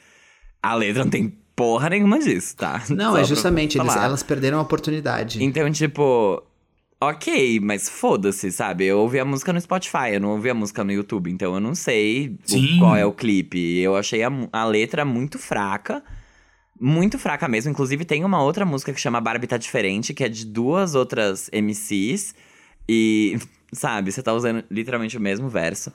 A 0.62 0.74
letra 0.74 1.02
não 1.04 1.10
tem 1.10 1.36
porra 1.56 1.90
nenhuma 1.90 2.18
disso, 2.18 2.56
tá? 2.56 2.82
Não, 2.88 3.12
Só 3.12 3.18
é 3.18 3.24
justamente, 3.24 3.78
eles- 3.78 3.96
elas 3.96 4.22
perderam 4.22 4.58
a 4.58 4.62
oportunidade. 4.62 5.42
Então, 5.42 5.70
tipo, 5.70 6.42
ok, 7.00 7.60
mas 7.60 7.88
foda-se, 7.88 8.52
sabe? 8.52 8.84
Eu 8.84 8.98
ouvi 8.98 9.18
a 9.18 9.24
música 9.24 9.52
no 9.52 9.60
Spotify, 9.60 10.12
eu 10.12 10.20
não 10.20 10.30
ouvi 10.32 10.50
a 10.50 10.54
música 10.54 10.84
no 10.84 10.92
YouTube, 10.92 11.30
então 11.30 11.54
eu 11.54 11.60
não 11.60 11.74
sei 11.74 12.36
o- 12.76 12.78
qual 12.78 12.96
é 12.96 13.04
o 13.06 13.12
clipe. 13.12 13.78
Eu 13.78 13.96
achei 13.96 14.22
a, 14.22 14.30
a 14.52 14.64
letra 14.64 15.04
muito 15.04 15.38
fraca. 15.38 16.02
Muito 16.78 17.18
fraca 17.18 17.46
mesmo. 17.48 17.70
Inclusive, 17.70 18.04
tem 18.04 18.24
uma 18.24 18.42
outra 18.42 18.64
música 18.64 18.92
que 18.92 19.00
chama 19.00 19.20
Barbie 19.20 19.46
Tá 19.46 19.56
Diferente, 19.58 20.14
que 20.14 20.24
é 20.24 20.28
de 20.28 20.44
duas 20.46 20.94
outras 20.94 21.48
MCs. 21.52 22.34
E, 22.88 23.38
sabe, 23.72 24.10
você 24.12 24.22
tá 24.22 24.32
usando 24.32 24.64
literalmente 24.70 25.16
o 25.16 25.20
mesmo 25.20 25.48
verso. 25.48 25.92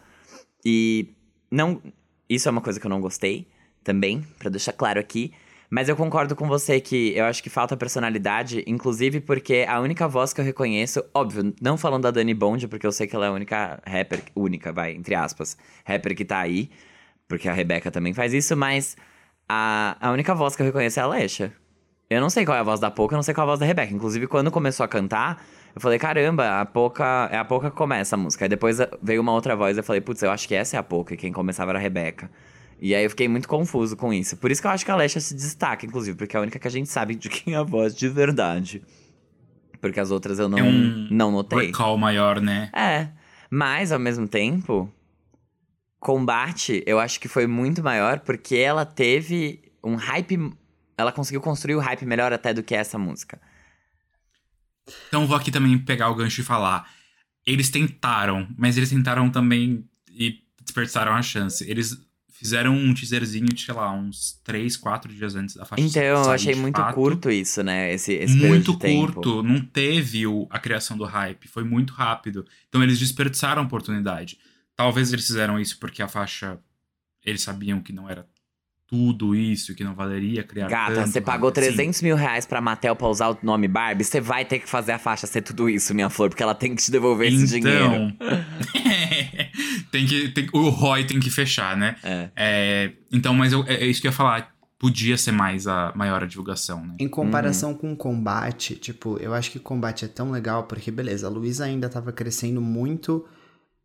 E 0.63 1.09
não. 1.51 1.81
Isso 2.29 2.47
é 2.47 2.51
uma 2.51 2.61
coisa 2.61 2.79
que 2.79 2.85
eu 2.85 2.89
não 2.89 2.99
gostei 3.01 3.47
também, 3.83 4.25
pra 4.39 4.49
deixar 4.49 4.73
claro 4.73 4.99
aqui. 4.99 5.31
Mas 5.69 5.89
eu 5.89 5.95
concordo 5.95 6.35
com 6.35 6.47
você 6.47 6.79
que 6.79 7.15
eu 7.15 7.25
acho 7.25 7.41
que 7.41 7.49
falta 7.49 7.75
personalidade, 7.75 8.63
inclusive 8.67 9.19
porque 9.19 9.65
a 9.67 9.79
única 9.79 10.07
voz 10.07 10.31
que 10.31 10.39
eu 10.39 10.45
reconheço, 10.45 11.03
óbvio, 11.13 11.53
não 11.61 11.77
falando 11.77 12.03
da 12.03 12.11
Dani 12.11 12.33
Bond, 12.33 12.67
porque 12.67 12.85
eu 12.85 12.91
sei 12.91 13.07
que 13.07 13.15
ela 13.15 13.25
é 13.25 13.29
a 13.29 13.31
única 13.31 13.81
rapper, 13.85 14.21
única, 14.35 14.71
vai, 14.71 14.93
entre 14.93 15.15
aspas, 15.15 15.57
rapper 15.85 16.15
que 16.15 16.23
tá 16.23 16.39
aí, 16.39 16.69
porque 17.27 17.49
a 17.49 17.53
Rebeca 17.53 17.89
também 17.91 18.13
faz 18.13 18.33
isso, 18.33 18.55
mas 18.55 18.95
a, 19.49 19.97
a 19.99 20.11
única 20.11 20.35
voz 20.35 20.55
que 20.55 20.61
eu 20.61 20.65
reconheço 20.65 20.99
é 20.99 21.03
a 21.03 21.07
Lesha. 21.07 21.51
Eu 22.07 22.21
não 22.21 22.29
sei 22.29 22.45
qual 22.45 22.55
é 22.55 22.59
a 22.59 22.63
voz 22.63 22.79
da 22.79 22.91
Poca, 22.91 23.15
eu 23.15 23.17
não 23.17 23.23
sei 23.23 23.33
qual 23.33 23.45
é 23.45 23.47
a 23.47 23.51
voz 23.51 23.59
da 23.59 23.65
Rebeca. 23.65 23.91
Inclusive, 23.91 24.27
quando 24.27 24.51
começou 24.51 24.83
a 24.83 24.87
cantar, 24.87 25.43
eu 25.75 25.81
falei, 25.81 25.97
caramba, 25.97 26.61
a 26.61 26.65
Poca, 26.65 27.27
é 27.31 27.37
a 27.37 27.43
Poca 27.43 27.71
que 27.71 27.75
começa 27.75 28.15
a 28.15 28.17
música. 28.17 28.45
Aí 28.45 28.49
depois 28.49 28.77
veio 29.01 29.21
uma 29.21 29.33
outra 29.33 29.55
voz, 29.55 29.75
eu 29.75 29.83
falei, 29.83 30.01
putz, 30.01 30.21
eu 30.21 30.29
acho 30.29 30.47
que 30.47 30.53
essa 30.53 30.77
é 30.77 30.79
a 30.79 30.83
Poca, 30.83 31.15
e 31.15 31.17
quem 31.17 31.33
começava 31.33 31.71
era 31.71 31.79
a 31.79 31.81
Rebeca. 31.81 32.29
E 32.79 32.93
aí 32.93 33.03
eu 33.03 33.09
fiquei 33.09 33.27
muito 33.27 33.47
confuso 33.47 33.95
com 33.95 34.13
isso. 34.13 34.35
Por 34.37 34.51
isso 34.51 34.61
que 34.61 34.67
eu 34.67 34.71
acho 34.71 34.83
que 34.85 34.91
a 34.91 34.95
Lesha 34.95 35.19
se 35.19 35.33
destaca, 35.33 35.85
inclusive, 35.85 36.17
porque 36.17 36.35
é 36.35 36.39
a 36.39 36.41
única 36.41 36.59
que 36.59 36.67
a 36.67 36.71
gente 36.71 36.89
sabe 36.89 37.15
de 37.15 37.29
quem 37.29 37.53
é 37.53 37.57
a 37.57 37.63
voz 37.63 37.95
de 37.95 38.07
verdade. 38.09 38.81
Porque 39.79 39.99
as 39.99 40.11
outras 40.11 40.39
eu 40.39 40.49
não, 40.49 40.57
É 40.57 40.63
um 40.63 41.07
não 41.11 41.31
notei. 41.31 41.67
Recall 41.67 41.97
maior, 41.97 42.41
né? 42.41 42.69
É, 42.73 43.09
mas 43.49 43.91
ao 43.91 43.99
mesmo 43.99 44.27
tempo, 44.27 44.91
Combate, 45.99 46.83
eu 46.85 46.99
acho 46.99 47.19
que 47.19 47.27
foi 47.27 47.47
muito 47.47 47.81
maior 47.83 48.19
porque 48.19 48.55
ela 48.55 48.85
teve 48.85 49.71
um 49.83 49.95
hype. 49.95 50.51
Ela 50.97 51.11
conseguiu 51.11 51.41
construir 51.41 51.75
o 51.75 51.79
hype 51.79 52.05
melhor 52.05 52.33
até 52.33 52.53
do 52.53 52.63
que 52.63 52.75
essa 52.75 52.97
música. 52.97 53.39
Então 55.07 55.25
vou 55.25 55.35
aqui 55.35 55.51
também 55.51 55.77
pegar 55.77 56.09
o 56.09 56.15
gancho 56.15 56.41
e 56.41 56.43
falar. 56.43 56.89
Eles 57.45 57.69
tentaram, 57.69 58.47
mas 58.57 58.77
eles 58.77 58.89
tentaram 58.89 59.29
também 59.29 59.87
e 60.09 60.39
desperdiçaram 60.61 61.13
a 61.13 61.21
chance. 61.21 61.67
Eles 61.69 61.97
fizeram 62.45 62.75
um 62.75 62.93
teaserzinho, 62.93 63.47
de, 63.47 63.61
sei 63.65 63.73
lá, 63.73 63.91
uns 63.91 64.39
3, 64.43 64.77
4 64.77 65.11
dias 65.11 65.35
antes 65.35 65.55
da 65.55 65.65
faixa 65.65 65.83
Então, 65.83 66.01
eu 66.01 66.29
achei 66.31 66.53
muito 66.55 66.77
fato. 66.79 66.93
curto 66.95 67.29
isso, 67.31 67.63
né? 67.63 67.91
Esse, 67.93 68.13
esse 68.13 68.35
muito 68.37 68.73
de 68.73 68.79
tempo. 68.79 69.13
curto, 69.13 69.43
não 69.43 69.59
teve 69.59 70.25
o- 70.27 70.47
a 70.49 70.59
criação 70.59 70.95
do 70.97 71.03
hype, 71.05 71.47
foi 71.47 71.63
muito 71.63 71.91
rápido. 71.93 72.45
Então 72.69 72.81
eles 72.83 72.99
desperdiçaram 72.99 73.61
a 73.61 73.65
oportunidade. 73.65 74.37
Talvez 74.75 75.11
eles 75.11 75.25
fizeram 75.25 75.59
isso 75.59 75.79
porque 75.79 76.01
a 76.03 76.07
faixa 76.07 76.59
eles 77.25 77.41
sabiam 77.41 77.81
que 77.81 77.91
não 77.91 78.07
era 78.09 78.27
tudo 78.87 79.35
isso, 79.35 79.73
que 79.73 79.83
não 79.83 79.95
valeria 79.95 80.43
criar 80.43 80.67
Gata, 80.69 80.93
tanto 80.93 81.09
você 81.09 81.19
pagou 81.19 81.49
hype. 81.49 81.63
Sim. 81.65 81.75
300 81.75 82.01
mil 82.03 82.15
reais 82.15 82.45
pra 82.45 82.61
Mattel 82.61 82.95
pra 82.95 83.07
usar 83.07 83.29
o 83.29 83.37
nome 83.41 83.67
Barbie, 83.67 84.03
você 84.03 84.21
vai 84.21 84.45
ter 84.45 84.59
que 84.59 84.69
fazer 84.69 84.91
a 84.91 84.99
faixa 84.99 85.25
ser 85.25 85.41
tudo 85.41 85.67
isso, 85.67 85.91
minha 85.95 86.07
flor, 86.07 86.29
porque 86.29 86.43
ela 86.43 86.53
tem 86.53 86.75
que 86.75 86.83
te 86.83 86.91
devolver 86.91 87.33
esse 87.33 87.47
dinheiro. 87.59 88.13
Tem 89.95 90.05
que, 90.05 90.29
tem- 90.29 90.49
o 90.53 90.67
ROI 90.69 91.05
tem 91.05 91.19
que 91.19 91.29
fechar, 91.29 91.77
né? 91.77 91.95
É. 92.03 92.29
É, 92.35 92.91
então, 93.11 93.33
mas 93.33 93.53
eu- 93.53 93.63
é, 93.65 93.75
é 93.75 93.85
isso 93.87 94.01
que 94.01 94.07
eu 94.07 94.11
ia 94.11 94.15
falar. 94.15 94.53
Podia 94.77 95.17
ser 95.17 95.31
mais 95.31 95.67
a 95.67 95.93
maior 95.95 96.21
a 96.21 96.25
divulgação, 96.25 96.85
né? 96.85 96.95
Em 96.99 97.07
comparação 97.07 97.73
com 97.73 97.93
o 97.93 97.95
combate, 97.95 98.75
tipo, 98.75 99.17
eu 99.21 99.33
acho 99.33 99.49
que 99.49 99.57
o 99.57 99.61
combate 99.61 100.03
é 100.03 100.07
tão 100.09 100.31
legal 100.31 100.63
porque, 100.63 100.91
beleza, 100.91 101.27
a 101.27 101.29
Luísa 101.29 101.63
ainda 101.63 101.87
tava 101.87 102.11
crescendo 102.11 102.59
muito 102.61 103.25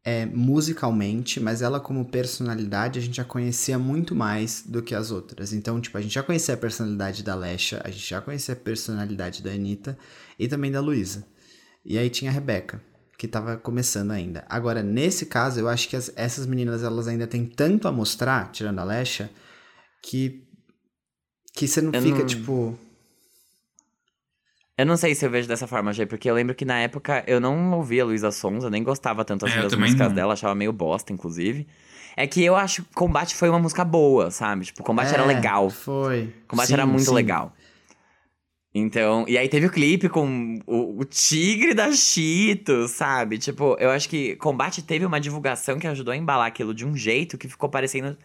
é, 0.05 0.27
musicalmente, 0.27 1.39
mas 1.39 1.63
ela 1.63 1.79
como 1.79 2.05
personalidade 2.07 2.99
a 2.99 3.03
gente 3.03 3.17
já 3.17 3.25
conhecia 3.25 3.79
muito 3.79 4.15
mais 4.17 4.65
do 4.67 4.83
que 4.83 4.95
as 4.95 5.11
outras. 5.13 5.53
Então, 5.53 5.81
tipo, 5.81 5.97
a 5.97 6.01
gente 6.01 6.15
já 6.15 6.23
conhecia 6.25 6.55
a 6.55 6.57
personalidade 6.57 7.23
da 7.23 7.35
Lesha, 7.37 7.81
a 7.85 7.91
gente 7.91 8.09
já 8.09 8.21
conhecia 8.21 8.55
a 8.55 8.57
personalidade 8.57 9.43
da 9.43 9.51
Anitta 9.53 9.97
e 10.39 10.49
também 10.49 10.73
da 10.73 10.81
Luísa. 10.81 11.25
E 11.85 11.97
aí 11.99 12.11
tinha 12.11 12.31
a 12.31 12.35
Rebeca, 12.35 12.83
que 13.21 13.29
tava 13.29 13.55
começando 13.59 14.13
ainda. 14.13 14.47
Agora, 14.49 14.83
nesse 14.83 15.27
caso, 15.27 15.61
eu 15.61 15.69
acho 15.69 15.87
que 15.91 15.95
as- 15.95 16.11
essas 16.17 16.47
meninas 16.47 16.83
elas 16.83 17.07
ainda 17.07 17.27
têm 17.27 17.45
tanto 17.45 17.87
a 17.87 17.93
mostrar, 17.93 18.51
tirando 18.51 18.79
a 18.79 18.85
Lesha, 18.85 19.31
que 20.03 20.43
que 21.55 21.69
você 21.69 21.83
não 21.83 21.93
Eu 21.93 22.01
fica 22.01 22.21
não- 22.21 22.27
tipo 22.27 22.79
Eu 24.79 24.87
não 24.87 24.97
sei 24.97 25.15
se 25.15 25.27
eu 25.27 25.31
vejo 25.31 25.47
dessa 25.47 25.67
forma, 25.67 25.93
Jay, 25.93 26.07
porque 26.07 26.31
eu 26.31 26.35
lembro 26.35 26.55
que 26.55 26.65
na 26.65 26.79
época 26.81 27.23
eu 27.27 27.39
não 27.39 27.73
ouvia 27.75 28.03
Luísa 28.07 28.31
Sonza, 28.31 28.71
nem 28.71 28.83
gostava 28.83 29.23
tanto 29.23 29.45
assim 29.45 29.59
É, 29.59 29.63
das 29.63 29.75
músicas 29.75 30.09
não. 30.09 30.15
dela, 30.15 30.33
achava 30.33 30.55
meio 30.55 30.73
bosta, 30.73 31.13
inclusive. 31.13 31.69
É 32.17 32.27
que 32.27 32.43
eu 32.43 32.57
acho 32.57 32.83
que 32.85 32.95
Combate 32.95 33.37
foi 33.37 33.51
uma 33.51 33.59
música 33.59 33.85
boa, 33.85 34.31
sabe? 34.31 34.65
Tipo, 34.65 34.83
Combate 34.83 35.13
era 35.13 35.23
É, 35.23 35.27
legal. 35.27 35.69
Foi. 35.69 36.33
Combate 36.49 36.69
Sim, 36.69 36.73
era 36.75 36.87
muito 36.87 37.09
sim. 37.11 37.15
legal. 37.15 37.53
Então, 38.73 39.25
e 39.27 39.37
aí 39.37 39.49
teve 39.49 39.67
o 39.67 39.71
clipe 39.71 40.09
com 40.09 40.61
o, 40.65 41.01
o 41.01 41.05
tigre 41.05 41.75
da 41.75 41.91
Cheetos, 41.91 42.93
sabe? 42.93 43.37
Tipo, 43.37 43.77
eu 43.81 43.91
acho 43.91 44.09
que 44.09 44.37
Combate 44.37 44.83
teve 44.83 45.05
uma 45.05 45.21
divulgação 45.21 45.79
que 45.79 45.89
ajudou 45.89 46.13
a 46.13 46.17
embalar 46.17 46.47
aquilo 46.47 46.73
de 46.73 46.87
um 46.87 46.97
jeito 46.97 47.37
que 47.37 47.49
ficou 47.49 47.69
parecendo. 47.69 48.17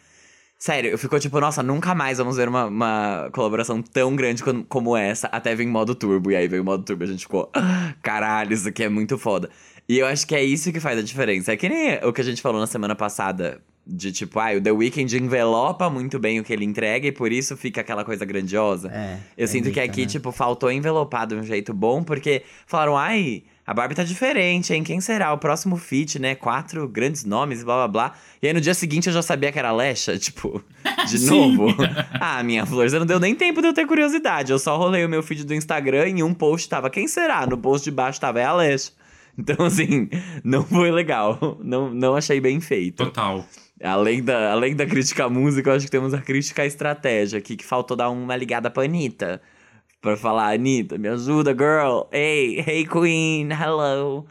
Sério, 0.58 0.90
eu 0.92 0.98
ficou 0.98 1.20
tipo, 1.20 1.40
nossa, 1.40 1.62
nunca 1.64 1.94
mais 1.96 2.18
vamos 2.20 2.38
ver 2.38 2.48
uma, 2.48 2.66
uma 2.66 3.30
colaboração 3.34 3.82
tão 3.82 4.16
grande 4.16 4.44
como, 4.44 4.64
como 4.66 4.96
essa, 4.96 5.28
até 5.28 5.54
vir 5.56 5.68
modo 5.68 5.96
turbo. 5.96 6.32
E 6.32 6.36
aí 6.36 6.48
veio 6.48 6.62
o 6.62 6.66
modo 6.66 6.84
turbo 6.84 7.04
e 7.04 7.06
a 7.06 7.12
gente 7.12 7.22
ficou, 7.22 7.50
"Ah, 7.54 7.94
caralho, 8.02 8.54
isso 8.54 8.68
aqui 8.70 8.84
é 8.84 8.90
muito 8.90 9.18
foda. 9.18 9.50
E 9.90 9.98
eu 10.00 10.08
acho 10.08 10.26
que 10.28 10.36
é 10.36 10.44
isso 10.44 10.72
que 10.72 10.80
faz 10.80 10.98
a 10.98 11.02
diferença. 11.02 11.52
É 11.54 11.58
que 11.58 11.68
nem 11.70 11.96
o 12.04 12.14
que 12.14 12.22
a 12.22 12.24
gente 12.24 12.42
falou 12.42 12.60
na 12.60 12.68
semana 12.68 12.96
passada, 12.96 13.62
de 13.86 14.12
tipo, 14.12 14.40
ah, 14.40 14.54
o 14.58 14.62
The 14.62 14.72
Weeknd 14.72 15.18
envelopa 15.18 15.90
muito 15.90 16.18
bem 16.18 16.40
o 16.40 16.44
que 16.44 16.52
ele 16.52 16.66
entrega 16.66 17.08
e 17.08 17.12
por 17.12 17.32
isso 17.32 17.56
fica 17.56 17.82
aquela 17.82 18.04
coisa 18.04 18.26
grandiosa. 18.26 18.92
É. 18.92 19.20
Eu 19.38 19.44
é 19.44 19.48
sinto 19.48 19.72
que 19.72 19.80
Anitta, 19.80 19.92
aqui, 19.94 20.02
né? 20.02 20.08
tipo, 20.08 20.32
faltou 20.32 20.72
envelopar 20.72 21.28
de 21.28 21.36
um 21.36 21.44
jeito 21.44 21.74
bom, 21.74 22.04
porque 22.04 22.44
falaram, 22.66 22.98
ai, 22.98 23.44
a 23.68 23.74
Barbie 23.74 23.96
tá 23.96 24.04
diferente, 24.04 24.74
hein? 24.74 24.84
Quem 24.84 25.02
será? 25.02 25.34
O 25.34 25.38
próximo 25.40 25.76
feat, 25.76 26.20
né? 26.20 26.36
Quatro 26.36 26.88
grandes 26.88 27.26
nomes, 27.26 27.64
blá 27.64 27.76
blá 27.76 27.88
blá. 27.88 28.14
E 28.42 28.48
aí 28.48 28.54
no 28.54 28.62
dia 28.62 28.74
seguinte 28.74 29.08
eu 29.08 29.14
já 29.14 29.22
sabia 29.22 29.52
que 29.52 29.58
era 29.58 29.72
Lesha, 29.72 30.18
tipo, 30.20 30.64
de 31.08 31.20
novo. 31.26 31.68
ah, 32.20 32.44
minha 32.44 32.66
flor, 32.66 32.90
você 32.90 32.98
não 32.98 33.06
deu 33.06 33.20
nem 33.20 33.36
tempo 33.36 33.62
de 33.62 33.68
eu 33.68 33.74
ter 33.74 33.88
curiosidade. 33.88 34.52
Eu 34.52 34.60
só 34.60 34.78
rolei 34.78 35.04
o 35.04 35.10
meu 35.10 35.24
feed 35.24 35.44
do 35.44 35.54
Instagram 35.54 36.08
e 36.08 36.12
em 36.12 36.24
um 36.24 36.34
post 36.34 36.70
tava, 36.70 36.90
quem 36.90 37.08
será? 37.08 37.46
No 37.48 37.58
post 37.58 37.84
de 37.84 37.92
baixo 37.92 38.20
tava, 38.20 38.40
é 38.40 38.46
a 38.46 38.54
Lesha. 38.54 38.92
Então, 39.40 39.66
assim, 39.66 40.10
não 40.44 40.64
foi 40.64 40.90
legal. 40.92 41.58
Não, 41.62 41.94
não 41.94 42.16
achei 42.16 42.40
bem 42.40 42.62
feito. 42.62 43.04
Total. 43.04 43.46
Além 43.84 44.24
da, 44.24 44.54
além 44.54 44.76
da 44.76 44.86
crítica 44.86 45.26
à 45.26 45.30
música, 45.30 45.70
eu 45.70 45.76
acho 45.76 45.86
que 45.86 45.92
temos 45.92 46.14
a 46.14 46.22
crítica 46.22 46.62
à 46.62 46.66
estratégia 46.66 47.40
aqui, 47.40 47.58
que 47.58 47.66
faltou 47.66 47.98
dar 47.98 48.10
uma 48.10 48.36
ligada 48.36 48.70
pra 48.72 48.84
Anitta. 48.84 49.42
Pra 50.02 50.16
falar, 50.16 50.54
Anitta, 50.54 50.98
me 50.98 51.10
ajuda, 51.10 51.52
girl. 51.52 52.04
Hey, 52.12 52.64
hey, 52.66 52.86
queen, 52.86 53.50
hello. 53.52 54.26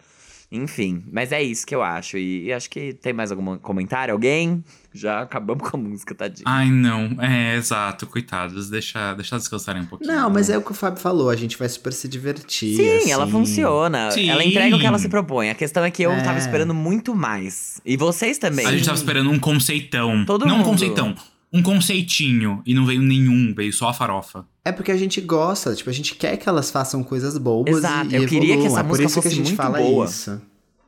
Enfim, 0.57 1.03
mas 1.11 1.33
é 1.33 1.43
isso 1.43 1.67
que 1.67 1.75
eu 1.75 1.83
acho. 1.83 2.17
E, 2.17 2.45
e 2.45 2.53
acho 2.53 2.71
que 2.71 2.93
tem 2.95 3.13
mais 3.13 3.33
algum 3.33 3.59
comentário? 3.59 4.13
Alguém? 4.15 4.63
Já 4.93 5.23
acabamos 5.23 5.67
com 5.69 5.77
a 5.77 5.81
música, 5.81 6.15
tadinho. 6.15 6.45
Ai, 6.47 6.71
não. 6.71 7.17
É, 7.21 7.57
exato. 7.57 8.07
Coitados. 8.07 8.71
Deixa, 8.71 9.15
deixa 9.15 9.37
descansarem 9.37 9.83
um 9.83 9.87
pouquinho. 9.87 10.13
Não, 10.13 10.31
mas 10.31 10.49
é 10.49 10.57
o 10.57 10.63
que 10.63 10.71
o 10.71 10.75
Fábio 10.75 11.01
falou, 11.01 11.29
a 11.29 11.35
gente 11.37 11.59
vai 11.59 11.69
super 11.69 11.93
se 11.93 12.07
divertir. 12.07 12.77
Sim, 12.77 12.97
assim. 12.99 13.11
ela 13.11 13.27
funciona. 13.27 14.11
Sim. 14.13 14.31
Ela 14.31 14.45
entrega 14.45 14.77
o 14.77 14.79
que 14.79 14.87
ela 14.87 14.99
se 14.99 15.09
propõe. 15.09 15.51
A 15.51 15.55
questão 15.55 15.85
é 15.85 15.91
que 15.91 16.03
eu 16.05 16.13
É. 16.13 16.23
tava 16.23 16.39
esperando 16.39 16.73
muito 16.73 17.15
mais. 17.17 17.81
E 17.85 17.97
vocês 17.97 18.39
também. 18.39 18.65
A 18.65 18.71
gente 18.71 18.85
tava 18.85 18.97
esperando 18.97 19.31
um 19.31 19.39
conceitão. 19.41 20.25
Todo 20.25 20.47
não 20.47 20.55
um 20.55 20.59
mundo. 20.59 20.67
conceitão. 20.71 21.15
Um 21.55 21.63
conceitinho 21.63 22.61
e 22.67 22.75
não 22.75 22.85
veio 22.85 23.01
nenhum, 23.01 23.55
veio 23.55 23.73
só 23.73 23.89
a 23.89 23.95
farofa. 23.95 24.45
É 24.65 24.73
porque 24.73 24.91
a 24.91 24.97
gente 24.97 25.21
gosta, 25.21 25.75
tipo, 25.75 25.89
a 25.89 25.93
gente 25.93 26.15
quer 26.17 26.37
que 26.37 26.49
elas 26.49 26.71
façam 26.71 27.03
coisas 27.05 27.39
boas 27.39 27.69
Exato, 27.79 28.11
e, 28.11 28.13
e 28.13 28.17
eu 28.17 28.27
queria 28.27 28.57
que 28.59 28.67
essa 28.67 28.81
é 28.81 28.83
por 28.83 28.89
música 28.99 29.07
isso 29.07 29.15
que 29.15 29.19
a 29.21 29.23
fosse 29.31 29.35
gente 29.37 29.47
muito 29.47 29.57
fala 29.57 29.79
boa. 29.79 30.05
isso. 30.07 30.31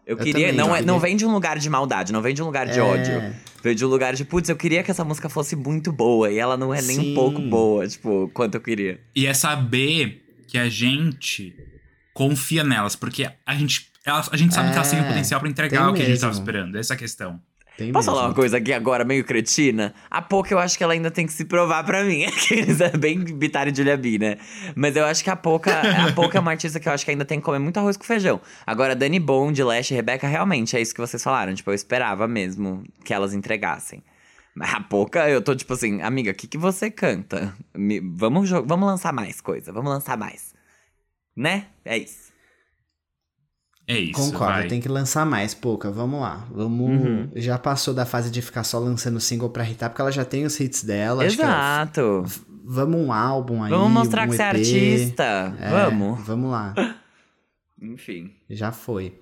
Eu 0.05 0.17
Eu 0.17 0.17
queria. 0.19 0.33
também, 0.49 0.53
não, 0.53 0.69
eu 0.69 0.75
é, 0.77 0.83
não 0.83 0.95
queria. 0.95 1.09
vem 1.09 1.17
de 1.17 1.27
um 1.27 1.33
lugar 1.33 1.59
de 1.59 1.69
maldade, 1.71 2.13
não 2.13 2.21
vem 2.23 2.35
de 2.35 2.43
um 2.43 2.47
lugar 2.47 2.67
de 2.67 2.79
É. 2.79 2.83
ódio. 2.83 3.35
Vem 3.63 3.75
de 3.75 3.85
um 3.85 3.89
lugar 3.89 4.15
de, 4.15 4.25
putz, 4.25 4.49
eu 4.49 4.57
queria 4.57 4.83
que 4.83 4.91
essa 4.91 5.05
música 5.05 5.29
fosse 5.29 5.55
muito 5.57 5.93
boa. 5.93 6.31
E 6.31 6.39
ela 6.39 6.57
não 6.57 6.73
é 6.75 6.81
nem 6.83 6.97
Sim. 6.97 7.13
um 7.13 7.15
pouco 7.15 7.41
boa, 7.41 7.87
tipo, 7.89 8.31
quanto 8.33 8.55
eu 8.55 8.61
queria. 8.61 9.01
E 9.15 9.27
é 9.27 9.35
saber 9.35 10.23
que 10.47 10.57
a 10.59 10.69
gente 10.69 11.55
confia 12.15 12.63
nelas, 12.63 12.95
porque 12.97 13.29
a 13.45 13.55
gente, 13.57 13.89
elas- 14.05 14.29
a 14.33 14.37
gente 14.37 14.55
sabe 14.55 14.71
que 14.71 14.77
elas 14.77 14.89
têm 14.91 15.01
o 15.01 15.05
É, 15.05 15.09
potencial 15.09 15.41
pra 15.41 15.49
entregar 15.49 15.83
tem 15.83 15.91
o 15.91 15.95
que 15.95 16.03
a 16.03 16.05
gente 16.07 16.21
tava 16.21 16.33
mesmo. 16.33 16.43
esperando. 16.45 16.77
Essa 16.79 16.95
é 16.95 16.97
a 16.97 16.99
questão. 16.99 17.41
Tem 17.77 17.93
Posso 17.93 18.07
mesmo. 18.07 18.17
falar 18.17 18.29
uma 18.29 18.35
coisa 18.35 18.57
aqui 18.57 18.73
agora, 18.73 19.05
meio 19.05 19.23
cretina? 19.23 19.95
A 20.11 20.23
Poca 20.23 20.53
eu 20.55 20.59
acho 20.59 20.79
que 20.79 20.83
ela 20.83 20.95
ainda 20.95 21.11
tem 21.11 21.27
que 21.27 21.33
se 21.33 21.45
provar 21.45 21.85
pra 21.85 22.03
mim. 22.05 22.25
Aqueles 22.27 22.81
é 22.81 22.89
bem 22.97 23.19
Bitar 23.23 23.69
e 23.69 23.75
Julia 23.75 23.97
B, 23.99 24.19
né? 24.19 24.39
Mas 24.75 24.97
eu 24.97 25.05
acho 25.05 25.23
que 25.23 25.29
a 25.29 25.37
Poca, 25.37 25.81
a 25.81 26.13
Poca 26.15 26.39
é 26.39 26.41
uma 26.41 26.53
artista 26.53 26.81
que 26.81 26.89
eu 26.89 26.93
acho 26.93 27.05
que 27.05 27.11
ainda 27.11 27.25
tem 27.25 27.39
que 27.39 27.45
comer 27.45 27.59
muito 27.59 27.77
arroz 27.79 27.97
com 27.97 28.05
feijão. 28.05 28.41
Agora, 28.67 28.97
Dani 28.97 29.21
Bond, 29.21 29.63
Lash 29.63 29.91
e 29.91 29.95
Rebeca, 29.95 30.27
realmente 30.27 30.75
é 30.77 30.81
isso 30.81 30.95
que 30.95 31.01
vocês 31.01 31.23
falaram. 31.23 31.55
Tipo, 31.55 31.71
eu 31.71 31.75
esperava 31.75 32.27
mesmo 32.27 32.83
que 33.05 33.13
elas 33.13 33.35
entregassem. 33.35 34.03
Mas 34.55 34.73
a 34.73 34.81
Poca, 34.81 35.29
eu 35.29 35.43
tô 35.43 35.55
tipo 35.55 35.75
assim, 35.75 36.01
amiga, 36.01 36.31
o 36.31 36.35
que, 36.35 36.47
que 36.47 36.57
você 36.57 36.91
canta? 36.91 37.55
Me- 37.77 38.01
vamos, 38.01 38.49
vamos 38.49 38.87
lançar 38.89 39.13
mais 39.13 39.39
coisa, 39.43 39.71
vamos 39.71 39.91
lançar 39.91 40.17
mais. 40.17 40.55
Né? 41.37 41.67
É 41.85 41.99
isso. 41.99 42.26
É 43.89 43.99
isso. 43.99 44.15
Concordo, 44.15 44.53
vai. 44.55 44.67
tem 44.69 44.81
que 44.81 44.89
lançar 44.89 45.25
mais, 45.25 45.55
pouca. 45.55 45.91
Vamos 45.91 46.21
lá. 46.21 46.45
Vamos. 46.51 46.91
Uhum. 46.91 47.31
Já 47.37 47.57
passou 47.57 47.95
da 47.95 48.05
fase 48.05 48.31
de 48.31 48.43
ficar 48.43 48.65
só 48.65 48.79
lançando 48.79 49.21
single 49.21 49.49
pra 49.51 49.69
hitar, 49.69 49.89
porque 49.91 50.03
ela 50.03 50.11
já 50.11 50.25
tem 50.25 50.45
os 50.45 50.59
hits 50.59 50.83
dela. 50.83 51.25
Exato. 51.25 52.25
Vamos 52.65 53.01
um 53.01 53.13
álbum 53.13 53.63
aí. 53.63 53.71
Vamos 53.71 53.93
mostrar 53.93 54.27
um 54.27 54.31
que 54.31 54.37
você 54.37 54.43
é 54.43 54.47
artista. 54.47 55.57
É, 55.61 55.71
Vamos. 55.71 56.27
Vamos 56.27 56.51
lá. 56.51 56.75
Enfim. 57.81 58.33
Já 58.51 58.73
foi. 58.73 59.21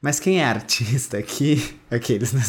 Mas 0.00 0.20
quem 0.20 0.40
é 0.40 0.44
artista 0.44 1.18
aqui? 1.18 1.74
Aqueles. 1.90 2.32
né? 2.32 2.42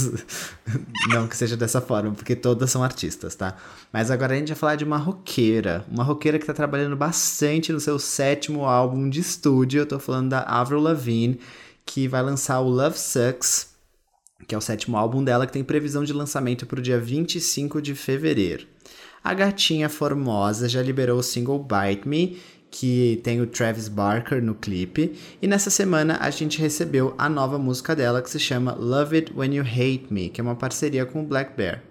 Não 1.10 1.28
que 1.28 1.38
seja 1.38 1.56
dessa 1.56 1.80
forma, 1.80 2.12
porque 2.12 2.36
todas 2.36 2.70
são 2.70 2.84
artistas, 2.84 3.36
tá? 3.36 3.56
Mas 3.92 4.12
agora 4.12 4.34
a 4.34 4.38
gente 4.38 4.50
vai 4.50 4.58
falar 4.58 4.76
de 4.76 4.84
uma 4.84 4.98
roqueira. 4.98 5.86
Uma 5.90 6.04
roqueira 6.04 6.38
que 6.38 6.46
tá 6.46 6.54
trabalhando 6.54 6.96
bastante 6.96 7.72
no 7.72 7.80
seu 7.80 7.98
sétimo 7.98 8.66
álbum 8.66 9.10
de 9.10 9.22
estúdio. 9.22 9.80
Eu 9.82 9.86
tô 9.86 10.00
falando 10.00 10.30
da 10.30 10.42
Avril 10.42 10.80
Lavigne, 10.80 11.40
que 11.86 12.08
vai 12.08 12.22
lançar 12.22 12.60
o 12.60 12.70
Love 12.70 13.00
Sucks, 13.00 13.70
que 14.46 14.54
é 14.54 14.58
o 14.58 14.62
sétimo 14.62 14.98
álbum 14.98 15.24
dela, 15.24 15.48
que 15.48 15.54
tem 15.54 15.64
previsão 15.64 16.04
de 16.04 16.14
lançamento 16.14 16.66
pro 16.66 16.82
dia 16.82 17.00
25 17.00 17.82
de 17.82 17.96
fevereiro. 17.96 18.68
A 19.24 19.34
gatinha 19.34 19.90
formosa 19.90 20.70
já 20.70 20.82
liberou 20.82 21.20
o 21.20 21.24
single 21.24 21.60
Bite 21.60 22.08
Me, 22.08 22.40
que 22.80 23.20
tem 23.24 23.42
o 23.42 23.48
Travis 23.48 23.88
Barker 23.88 24.40
no 24.40 24.54
clipe, 24.54 25.12
e 25.42 25.48
nessa 25.48 25.72
semana 25.72 26.20
a 26.22 26.30
gente 26.30 26.62
recebeu 26.62 27.16
a 27.18 27.28
nova 27.28 27.58
música 27.58 27.96
dela 27.96 28.22
que 28.22 28.30
se 28.30 28.40
chama 28.40 28.76
Love 28.76 29.16
It 29.16 29.34
When 29.36 29.56
You 29.56 29.64
Hate 29.64 30.06
Me, 30.12 30.30
que 30.30 30.40
é 30.40 30.44
uma 30.44 30.56
parceria 30.56 31.04
com 31.04 31.24
o 31.24 31.26
Black 31.26 31.58
Bear. 31.58 31.82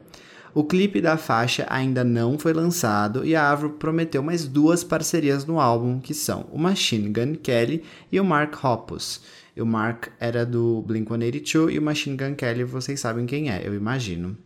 O 0.55 0.62
clipe 0.62 1.01
da 1.01 1.16
faixa 1.16 1.66
ainda 1.68 2.05
não 2.05 2.39
foi 2.39 2.53
lançado 2.53 3.26
e 3.26 3.34
a 3.34 3.51
Avril 3.51 3.70
prometeu 3.70 4.22
mais 4.22 4.47
duas 4.47 4.84
parcerias 4.84 5.45
no 5.45 5.59
álbum, 5.59 5.99
que 5.99 6.14
são 6.14 6.47
o 6.53 6.59
Machine 6.59 7.09
Gun 7.09 7.34
Kelly 7.34 7.82
e 8.12 8.20
o 8.20 8.24
Mark 8.24 8.55
Hoppus. 8.64 9.22
E 9.57 9.61
o 9.61 9.66
Mark 9.66 10.07
era 10.20 10.47
do 10.47 10.84
Blink-182 10.87 11.72
e 11.72 11.78
o 11.80 11.82
Machine 11.82 12.16
Gun 12.16 12.37
Kelly 12.37 12.62
vocês 12.62 13.01
sabem 13.01 13.26
quem 13.26 13.51
é, 13.51 13.66
eu 13.66 13.74
imagino. 13.74 14.39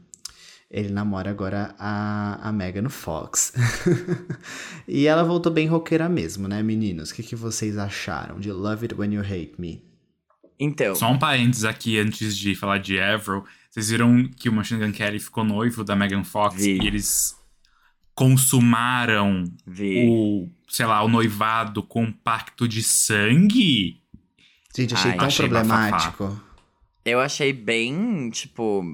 Ele 0.70 0.88
namora 0.90 1.30
agora 1.30 1.74
a, 1.78 2.48
a 2.48 2.52
Megan 2.52 2.88
Fox. 2.88 3.52
e 4.86 5.06
ela 5.06 5.24
voltou 5.24 5.52
bem 5.52 5.66
roqueira 5.66 6.08
mesmo, 6.08 6.46
né, 6.46 6.62
meninos? 6.62 7.10
O 7.10 7.14
que, 7.14 7.24
que 7.24 7.34
vocês 7.34 7.76
acharam 7.76 8.38
de 8.38 8.52
Love 8.52 8.84
It 8.84 8.94
When 8.94 9.14
You 9.14 9.22
Hate 9.22 9.54
Me? 9.58 9.82
Então. 10.58 10.94
Só 10.94 11.10
um 11.10 11.18
parênteses 11.18 11.64
aqui 11.64 11.98
antes 11.98 12.36
de 12.36 12.54
falar 12.54 12.78
de 12.78 13.00
Avril. 13.00 13.44
Vocês 13.68 13.90
viram 13.90 14.28
que 14.36 14.48
o 14.48 14.52
Machine 14.52 14.84
Gun 14.84 14.92
Kelly 14.92 15.18
ficou 15.18 15.42
noivo 15.42 15.82
da 15.82 15.96
Megan 15.96 16.22
Fox 16.22 16.56
Vi. 16.56 16.78
e 16.80 16.86
eles 16.86 17.34
consumaram 18.14 19.44
Vi. 19.66 20.06
o, 20.06 20.48
sei 20.68 20.86
lá, 20.86 21.02
o 21.02 21.08
noivado 21.08 21.82
com 21.82 22.04
um 22.04 22.12
pacto 22.12 22.68
de 22.68 22.82
sangue? 22.82 24.00
Gente, 24.76 24.94
achei 24.94 25.10
Ai. 25.12 25.16
tão 25.16 25.26
Achei 25.26 25.48
problemático. 25.48 26.40
Eu 27.04 27.18
achei 27.18 27.52
bem, 27.52 28.30
tipo. 28.30 28.84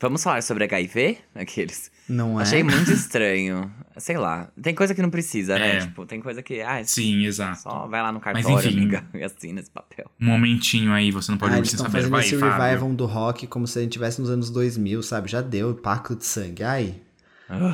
Vamos 0.00 0.22
falar 0.22 0.42
sobre 0.42 0.64
HIV? 0.64 1.18
Aqueles. 1.34 1.90
Não 2.08 2.38
é? 2.38 2.42
Achei 2.42 2.62
muito 2.62 2.90
estranho. 2.92 3.68
Sei 3.96 4.16
lá. 4.16 4.48
Tem 4.62 4.74
coisa 4.74 4.94
que 4.94 5.02
não 5.02 5.10
precisa, 5.10 5.58
né? 5.58 5.76
É. 5.76 5.80
Tipo, 5.80 6.06
tem 6.06 6.20
coisa 6.20 6.40
que. 6.42 6.60
Ah, 6.60 6.82
Sim, 6.84 7.24
exato. 7.24 7.62
só 7.62 7.86
vai 7.88 8.00
lá 8.00 8.12
no 8.12 8.20
cartório, 8.20 8.68
amiga, 8.68 9.04
e 9.12 9.24
assina 9.24 9.58
esse 9.60 9.70
papel. 9.70 10.08
Um 10.20 10.26
momentinho 10.26 10.92
aí, 10.92 11.10
você 11.10 11.32
não 11.32 11.38
pode 11.38 11.52
Ah, 11.54 11.56
sem 11.56 11.64
estão 11.64 11.78
saber. 11.86 11.92
fazendo 11.98 12.10
Vai, 12.12 12.20
esse 12.20 12.38
Fábio. 12.38 12.62
revival 12.64 12.92
do 12.94 13.06
rock 13.06 13.46
como 13.48 13.66
se 13.66 13.78
a 13.78 13.82
gente 13.82 13.92
tivesse 13.92 14.20
nos 14.20 14.30
anos 14.30 14.50
2000, 14.50 15.02
sabe? 15.02 15.28
Já 15.28 15.40
deu 15.40 15.74
pacto 15.74 16.14
de 16.14 16.24
sangue. 16.24 16.62
Ai, 16.62 16.94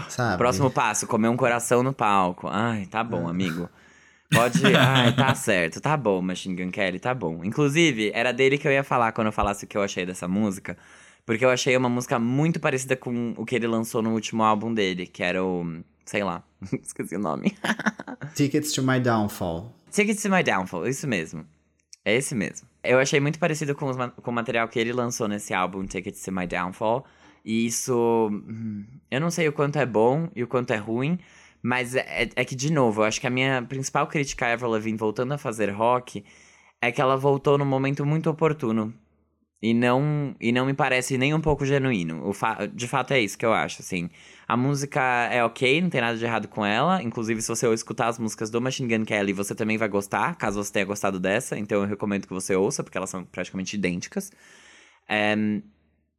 sabe? 0.09 0.39
Próximo 0.39 0.71
passo, 0.71 1.07
comer 1.07 1.29
um 1.29 1.37
coração 1.37 1.83
no 1.83 1.93
palco. 1.93 2.49
Ai, 2.51 2.87
tá 2.87 3.05
bom, 3.05 3.29
amigo. 3.29 3.69
Pode. 4.33 4.65
Ai, 4.75 5.13
tá 5.15 5.35
certo. 5.37 5.79
Tá 5.79 5.95
bom, 5.95 6.23
Machine 6.23 6.57
Gun 6.57 6.71
Kelly, 6.71 6.99
tá 6.99 7.13
bom. 7.13 7.45
Inclusive, 7.45 8.11
era 8.15 8.33
dele 8.33 8.57
que 8.57 8.67
eu 8.67 8.73
ia 8.73 8.83
falar 8.85 9.13
quando 9.13 9.27
eu 9.27 9.33
falasse 9.33 9.67
o 9.67 9.69
que 9.69 9.77
eu 9.77 9.83
achei 9.83 10.07
dessa 10.07 10.27
música. 10.27 10.75
Porque 11.25 11.45
eu 11.45 11.51
achei 11.51 11.77
uma 11.77 11.89
música 11.89 12.19
muito 12.19 12.59
parecida 12.59 12.97
com 12.97 13.35
o 13.37 13.45
que 13.45 13.55
ele 13.55 13.67
lançou 13.67 14.03
no 14.03 14.13
último 14.13 14.43
álbum 14.43 14.73
dele, 14.73 15.07
que 15.07 15.23
era 15.23 15.45
o. 15.45 15.83
Sei 16.05 16.25
lá, 16.25 16.43
esqueci 16.83 17.15
o 17.17 17.19
nome. 17.19 17.57
Tickets 18.35 18.73
to 18.73 18.83
My 18.83 18.99
Downfall. 18.99 19.73
Tickets 19.91 20.23
to 20.23 20.31
My 20.31 20.43
Downfall, 20.43 20.87
isso 20.89 21.07
mesmo. 21.07 21.45
É 22.05 22.15
esse 22.17 22.35
mesmo. 22.35 22.67
Eu 22.83 22.99
achei 22.99 23.21
muito 23.21 23.39
parecido 23.39 23.75
com, 23.75 23.87
os 23.89 23.97
com 23.97 24.31
o 24.31 24.35
material 24.35 24.67
que 24.67 24.79
ele 24.79 24.93
lançou 24.93 25.29
nesse 25.29 25.55
álbum, 25.55 25.87
Tickets 25.87 26.23
to 26.23 26.33
My 26.33 26.47
Downfall. 26.47 27.05
E 27.45 27.67
isso. 27.67 28.29
hum, 28.33 28.85
Eu 29.11 29.21
não 29.21 29.31
sei 29.31 29.47
o 29.49 29.53
quanto 29.53 29.79
é 29.79 29.87
bom 29.87 30.29
e 30.35 30.43
o 30.43 30.49
quanto 30.49 30.73
é 30.73 30.77
ruim. 30.77 31.19
Mas 31.63 31.95
é, 31.95 32.29
é 32.35 32.45
que, 32.45 32.57
de 32.57 32.73
novo, 32.73 33.03
eu 33.03 33.05
acho 33.05 33.21
que 33.21 33.27
a 33.27 33.31
minha 33.31 33.63
principal 33.63 34.09
crítica 34.09 34.47
a 34.47 34.53
Avril 34.53 34.71
Lavigne 34.71 34.99
voltando 34.99 35.33
a 35.33 35.39
fazer 35.39 35.71
rock 35.71 36.25
é 36.81 36.91
que 36.91 37.01
ela 37.01 37.17
voltou 37.17 37.57
num 37.57 37.65
momento 37.65 38.05
muito 38.05 38.29
oportuno. 38.29 38.93
E 39.63 39.73
não, 39.73 40.35
e 40.41 40.51
não 40.51 40.67
me 40.67 40.75
parece 40.75 41.17
nem 41.17 41.33
um 41.33 41.41
pouco 41.41 41.65
genuíno. 41.65 42.27
O 42.27 42.33
fa 42.33 42.67
de 42.67 42.89
fato 42.89 43.13
é 43.13 43.21
isso 43.21 43.39
que 43.39 43.47
eu 43.47 43.53
acho, 43.53 43.81
assim. 43.81 44.11
A 44.49 44.57
música 44.57 45.01
é 45.31 45.45
ok, 45.45 45.81
não 45.81 45.89
tem 45.89 46.01
nada 46.01 46.19
de 46.19 46.25
errado 46.25 46.49
com 46.49 46.67
ela. 46.67 47.01
Inclusive, 47.01 47.41
se 47.41 47.49
você 47.49 47.73
escutar 47.73 48.09
as 48.09 48.19
músicas 48.19 48.51
do 48.51 48.61
Machine 48.61 48.89
Gun 48.89 49.05
Kelly, 49.05 49.33
você 49.33 49.55
também 49.55 49.79
vai 49.79 49.89
gostar, 49.89 50.35
caso 50.35 50.63
você 50.63 50.73
tenha 50.73 50.85
gostado 50.85 51.21
dessa. 51.21 51.57
Então 51.57 51.83
eu 51.83 51.87
recomendo 51.87 52.27
que 52.27 52.33
você 52.33 52.57
ouça, 52.57 52.83
porque 52.83 52.99
elas 52.99 53.09
são 53.09 53.25
praticamente 53.25 53.77
idênticas. 53.77 54.33
Em, 55.09 55.63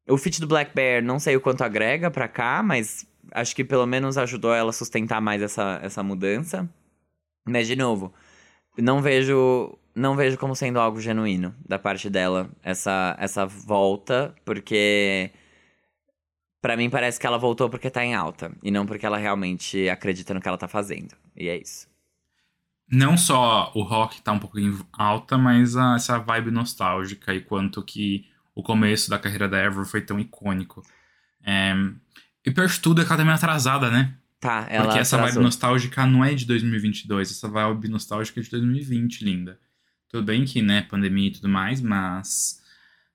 o 0.07 0.17
feat 0.17 0.39
do 0.39 0.47
Black 0.47 0.73
Bear, 0.73 1.03
não 1.03 1.19
sei 1.19 1.35
o 1.35 1.41
quanto 1.41 1.63
agrega 1.63 2.09
pra 2.09 2.29
cá, 2.29 2.63
mas 2.63 3.05
acho 3.33 3.53
que 3.53 3.63
pelo 3.65 3.85
menos 3.85 4.17
ajudou 4.17 4.53
ela 4.53 4.69
a 4.69 4.73
sustentar 4.73 5.19
mais 5.21 5.41
essa, 5.41 5.79
essa 5.83 6.01
mudança. 6.01 6.69
Mas, 7.45 7.67
de 7.67 7.75
novo, 7.75 8.13
não 8.77 9.01
vejo 9.01 9.77
não 9.95 10.15
vejo 10.15 10.37
como 10.37 10.55
sendo 10.55 10.79
algo 10.79 10.99
genuíno 11.01 11.53
da 11.67 11.77
parte 11.79 12.09
dela 12.09 12.49
essa 12.63 13.15
essa 13.19 13.45
volta, 13.45 14.33
porque 14.45 15.31
Pra 16.61 16.77
mim 16.77 16.89
parece 16.89 17.19
que 17.19 17.27
ela 17.27 17.37
voltou 17.37 17.69
porque 17.69 17.89
tá 17.89 18.05
em 18.05 18.15
alta 18.15 18.55
e 18.63 18.71
não 18.71 18.85
porque 18.85 19.05
ela 19.05 19.17
realmente 19.17 19.89
acredita 19.89 20.33
no 20.33 20.39
que 20.39 20.47
ela 20.47 20.57
tá 20.57 20.67
fazendo. 20.67 21.13
E 21.35 21.49
é 21.49 21.57
isso. 21.57 21.87
Não 22.89 23.17
só 23.17 23.69
o 23.75 23.83
rock 23.83 24.21
tá 24.21 24.31
um 24.31 24.39
pouco 24.39 24.57
em 24.59 24.73
alta, 24.93 25.37
mas 25.37 25.75
a- 25.75 25.95
essa 25.95 26.17
vibe 26.19 26.51
nostálgica 26.51 27.33
e 27.33 27.41
quanto 27.41 27.83
que 27.83 28.25
o 28.55 28.63
começo 28.63 29.09
da 29.09 29.19
carreira 29.19 29.49
da 29.49 29.65
Avril 29.65 29.83
foi 29.83 29.99
tão 30.01 30.17
icônico. 30.19 30.81
É, 31.45 31.73
E 32.45 32.51
pior 32.51 32.67
de 32.67 32.79
tudo 32.79 33.01
é 33.01 33.05
que 33.05 33.09
ela 33.11 33.17
tá 33.17 33.23
meio 33.25 33.35
atrasada, 33.35 33.89
né? 33.89 34.15
Tá, 34.39 34.65
ela 34.69 34.85
Porque 34.85 34.99
essa 34.99 35.15
vibe 35.17 35.23
atrasou. 35.29 35.43
nostálgica 35.43 36.05
não 36.05 36.23
é 36.23 36.33
de 36.33 36.45
2022, 36.45 37.31
essa 37.31 37.47
vibe 37.49 37.87
nostálgica 37.89 38.39
é 38.39 38.43
de 38.43 38.49
2020, 38.49 39.23
linda. 39.25 39.59
Tudo 40.13 40.25
bem 40.25 40.45
que, 40.45 40.61
né, 40.61 40.83
pandemia 40.83 41.29
e 41.29 41.31
tudo 41.31 41.49
mais, 41.49 41.81
mas... 41.81 42.61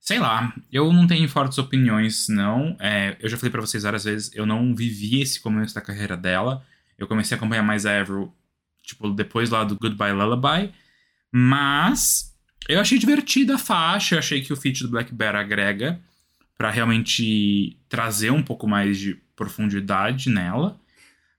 Sei 0.01 0.19
lá, 0.19 0.53
eu 0.73 0.93
não 0.93 1.07
tenho 1.07 1.29
fortes 1.29 1.57
opiniões, 1.57 2.29
não. 2.29 2.77
É, 2.81 3.17
eu 3.21 3.29
já 3.29 3.37
falei 3.37 3.53
pra 3.53 3.61
vocês 3.61 3.85
várias 3.85 4.03
vezes, 4.03 4.35
eu 4.35 4.45
não 4.45 4.75
vivi 4.75 5.21
esse 5.21 5.41
começo 5.41 5.73
da 5.73 5.81
carreira 5.81 6.17
dela. 6.17 6.67
Eu 6.99 7.07
comecei 7.07 7.37
a 7.37 7.39
acompanhar 7.39 7.63
mais 7.63 7.87
a 7.87 8.01
Avril, 8.01 8.35
tipo, 8.83 9.13
depois 9.13 9.49
lá 9.49 9.63
do 9.63 9.77
Goodbye 9.77 10.13
Lullaby. 10.13 10.75
Mas 11.31 12.37
eu 12.69 12.81
achei 12.81 12.99
divertida 12.99 13.55
a 13.55 13.59
faixa, 13.59 14.17
eu 14.17 14.19
achei 14.19 14.43
que 14.43 14.53
o 14.53 14.57
feat 14.57 14.83
do 14.83 14.91
Black 14.91 15.15
Bear 15.15 15.37
agrega 15.37 16.01
pra 16.57 16.69
realmente 16.69 17.79
trazer 17.89 18.33
um 18.33 18.43
pouco 18.43 18.67
mais 18.67 18.99
de 18.99 19.15
profundidade 19.37 20.31
nela. 20.31 20.81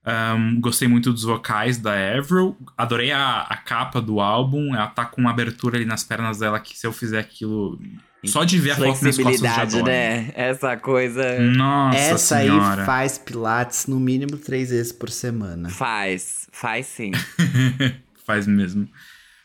Um, 0.09 0.59
gostei 0.59 0.87
muito 0.87 1.11
dos 1.13 1.23
vocais 1.23 1.77
da 1.77 1.93
Avril. 2.17 2.57
Adorei 2.77 3.11
a, 3.11 3.41
a 3.41 3.57
capa 3.57 4.01
do 4.01 4.19
álbum. 4.19 4.73
Ela 4.75 4.87
tá 4.87 5.05
com 5.05 5.21
uma 5.21 5.29
abertura 5.29 5.77
ali 5.77 5.85
nas 5.85 6.03
pernas 6.03 6.39
dela 6.39 6.59
que 6.59 6.77
se 6.77 6.87
eu 6.87 6.91
fizer 6.93 7.19
aquilo 7.19 7.79
Só 8.25 8.43
de 8.43 8.57
ver 8.59 8.71
a 8.71 8.75
foto 8.75 8.87
nas 8.87 9.17
costas 9.17 9.17
já 9.17 9.23
Flexibilidade, 9.23 9.71
dói. 9.71 9.83
né? 9.83 10.31
Essa 10.35 10.77
coisa 10.77 11.39
Nossa 11.39 11.97
Essa 11.97 12.17
senhora. 12.35 12.81
aí 12.81 12.85
faz 12.85 13.17
pilates 13.17 13.87
no 13.87 13.99
mínimo 13.99 14.37
três 14.37 14.69
vezes 14.69 14.91
por 14.91 15.09
semana. 15.09 15.69
faz, 15.69 16.47
faz 16.51 16.85
sim. 16.87 17.11
Faz 18.25 18.45
mesmo. 18.45 18.87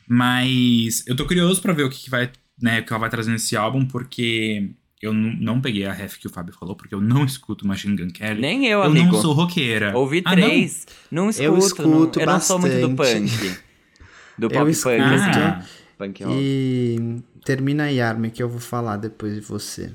Mas 0.06 1.02
eu 1.06 1.16
tô 1.16 1.24
curioso 1.26 1.62
pra 1.62 1.72
ver 1.72 1.84
o 1.84 1.90
que, 1.90 2.04
que 2.04 2.10
vai, 2.10 2.30
né, 2.60 2.80
o 2.80 2.84
que 2.84 2.92
ela 2.92 3.00
vai 3.00 3.08
trazer 3.08 3.30
nesse 3.30 3.56
álbum, 3.56 3.86
porque 3.86 4.70
eu 5.02 5.12
não 5.12 5.60
peguei 5.60 5.84
a 5.84 5.92
ref 5.92 6.16
que 6.18 6.26
o 6.26 6.30
Fábio 6.30 6.54
falou, 6.54 6.74
porque 6.76 6.94
eu 6.94 7.00
não 7.00 7.24
escuto 7.24 7.66
Machine 7.66 7.96
Gun 7.96 8.08
Kelly. 8.10 8.40
Nem 8.40 8.64
eu, 8.66 8.78
eu 8.80 8.84
amigo. 8.84 9.12
não 9.12 9.20
sou 9.20 9.32
roqueira. 9.32 9.96
Ouvi 9.96 10.22
Ah, 10.24 10.34
não? 10.34 10.42
três. 10.48 10.86
não? 11.10 11.28
escuto. 11.30 11.44
Eu 11.46 11.52
não- 11.52 11.58
escuto 11.58 12.20
eu 12.20 12.26
não 12.26 12.40
sou 12.40 12.58
muito 12.58 12.80
do 12.80 12.88
bastante. 12.90 13.36
punk. 13.38 13.58
Do 14.38 14.46
Eu 14.46 14.50
pop 14.50 14.70
escuto. 14.70 14.96
punk, 14.96 15.14
assim. 15.14 15.38
Ah. 15.40 15.64
Punk 15.96 16.24
rock. 16.24 16.36
E 16.40 17.22
termina 17.44 17.84
aí, 17.84 18.00
Armin, 18.00 18.30
que 18.30 18.42
eu 18.42 18.48
vou 18.48 18.58
falar 18.60 18.96
depois 18.96 19.34
de 19.34 19.40
você. 19.42 19.92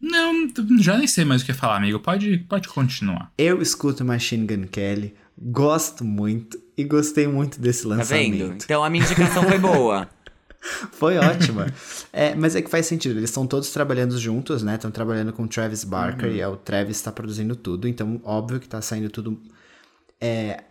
Não, 0.00 0.48
já 0.80 0.98
nem 0.98 1.06
sei 1.06 1.24
mais 1.24 1.42
o 1.42 1.46
que 1.46 1.52
falar, 1.52 1.76
amigo. 1.76 2.00
Pode, 2.00 2.38
pode 2.48 2.66
continuar. 2.68 3.30
Eu 3.38 3.62
escuto 3.62 4.04
Machine 4.04 4.44
Gun 4.44 4.64
Kelly, 4.66 5.14
gosto 5.38 6.04
muito 6.04 6.58
e 6.76 6.82
gostei 6.82 7.28
muito 7.28 7.60
desse 7.60 7.84
Tá 7.84 7.90
lançamento. 7.90 8.32
vendo? 8.38 8.54
Então 8.64 8.82
a 8.82 8.90
minha 8.90 9.04
indicação 9.04 9.44
foi 9.44 9.58
boa. 9.58 10.08
Foi 10.92 11.18
ótima. 11.18 11.66
É, 12.12 12.34
mas 12.34 12.54
é 12.54 12.62
que 12.62 12.70
faz 12.70 12.86
sentido, 12.86 13.18
eles 13.18 13.30
estão 13.30 13.46
todos 13.46 13.70
trabalhando 13.70 14.16
juntos, 14.18 14.62
né? 14.62 14.76
Estão 14.76 14.90
trabalhando 14.90 15.32
com 15.32 15.42
o 15.42 15.48
Travis 15.48 15.84
Barker 15.84 16.30
e 16.30 16.40
é, 16.40 16.46
o 16.48 16.56
Travis 16.56 16.96
está 16.96 17.10
produzindo 17.10 17.56
tudo, 17.56 17.88
então 17.88 18.20
óbvio 18.24 18.60
que 18.60 18.68
tá 18.68 18.80
saindo 18.80 19.10
tudo. 19.10 19.40
É, 20.20 20.62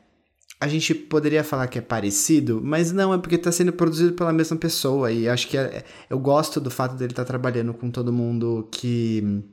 a 0.59 0.67
gente 0.67 0.93
poderia 0.93 1.43
falar 1.43 1.67
que 1.67 1.79
é 1.79 1.81
parecido, 1.81 2.61
mas 2.63 2.91
não, 2.91 3.13
é 3.13 3.17
porque 3.17 3.37
tá 3.37 3.51
sendo 3.51 3.73
produzido 3.73 4.13
pela 4.13 4.31
mesma 4.31 4.55
pessoa 4.55 5.11
e 5.11 5.27
acho 5.27 5.47
que 5.47 5.57
é- 5.57 5.83
eu 6.09 6.19
gosto 6.19 6.61
do 6.61 6.69
fato 6.71 6.95
dele 6.95 7.11
estar 7.11 7.25
trabalhando 7.25 7.73
com 7.73 7.89
todo 7.89 8.13
mundo 8.13 8.67
que 8.71 9.43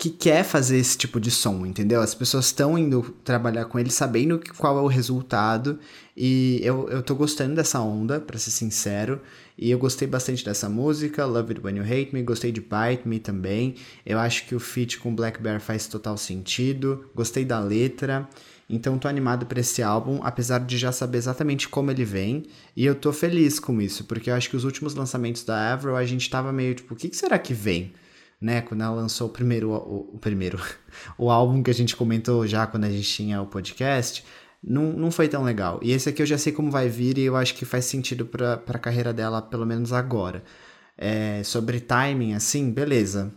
que 0.00 0.08
quer 0.08 0.44
fazer 0.44 0.78
esse 0.78 0.96
tipo 0.96 1.20
de 1.20 1.30
som, 1.30 1.66
entendeu? 1.66 2.00
As 2.00 2.14
pessoas 2.14 2.46
estão 2.46 2.78
indo 2.78 3.14
trabalhar 3.22 3.66
com 3.66 3.78
ele 3.78 3.90
sabendo 3.90 4.40
qual 4.56 4.78
é 4.78 4.80
o 4.80 4.86
resultado 4.86 5.78
e 6.16 6.58
eu, 6.64 6.88
eu 6.88 7.02
tô 7.02 7.14
gostando 7.14 7.54
dessa 7.54 7.80
onda, 7.80 8.18
pra 8.18 8.38
ser 8.38 8.50
sincero, 8.50 9.20
e 9.58 9.70
eu 9.70 9.78
gostei 9.78 10.08
bastante 10.08 10.42
dessa 10.42 10.70
música, 10.70 11.26
Love 11.26 11.52
It 11.52 11.60
When 11.62 11.76
You 11.76 11.82
Hate 11.82 12.14
Me, 12.14 12.22
gostei 12.22 12.50
de 12.50 12.62
Bite 12.62 13.06
Me 13.06 13.18
também, 13.18 13.74
eu 14.06 14.18
acho 14.18 14.46
que 14.46 14.54
o 14.54 14.58
feat 14.58 14.98
com 14.98 15.14
Black 15.14 15.38
Bear 15.38 15.60
faz 15.60 15.86
total 15.86 16.16
sentido, 16.16 17.04
gostei 17.14 17.44
da 17.44 17.60
letra, 17.60 18.26
então 18.70 18.98
tô 18.98 19.06
animado 19.06 19.44
pra 19.44 19.60
esse 19.60 19.82
álbum, 19.82 20.20
apesar 20.22 20.60
de 20.60 20.78
já 20.78 20.92
saber 20.92 21.18
exatamente 21.18 21.68
como 21.68 21.90
ele 21.90 22.06
vem, 22.06 22.46
e 22.74 22.86
eu 22.86 22.94
tô 22.94 23.12
feliz 23.12 23.60
com 23.60 23.78
isso, 23.82 24.04
porque 24.04 24.30
eu 24.30 24.34
acho 24.34 24.48
que 24.48 24.56
os 24.56 24.64
últimos 24.64 24.94
lançamentos 24.94 25.44
da 25.44 25.74
Avril 25.74 25.94
a 25.94 26.06
gente 26.06 26.30
tava 26.30 26.50
meio 26.50 26.74
tipo, 26.74 26.94
o 26.94 26.96
que, 26.96 27.10
que 27.10 27.16
será 27.16 27.38
que 27.38 27.52
vem? 27.52 27.92
Né, 28.40 28.62
quando 28.62 28.82
ela 28.82 28.94
lançou 28.94 29.28
o 29.28 29.30
primeiro, 29.30 29.70
o, 29.70 30.14
o 30.14 30.18
primeiro, 30.18 30.58
o 31.18 31.30
álbum 31.30 31.62
que 31.62 31.70
a 31.70 31.74
gente 31.74 31.94
comentou 31.94 32.46
já 32.46 32.66
quando 32.66 32.84
a 32.84 32.90
gente 32.90 33.08
tinha 33.08 33.42
o 33.42 33.46
podcast, 33.46 34.24
não, 34.62 34.92
não 34.92 35.10
foi 35.10 35.28
tão 35.28 35.42
legal. 35.42 35.80
E 35.82 35.92
esse 35.92 36.08
aqui 36.08 36.22
eu 36.22 36.26
já 36.26 36.38
sei 36.38 36.52
como 36.52 36.70
vai 36.70 36.88
vir 36.88 37.18
e 37.18 37.22
eu 37.22 37.36
acho 37.36 37.54
que 37.54 37.64
faz 37.64 37.84
sentido 37.84 38.26
pra, 38.26 38.56
pra 38.56 38.78
carreira 38.78 39.12
dela, 39.12 39.42
pelo 39.42 39.66
menos 39.66 39.92
agora. 39.92 40.42
É, 40.96 41.42
sobre 41.44 41.80
timing, 41.80 42.34
assim, 42.34 42.70
beleza. 42.70 43.32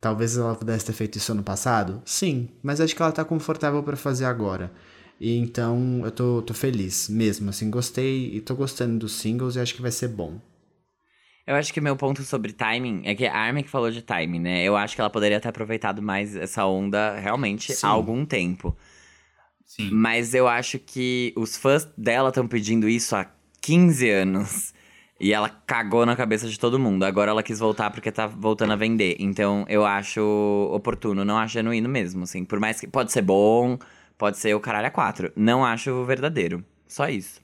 Talvez 0.00 0.36
ela 0.36 0.54
pudesse 0.56 0.86
ter 0.86 0.92
feito 0.92 1.18
isso 1.18 1.32
ano 1.32 1.42
passado? 1.42 2.02
Sim, 2.04 2.48
mas 2.62 2.80
acho 2.80 2.94
que 2.94 3.02
ela 3.02 3.12
tá 3.12 3.24
confortável 3.24 3.82
pra 3.82 3.96
fazer 3.96 4.24
agora. 4.24 4.72
E 5.20 5.36
então 5.36 6.02
eu 6.04 6.10
tô, 6.10 6.42
tô 6.42 6.54
feliz 6.54 7.08
mesmo, 7.08 7.50
assim, 7.50 7.70
gostei 7.70 8.34
e 8.34 8.40
tô 8.40 8.56
gostando 8.56 8.98
dos 8.98 9.12
singles 9.12 9.54
e 9.54 9.60
acho 9.60 9.74
que 9.74 9.82
vai 9.82 9.92
ser 9.92 10.08
bom. 10.08 10.40
Eu 11.46 11.56
acho 11.56 11.72
que 11.72 11.80
meu 11.80 11.96
ponto 11.96 12.22
sobre 12.22 12.52
timing 12.52 13.02
é 13.04 13.14
que 13.14 13.26
a 13.26 13.36
Armin 13.36 13.62
que 13.62 13.70
falou 13.70 13.90
de 13.90 14.00
timing, 14.00 14.38
né? 14.38 14.62
Eu 14.62 14.76
acho 14.76 14.94
que 14.94 15.00
ela 15.00 15.10
poderia 15.10 15.40
ter 15.40 15.48
aproveitado 15.48 16.00
mais 16.00 16.36
essa 16.36 16.64
onda 16.64 17.18
realmente 17.18 17.72
Sim. 17.74 17.86
há 17.86 17.90
algum 17.90 18.24
tempo. 18.24 18.76
Sim. 19.64 19.90
Mas 19.90 20.34
eu 20.34 20.46
acho 20.46 20.78
que 20.78 21.32
os 21.36 21.56
fãs 21.56 21.88
dela 21.96 22.28
estão 22.28 22.46
pedindo 22.46 22.88
isso 22.88 23.16
há 23.16 23.26
15 23.60 24.10
anos. 24.10 24.74
E 25.18 25.32
ela 25.32 25.48
cagou 25.48 26.04
na 26.04 26.16
cabeça 26.16 26.48
de 26.48 26.58
todo 26.58 26.80
mundo. 26.80 27.04
Agora 27.04 27.30
ela 27.30 27.44
quis 27.44 27.60
voltar 27.60 27.90
porque 27.90 28.10
tá 28.10 28.26
voltando 28.26 28.72
a 28.72 28.76
vender. 28.76 29.16
Então 29.20 29.64
eu 29.68 29.84
acho 29.84 30.20
oportuno, 30.72 31.24
não 31.24 31.38
acho 31.38 31.54
genuíno 31.54 31.88
mesmo, 31.88 32.24
assim. 32.24 32.44
Por 32.44 32.58
mais 32.58 32.80
que 32.80 32.88
pode 32.88 33.12
ser 33.12 33.22
bom, 33.22 33.78
pode 34.18 34.38
ser 34.38 34.54
o 34.54 34.60
caralho 34.60 34.88
a 34.88 34.90
quatro. 34.90 35.32
Não 35.36 35.64
acho 35.64 36.04
verdadeiro. 36.04 36.64
Só 36.88 37.08
isso. 37.08 37.41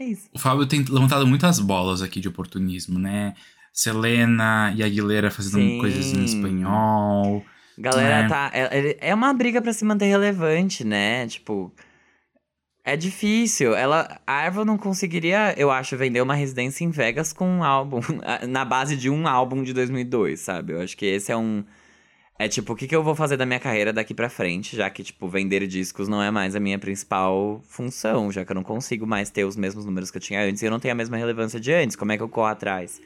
É 0.00 0.04
isso. 0.04 0.30
O 0.32 0.38
Fábio 0.38 0.66
tem 0.66 0.82
levantado 0.82 1.26
muitas 1.26 1.58
bolas 1.60 2.00
aqui 2.00 2.20
de 2.20 2.28
oportunismo, 2.28 2.98
né? 2.98 3.34
Selena 3.72 4.72
e 4.74 4.82
Aguilera 4.82 5.30
fazendo 5.30 5.60
Sim. 5.62 5.78
coisas 5.78 6.12
em 6.14 6.24
espanhol. 6.24 7.44
Galera 7.78 8.24
É. 8.24 8.28
tá. 8.28 8.50
É, 8.52 8.96
é 9.10 9.14
uma 9.14 9.32
briga 9.34 9.60
pra 9.60 9.72
se 9.74 9.84
manter 9.84 10.06
relevante, 10.06 10.84
né? 10.84 11.26
Tipo. 11.26 11.72
É 12.82 12.96
difícil. 12.96 13.74
Ela. 13.74 14.20
A 14.26 14.46
Avril 14.46 14.64
não 14.64 14.78
conseguiria, 14.78 15.54
eu 15.56 15.70
acho, 15.70 15.96
vender 15.98 16.22
uma 16.22 16.34
residência 16.34 16.82
em 16.82 16.90
Vegas 16.90 17.32
com 17.32 17.46
um 17.46 17.62
álbum. 17.62 18.00
Na 18.48 18.64
base 18.64 18.96
de 18.96 19.10
um 19.10 19.28
álbum 19.28 19.62
de 19.62 19.74
2002, 19.74 20.40
sabe? 20.40 20.72
Eu 20.72 20.80
acho 20.80 20.96
que 20.96 21.04
esse 21.04 21.30
é 21.30 21.36
um. 21.36 21.62
É 22.40 22.48
tipo, 22.48 22.72
o 22.72 22.76
que, 22.76 22.88
que 22.88 22.96
eu 22.96 23.02
vou 23.02 23.14
fazer 23.14 23.36
da 23.36 23.44
minha 23.44 23.60
carreira 23.60 23.92
daqui 23.92 24.14
pra 24.14 24.30
frente, 24.30 24.74
já 24.74 24.88
que, 24.88 25.02
tipo, 25.02 25.28
vender 25.28 25.66
discos 25.66 26.08
não 26.08 26.22
é 26.22 26.30
mais 26.30 26.56
a 26.56 26.58
minha 26.58 26.78
principal 26.78 27.60
função, 27.68 28.32
já 28.32 28.46
que 28.46 28.50
eu 28.50 28.54
não 28.54 28.62
consigo 28.62 29.06
mais 29.06 29.28
ter 29.28 29.44
os 29.44 29.56
mesmos 29.56 29.84
números 29.84 30.10
que 30.10 30.16
eu 30.16 30.22
tinha 30.22 30.42
antes 30.42 30.62
e 30.62 30.64
eu 30.64 30.70
não 30.70 30.80
tenho 30.80 30.92
a 30.92 30.94
mesma 30.94 31.18
relevância 31.18 31.60
de 31.60 31.70
antes. 31.70 31.96
Como 31.96 32.12
é 32.12 32.16
que 32.16 32.22
eu 32.22 32.30
corro 32.30 32.46
atrás? 32.46 32.98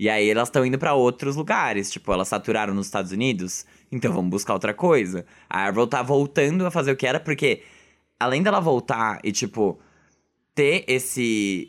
E 0.00 0.10
aí 0.10 0.28
elas 0.28 0.48
estão 0.48 0.66
indo 0.66 0.80
pra 0.80 0.94
outros 0.94 1.36
lugares, 1.36 1.92
tipo, 1.92 2.12
elas 2.12 2.26
saturaram 2.26 2.74
nos 2.74 2.86
Estados 2.86 3.12
Unidos, 3.12 3.64
então 3.92 4.12
vamos 4.12 4.32
buscar 4.32 4.52
outra 4.52 4.74
coisa. 4.74 5.24
A 5.48 5.68
Avril 5.68 5.86
tá 5.86 6.02
voltando 6.02 6.66
a 6.66 6.70
fazer 6.72 6.90
o 6.90 6.96
que 6.96 7.06
era, 7.06 7.20
porque 7.20 7.62
além 8.18 8.42
dela 8.42 8.58
voltar 8.58 9.20
e, 9.22 9.30
tipo, 9.30 9.78
ter 10.56 10.84
esse 10.88 11.68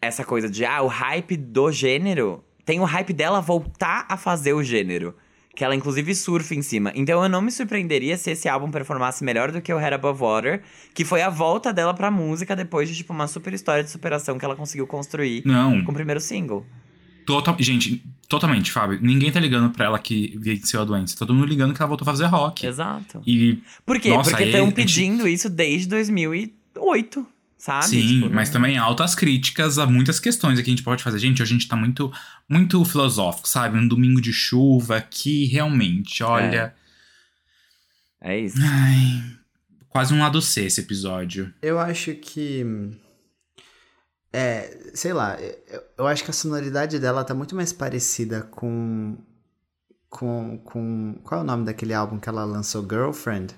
essa 0.00 0.24
coisa 0.24 0.48
de, 0.48 0.64
ah, 0.64 0.80
o 0.80 0.86
hype 0.86 1.36
do 1.36 1.70
gênero, 1.70 2.42
tem 2.64 2.80
o 2.80 2.84
hype 2.84 3.12
dela 3.12 3.42
voltar 3.42 4.06
a 4.08 4.16
fazer 4.16 4.54
o 4.54 4.62
gênero. 4.62 5.14
Que 5.54 5.62
ela, 5.64 5.74
inclusive, 5.74 6.14
surfa 6.14 6.54
em 6.54 6.62
cima. 6.62 6.90
Então, 6.96 7.22
eu 7.22 7.28
não 7.28 7.40
me 7.40 7.50
surpreenderia 7.50 8.16
se 8.16 8.30
esse 8.32 8.48
álbum 8.48 8.70
performasse 8.70 9.22
melhor 9.22 9.52
do 9.52 9.60
que 9.62 9.72
o 9.72 9.78
Head 9.78 9.94
Above 9.94 10.20
Water, 10.20 10.62
que 10.92 11.04
foi 11.04 11.22
a 11.22 11.30
volta 11.30 11.72
dela 11.72 11.94
pra 11.94 12.10
música 12.10 12.56
depois 12.56 12.88
de, 12.88 12.96
tipo, 12.96 13.12
uma 13.12 13.28
super 13.28 13.52
história 13.54 13.84
de 13.84 13.90
superação 13.90 14.36
que 14.38 14.44
ela 14.44 14.56
conseguiu 14.56 14.86
construir 14.86 15.42
Não, 15.46 15.84
com 15.84 15.92
o 15.92 15.94
primeiro 15.94 16.20
single. 16.20 16.66
total, 17.24 17.56
gente, 17.60 18.02
totalmente, 18.28 18.72
Fábio. 18.72 18.98
Ninguém 19.00 19.30
tá 19.30 19.38
ligando 19.38 19.70
pra 19.70 19.86
ela 19.86 19.98
que 19.98 20.36
venceu 20.40 20.80
a 20.80 20.84
doença. 20.84 21.16
Todo 21.16 21.32
mundo 21.32 21.46
ligando 21.46 21.72
que 21.72 21.80
ela 21.80 21.88
voltou 21.88 22.04
a 22.04 22.10
fazer 22.10 22.26
rock. 22.26 22.66
Exato. 22.66 23.22
E 23.24 23.62
Por 23.86 24.00
quê? 24.00 24.08
Nossa, 24.10 24.30
Porque 24.30 24.44
estão 24.46 24.64
gente- 24.66 24.74
pedindo 24.74 25.28
isso 25.28 25.48
desde 25.48 25.86
2008, 25.88 27.26
sabe? 27.64 27.86
Sim, 27.86 28.20
Tipo, 28.20 28.30
mas 28.34 28.48
não- 28.48 28.52
também 28.54 28.76
altas 28.76 29.14
críticas 29.14 29.78
a 29.78 29.86
muitas 29.86 30.20
questões 30.20 30.58
aqui 30.58 30.68
a 30.68 30.72
gente 30.72 30.82
pode 30.82 31.02
fazer. 31.02 31.18
Gente, 31.18 31.42
hoje 31.42 31.50
a 31.54 31.56
gente 31.56 31.66
tá 31.68 31.74
muito, 31.76 32.12
muito 32.46 32.84
filosófico, 32.84 33.48
sabe? 33.48 33.78
Um 33.78 33.88
domingo 33.88 34.20
de 34.20 34.32
chuva 34.34 35.00
que 35.00 35.46
realmente, 35.46 36.22
olha. 36.22 36.74
É 38.20 38.38
isso. 38.38 38.58
Ai, 38.60 39.22
quase 39.88 40.12
um 40.12 40.20
lado 40.20 40.42
C 40.42 40.64
esse 40.66 40.80
episódio. 40.82 41.52
Eu 41.62 41.78
acho 41.78 42.14
que. 42.14 42.64
É, 44.32 44.90
sei 44.94 45.12
lá, 45.12 45.38
eu, 45.40 45.82
eu 45.98 46.06
acho 46.06 46.24
que 46.24 46.30
a 46.30 46.34
sonoridade 46.34 46.98
dela 46.98 47.24
tá 47.24 47.32
muito 47.34 47.54
mais 47.56 47.72
parecida 47.72 48.42
com. 48.42 49.16
Com. 50.10 50.58
com 50.64 51.18
qual 51.24 51.40
é 51.40 51.44
o 51.44 51.46
nome 51.46 51.64
daquele 51.64 51.94
álbum 51.94 52.18
que 52.18 52.28
ela 52.28 52.44
lançou? 52.44 52.82
Girlfriend? 52.82 53.54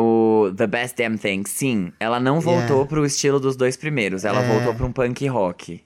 O 0.00 0.52
The 0.54 0.66
Best 0.66 0.96
Damn 0.96 1.16
Thing, 1.18 1.42
sim. 1.46 1.92
Ela 1.98 2.20
não 2.20 2.40
voltou 2.40 2.62
Yeah. 2.76 2.86
pro 2.88 3.04
estilo 3.04 3.40
dos 3.40 3.56
dois 3.56 3.76
primeiros. 3.76 4.24
Ela 4.24 4.42
É. 4.44 4.48
voltou 4.48 4.74
pra 4.74 4.86
um 4.86 4.92
punk 4.92 5.26
rock. 5.26 5.82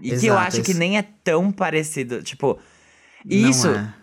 E 0.00 0.08
que 0.08 0.10
eu 0.10 0.14
Exato, 0.34 0.40
acho 0.48 0.62
que 0.62 0.70
esse- 0.72 0.78
nem 0.80 0.98
é 0.98 1.04
tão 1.22 1.52
parecido. 1.52 2.22
Tipo, 2.22 2.58
Não 3.24 3.48
isso 3.50 3.68
é. 3.68 3.94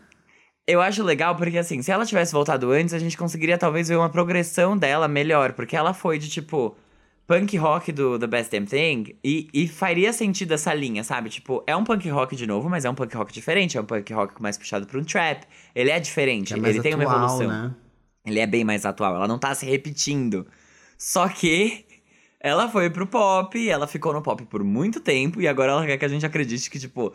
eu 0.67 0.79
acho 0.79 1.03
legal 1.03 1.35
porque, 1.35 1.57
assim, 1.57 1.81
se 1.81 1.91
ela 1.91 2.05
tivesse 2.05 2.31
voltado 2.31 2.71
antes, 2.71 2.93
a 2.93 2.99
gente 2.99 3.17
conseguiria 3.17 3.57
talvez 3.57 3.89
ver 3.89 3.97
uma 3.97 4.09
progressão 4.09 4.77
dela 4.77 5.07
melhor. 5.07 5.53
Porque 5.53 5.75
ela 5.75 5.93
foi 5.93 6.17
de, 6.19 6.29
tipo, 6.29 6.77
punk 7.27 7.57
rock 7.57 7.91
do 7.91 8.17
The 8.19 8.27
Best 8.27 8.51
Damn 8.51 8.65
Thing. 8.65 9.15
E, 9.23 9.49
e 9.53 9.67
faria 9.67 10.13
sentido 10.13 10.53
essa 10.53 10.73
linha, 10.73 11.03
sabe? 11.03 11.29
Tipo, 11.29 11.63
é 11.67 11.75
um 11.75 11.83
punk 11.83 12.07
rock 12.09 12.35
de 12.35 12.45
novo, 12.47 12.69
mas 12.69 12.85
é 12.85 12.89
um 12.89 12.95
punk 12.95 13.13
rock 13.17 13.33
diferente. 13.33 13.77
É 13.77 13.81
um 13.81 13.85
punk 13.85 14.13
rock 14.13 14.41
mais 14.41 14.57
puxado 14.57 14.85
pra 14.85 14.99
um 14.99 15.03
trap. 15.03 15.43
Ele 15.75 15.89
é 15.89 15.99
diferente. 15.99 16.53
Que 16.53 16.65
é 16.65 16.69
ele 16.69 16.81
tem 16.81 16.93
uma 16.93 17.03
atual, 17.03 17.25
evolução. 17.41 17.47
né? 17.49 17.75
Ele 18.27 18.39
é 18.39 18.45
bem 18.45 18.63
mais 18.63 18.85
atual, 18.85 19.15
ela 19.15 19.27
não 19.27 19.39
tá 19.39 19.55
se 19.55 19.65
repetindo. 19.65 20.45
Só 20.97 21.29
que 21.29 21.85
ela 22.39 22.69
foi 22.69 22.89
pro 22.89 23.07
pop, 23.07 23.69
ela 23.69 23.87
ficou 23.87 24.13
no 24.13 24.21
pop 24.21 24.45
por 24.45 24.63
muito 24.63 24.99
tempo 24.99 25.41
e 25.41 25.47
agora 25.47 25.71
ela 25.71 25.85
quer 25.85 25.97
que 25.97 26.05
a 26.05 26.09
gente 26.09 26.25
acredite 26.25 26.69
que, 26.69 26.77
tipo, 26.79 27.13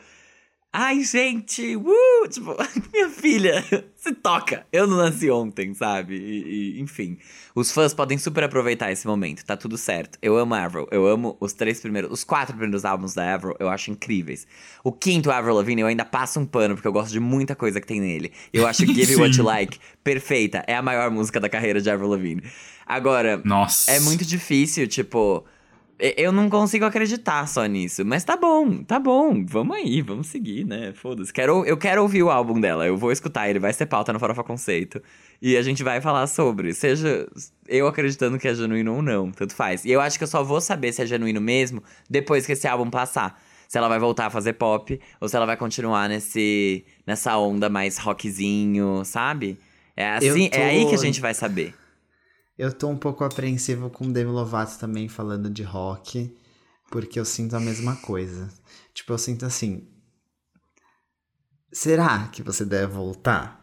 Ai, 0.74 1.04
gente, 1.04 1.76
uh, 1.76 2.28
tipo, 2.30 2.56
minha 2.90 3.10
filha, 3.10 3.62
se 3.94 4.14
toca. 4.14 4.64
Eu 4.72 4.86
não 4.86 4.96
nasci 4.96 5.30
ontem, 5.30 5.74
sabe? 5.74 6.16
E, 6.16 6.78
e, 6.78 6.80
enfim, 6.80 7.18
os 7.54 7.70
fãs 7.70 7.92
podem 7.92 8.16
super 8.16 8.44
aproveitar 8.44 8.90
esse 8.90 9.06
momento, 9.06 9.44
tá 9.44 9.54
tudo 9.54 9.76
certo. 9.76 10.18
Eu 10.22 10.34
amo 10.38 10.54
Avril, 10.54 10.88
eu 10.90 11.06
amo 11.06 11.36
os 11.38 11.52
três 11.52 11.78
primeiros, 11.78 12.10
os 12.10 12.24
quatro 12.24 12.56
primeiros 12.56 12.86
álbuns 12.86 13.12
da 13.12 13.34
Avril, 13.34 13.54
eu 13.58 13.68
acho 13.68 13.90
incríveis. 13.90 14.46
O 14.82 14.90
quinto 14.90 15.30
Avril 15.30 15.56
Lavigne 15.56 15.82
eu 15.82 15.88
ainda 15.88 16.06
passo 16.06 16.40
um 16.40 16.46
pano, 16.46 16.74
porque 16.74 16.88
eu 16.88 16.92
gosto 16.92 17.12
de 17.12 17.20
muita 17.20 17.54
coisa 17.54 17.78
que 17.78 17.86
tem 17.86 18.00
nele. 18.00 18.32
Eu 18.50 18.66
acho 18.66 18.86
Give 18.90 19.16
What 19.16 19.36
You 19.36 19.44
Like 19.44 19.78
perfeita, 20.02 20.64
é 20.66 20.74
a 20.74 20.80
maior 20.80 21.10
música 21.10 21.38
da 21.38 21.50
carreira 21.50 21.82
de 21.82 21.90
Avril 21.90 22.08
Lavigne. 22.08 22.44
Agora, 22.86 23.42
Nossa. 23.44 23.90
é 23.90 24.00
muito 24.00 24.24
difícil, 24.24 24.88
tipo. 24.88 25.44
Eu 25.98 26.32
não 26.32 26.50
consigo 26.50 26.84
acreditar 26.84 27.46
só 27.46 27.64
nisso. 27.66 28.04
Mas 28.04 28.24
tá 28.24 28.36
bom, 28.36 28.82
tá 28.82 28.98
bom. 28.98 29.44
Vamos 29.46 29.76
aí, 29.76 30.02
vamos 30.02 30.26
seguir, 30.26 30.64
né? 30.64 30.92
Foda-se. 30.92 31.32
Quero, 31.32 31.64
eu 31.64 31.76
quero 31.76 32.02
ouvir 32.02 32.22
o 32.24 32.30
álbum 32.30 32.60
dela. 32.60 32.84
Eu 32.86 32.96
vou 32.96 33.12
escutar, 33.12 33.48
ele 33.48 33.60
vai 33.60 33.72
ser 33.72 33.86
pauta 33.86 34.12
no 34.12 34.18
Farofa 34.18 34.42
Conceito. 34.42 35.00
E 35.40 35.56
a 35.56 35.62
gente 35.62 35.84
vai 35.84 36.00
falar 36.00 36.26
sobre. 36.26 36.74
Seja 36.74 37.28
eu 37.68 37.86
acreditando 37.86 38.38
que 38.38 38.48
é 38.48 38.54
genuíno 38.54 38.96
ou 38.96 39.02
não. 39.02 39.30
Tanto 39.30 39.54
faz. 39.54 39.84
E 39.84 39.90
eu 39.92 40.00
acho 40.00 40.18
que 40.18 40.24
eu 40.24 40.28
só 40.28 40.42
vou 40.42 40.60
saber 40.60 40.92
se 40.92 41.02
é 41.02 41.06
genuíno 41.06 41.40
mesmo 41.40 41.82
depois 42.10 42.46
que 42.46 42.52
esse 42.52 42.66
álbum 42.66 42.90
passar. 42.90 43.40
Se 43.68 43.78
ela 43.78 43.88
vai 43.88 43.98
voltar 43.98 44.26
a 44.26 44.30
fazer 44.30 44.52
pop 44.54 45.00
ou 45.20 45.28
se 45.28 45.36
ela 45.36 45.46
vai 45.46 45.56
continuar 45.56 46.08
nesse, 46.08 46.84
nessa 47.06 47.38
onda 47.38 47.68
mais 47.70 47.96
rockzinho, 47.96 49.02
sabe? 49.04 49.58
É 49.96 50.10
assim, 50.10 50.48
é 50.52 50.64
aí 50.64 50.80
que 50.86 50.94
a 50.94 50.98
tô- 50.98 51.04
gente 51.04 51.20
vai 51.20 51.32
saber. 51.32 51.74
Eu 52.58 52.72
tô 52.72 52.88
um 52.88 52.96
pouco 52.96 53.24
apreensivo 53.24 53.88
com 53.88 54.06
o 54.06 54.12
Demi 54.12 54.30
Lovato 54.30 54.78
também 54.78 55.08
falando 55.08 55.48
de 55.48 55.62
rock, 55.62 56.34
porque 56.90 57.18
eu 57.18 57.24
sinto 57.24 57.56
a 57.56 57.60
mesma 57.60 57.96
coisa. 57.96 58.48
Tipo, 58.92 59.14
eu 59.14 59.18
sinto 59.18 59.46
assim. 59.46 59.88
Será 61.72 62.28
que 62.28 62.42
você 62.42 62.64
deve 62.64 62.92
voltar? 62.92 63.62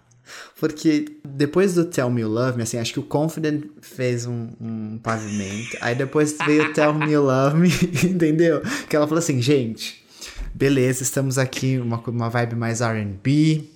Porque 0.59 1.19
depois 1.23 1.73
do 1.73 1.85
Tell 1.85 2.09
Me 2.09 2.21
You 2.21 2.29
Love 2.29 2.57
Me, 2.57 2.63
assim, 2.63 2.77
acho 2.77 2.93
que 2.93 2.99
o 2.99 3.03
Confident 3.03 3.65
fez 3.81 4.25
um, 4.25 4.49
um 4.59 4.97
pavimento. 4.97 5.77
Aí 5.81 5.95
depois 5.95 6.35
veio 6.45 6.69
o 6.69 6.73
Tell 6.73 6.93
Me 6.93 7.11
You 7.11 7.23
Love 7.23 7.57
Me, 7.57 7.69
entendeu? 8.03 8.61
Que 8.87 8.95
ela 8.95 9.07
falou 9.07 9.19
assim, 9.19 9.41
gente, 9.41 10.03
beleza, 10.53 11.03
estamos 11.03 11.37
aqui, 11.37 11.77
uma, 11.77 11.97
uma 12.07 12.29
vibe 12.29 12.55
mais 12.55 12.81
RB. 12.81 13.69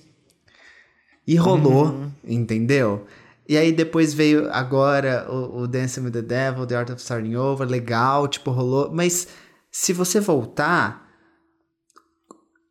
E 1.26 1.36
rolou, 1.36 2.10
entendeu? 2.22 3.06
E 3.48 3.56
aí 3.58 3.72
depois 3.72 4.14
veio 4.14 4.50
agora 4.50 5.26
o, 5.30 5.62
o 5.62 5.68
Dancing 5.68 6.00
with 6.00 6.12
the 6.12 6.22
Devil, 6.22 6.66
The 6.66 6.76
Art 6.76 6.90
of 6.90 7.00
Starting 7.00 7.36
Over, 7.36 7.66
legal, 7.68 8.26
tipo, 8.26 8.50
rolou. 8.50 8.90
Mas 8.92 9.28
se 9.70 9.92
você 9.92 10.18
voltar. 10.20 11.04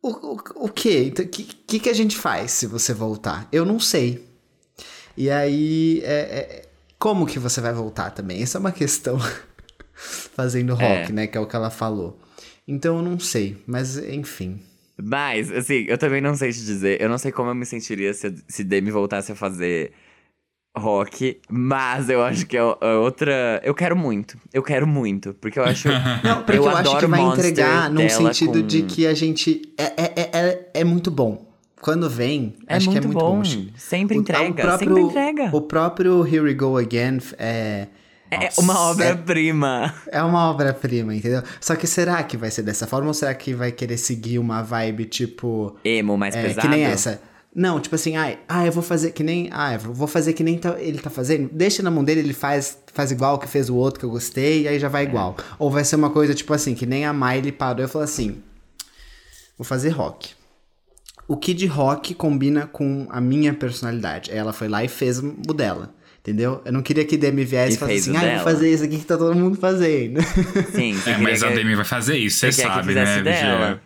O, 0.02 0.08
o, 0.10 0.64
o 0.66 0.68
quê? 0.68 1.04
Então, 1.06 1.24
O 1.24 1.28
que, 1.28 1.44
que, 1.44 1.78
que 1.80 1.88
a 1.88 1.94
gente 1.94 2.16
faz 2.16 2.50
se 2.50 2.66
você 2.66 2.92
voltar? 2.92 3.48
Eu 3.52 3.64
não 3.64 3.78
sei. 3.80 4.28
E 5.16 5.30
aí. 5.30 6.00
é- 6.04 6.60
é- 6.60 6.68
como 6.98 7.26
que 7.26 7.38
você 7.38 7.60
vai 7.60 7.72
voltar 7.72 8.10
também? 8.10 8.42
Essa 8.42 8.56
é 8.58 8.60
uma 8.60 8.72
questão. 8.72 9.18
Fazendo 9.94 10.72
rock, 10.74 11.10
É. 11.10 11.12
né? 11.12 11.26
Que 11.26 11.36
é 11.38 11.40
o 11.40 11.46
que 11.46 11.54
ela 11.54 11.70
falou. 11.70 12.18
Então 12.66 12.96
eu 12.96 13.02
não 13.02 13.18
sei. 13.20 13.62
Mas, 13.66 13.96
enfim. 13.98 14.60
Mas, 14.96 15.50
assim, 15.52 15.84
eu 15.88 15.98
também 15.98 16.20
não 16.20 16.34
sei 16.34 16.50
te 16.52 16.64
dizer. 16.64 17.00
Eu 17.00 17.08
não 17.08 17.18
sei 17.18 17.30
como 17.30 17.50
eu 17.50 17.54
me 17.54 17.66
sentiria 17.66 18.12
se, 18.14 18.34
se 18.48 18.64
Demi 18.64 18.90
voltasse 18.90 19.32
a 19.32 19.34
fazer 19.36 19.92
rock. 20.76 21.40
Mas 21.48 22.08
eu 22.08 22.22
acho 22.22 22.46
que 22.46 22.56
é 22.56 22.60
é 22.60 22.94
outra. 22.96 23.60
Eu 23.64 23.74
quero 23.74 23.96
muito. 23.96 24.36
Eu 24.52 24.62
quero 24.62 24.86
muito. 24.86 25.34
Porque 25.40 25.58
eu 25.58 25.64
acho. 25.64 25.88
Não, 26.22 26.42
porque 26.42 26.58
eu, 26.58 26.68
acho 26.68 26.78
adoro 26.78 26.98
que 26.98 27.06
vai 27.06 27.20
Monster 27.20 27.46
entregar 27.50 27.90
num 27.90 28.08
sentido 28.08 28.60
com- 28.60 28.66
de 28.66 28.82
que 28.82 29.06
a 29.06 29.14
gente. 29.14 29.62
É, 29.78 29.84
é, 29.84 30.12
é, 30.16 30.30
é, 30.32 30.70
é 30.74 30.84
muito 30.84 31.10
bom. 31.10 31.46
Quando 31.80 32.08
vem, 32.08 32.54
É 32.66 32.76
acho 32.76 32.86
muito, 32.86 33.00
que 33.02 33.06
é 33.06 33.08
muito 33.08 33.20
bom. 33.22 33.34
bom. 33.36 33.40
Acho- 33.42 33.66
Sempre 33.76 34.16
o- 34.16 34.20
entrega. 34.20 34.50
o 34.50 34.54
próprio, 34.54 34.78
sempre 34.88 35.02
entrega. 35.02 35.50
O 35.56 35.60
próprio 35.60 36.26
Here 36.26 36.40
We 36.40 36.54
Go 36.54 36.76
Again 36.78 37.18
é. 37.38 37.88
É 38.30 38.44
Nossa, 38.46 38.60
uma 38.62 38.80
obra-prima. 38.90 39.94
É, 40.10 40.18
é 40.18 40.22
uma 40.22 40.50
obra-prima, 40.50 41.14
entendeu? 41.14 41.42
Só 41.60 41.76
que 41.76 41.86
será 41.86 42.20
que 42.24 42.36
vai 42.36 42.50
ser 42.50 42.62
dessa 42.62 42.86
forma 42.86 43.08
ou 43.08 43.14
será 43.14 43.32
que 43.34 43.54
vai 43.54 43.70
querer 43.70 43.96
seguir 43.98 44.38
uma 44.38 44.62
vibe 44.62 45.04
tipo. 45.04 45.76
Emo 45.84 46.16
mais 46.16 46.34
É, 46.34 46.42
pesado. 46.42 46.60
que 46.62 46.68
nem 46.68 46.84
essa. 46.84 47.20
Não, 47.54 47.78
tipo 47.78 47.94
assim, 47.94 48.16
ai, 48.16 48.38
ah, 48.48 48.66
eu 48.66 48.72
vou 48.72 48.82
fazer 48.82 49.12
que 49.12 49.22
nem. 49.22 49.48
Ah, 49.52 49.74
eu 49.74 49.78
vou 49.78 50.08
fazer 50.08 50.32
que 50.32 50.42
nem 50.42 50.58
tá- 50.58 50.76
ele 50.80 50.98
tá 50.98 51.08
fazendo. 51.08 51.48
Deixa 51.52 51.82
na 51.84 51.90
mão 51.90 52.02
dele, 52.02 52.20
ele 52.20 52.32
faz, 52.34 52.78
faz 52.92 53.12
igual 53.12 53.38
que 53.38 53.46
fez 53.46 53.70
o 53.70 53.76
outro 53.76 54.00
que 54.00 54.06
eu 54.06 54.10
gostei, 54.10 54.62
e 54.62 54.68
aí 54.68 54.78
já 54.78 54.88
vai 54.88 55.04
igual. 55.04 55.36
Ou 55.58 55.70
vai 55.70 55.84
ser 55.84 55.94
uma 55.96 56.10
coisa, 56.10 56.34
tipo 56.34 56.52
assim, 56.52 56.74
que 56.74 56.84
nem 56.84 57.04
a 57.04 57.12
Miley 57.12 57.52
parou 57.52 57.84
e 57.84 57.88
falou 57.88 58.04
assim: 58.04 58.42
vou 59.56 59.64
fazer 59.64 59.90
rock. 59.90 60.30
O 61.28 61.36
que 61.36 61.54
de 61.54 61.66
rock 61.66 62.12
combina 62.14 62.66
com 62.66 63.06
a 63.08 63.20
minha 63.20 63.54
personalidade? 63.54 64.30
Aí 64.30 64.36
Ela 64.36 64.52
foi 64.52 64.68
lá 64.68 64.84
e 64.84 64.88
fez 64.88 65.18
o 65.20 65.54
dela. 65.54 65.94
Entendeu? 66.20 66.60
Eu 66.64 66.72
não 66.72 66.80
queria 66.82 67.04
que 67.04 67.16
Demi 67.18 67.44
viesse 67.44 67.76
E 67.76 67.78
falasse 67.78 68.10
assim, 68.10 68.16
ah, 68.16 68.34
vou 68.36 68.44
fazer 68.44 68.72
isso 68.72 68.82
aqui 68.84 68.98
que 68.98 69.04
tá 69.04 69.16
todo 69.16 69.34
mundo 69.36 69.58
fazendo. 69.58 70.20
Sim, 70.72 70.94
você 70.98 71.10
É, 71.10 71.18
mas 71.18 71.40
queria 71.40 71.46
a 71.46 71.50
que- 71.50 71.54
Demi 71.58 71.74
vai 71.76 71.84
fazer 71.84 72.16
isso, 72.16 72.38
você 72.38 72.50
você 72.50 72.62
que 72.62 72.68
sabe, 72.68 72.88
fizesse 72.88 73.16
né, 73.16 73.22
dela. 73.22 73.82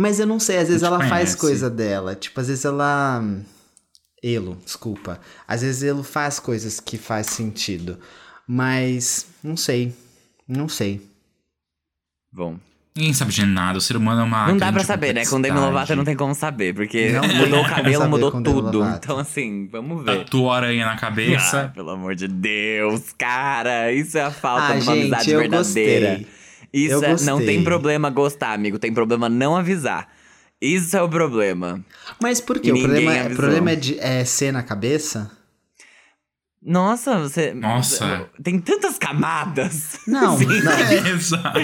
Mas 0.00 0.20
eu 0.20 0.26
não 0.26 0.38
sei, 0.38 0.58
às 0.58 0.68
vezes 0.68 0.84
ela 0.84 1.02
faz 1.08 1.34
coisa 1.34 1.68
dela. 1.68 2.14
Tipo, 2.14 2.40
às 2.40 2.46
vezes 2.46 2.64
ela. 2.64 3.20
Elo, 4.22 4.56
desculpa. 4.64 5.18
Às 5.46 5.62
vezes 5.62 5.82
Elo 5.82 6.04
faz 6.04 6.38
coisas 6.38 6.78
que 6.78 6.96
faz 6.96 7.26
sentido. 7.26 7.98
Mas 8.46 9.26
não 9.42 9.56
sei. 9.56 9.92
Não 10.46 10.68
sei. 10.68 11.02
Bom. 12.32 12.56
Ninguém 12.96 13.12
sabe 13.12 13.32
de 13.32 13.44
nada, 13.44 13.78
o 13.78 13.80
ser 13.80 13.96
humano 13.96 14.20
é 14.20 14.24
uma. 14.24 14.46
Não 14.48 14.56
dá 14.56 14.72
pra 14.72 14.84
saber, 14.84 15.12
né? 15.14 15.26
Com 15.26 15.40
Demi. 15.40 15.58
Lovato 15.58 15.96
não 15.96 16.04
tem 16.04 16.16
como 16.16 16.34
saber, 16.34 16.74
porque 16.74 17.10
Não 17.10 17.20
tem 17.26 17.36
mudou 17.36 17.60
o 17.62 17.68
cabelo, 17.68 18.08
mudou 18.08 18.42
tudo. 18.42 18.84
Então, 18.84 19.18
assim, 19.18 19.66
vamos 19.66 20.04
ver. 20.04 20.18
Tatuou 20.24 20.50
aranha 20.52 20.84
na 20.86 20.92
Ah, 20.92 20.96
cabeça. 20.98 21.72
pelo 21.74 21.90
amor 21.90 22.14
de 22.14 22.26
Deus, 22.28 23.12
cara. 23.18 23.92
Isso 23.92 24.16
é 24.16 24.22
a 24.22 24.30
falta 24.30 24.74
Ah, 24.74 24.76
de 24.78 24.82
uma 24.82 24.94
gente, 24.94 25.00
amizade 25.12 25.30
eu 25.32 25.40
verdadeira. 25.40 26.08
gostei. 26.18 26.37
Isso 26.72 26.94
Eu 26.94 27.02
é- 27.04 27.16
não 27.22 27.38
tem 27.44 27.62
problema 27.64 28.10
gostar, 28.10 28.52
amigo. 28.52 28.78
Tem 28.78 28.92
problema 28.92 29.28
não 29.28 29.56
avisar. 29.56 30.08
Isso 30.60 30.96
é 30.96 31.02
o 31.02 31.08
problema. 31.08 31.84
Mas 32.20 32.40
por 32.40 32.58
quê? 32.58 32.68
E 32.68 32.72
O 32.72 32.78
problema, 32.78 33.14
é- 33.14 33.28
o 33.28 33.36
problema 33.36 33.70
é, 33.70 33.76
de, 33.76 33.98
é 34.00 34.24
ser 34.24 34.52
na 34.52 34.62
cabeça? 34.62 35.30
Nossa, 36.62 37.18
você. 37.20 37.54
Nossa. 37.54 38.28
Tem 38.42 38.58
tantas 38.58 38.98
camadas. 38.98 40.00
Não, 40.06 40.36
Sim. 40.38 40.46
não. 40.46 41.06
Exato. 41.14 41.58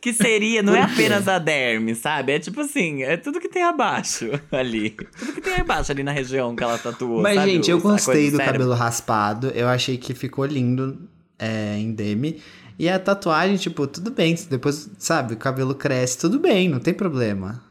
Que 0.00 0.14
seria, 0.14 0.62
não 0.62 0.74
é 0.74 0.80
apenas 0.82 1.28
a 1.28 1.38
derme, 1.38 1.94
sabe? 1.94 2.32
É 2.32 2.38
tipo 2.38 2.62
assim, 2.62 3.02
é 3.02 3.18
tudo 3.18 3.38
que 3.38 3.48
tem 3.50 3.62
abaixo 3.62 4.30
ali. 4.50 4.90
Tudo 4.90 5.32
que 5.34 5.40
tem 5.42 5.56
abaixo 5.56 5.92
ali 5.92 6.02
na 6.02 6.10
região 6.10 6.56
que 6.56 6.64
ela 6.64 6.78
tatuou. 6.78 7.20
Mas, 7.22 7.34
sabe? 7.34 7.50
gente, 7.52 7.70
eu 7.70 7.78
gostei 7.80 8.30
do 8.30 8.38
cérebro. 8.38 8.52
cabelo 8.60 8.74
raspado. 8.74 9.48
Eu 9.54 9.68
achei 9.68 9.98
que 9.98 10.14
ficou 10.14 10.46
lindo 10.46 11.06
é, 11.38 11.76
em 11.76 11.92
Demi. 11.92 12.40
E 12.80 12.88
a 12.88 12.98
tatuagem, 12.98 13.58
tipo, 13.58 13.86
tudo 13.86 14.10
bem. 14.10 14.34
Depois, 14.48 14.88
sabe, 14.98 15.34
o 15.34 15.36
cabelo 15.36 15.74
cresce, 15.74 16.16
tudo 16.16 16.38
bem, 16.38 16.66
não 16.66 16.80
tem 16.80 16.94
problema. 16.94 17.62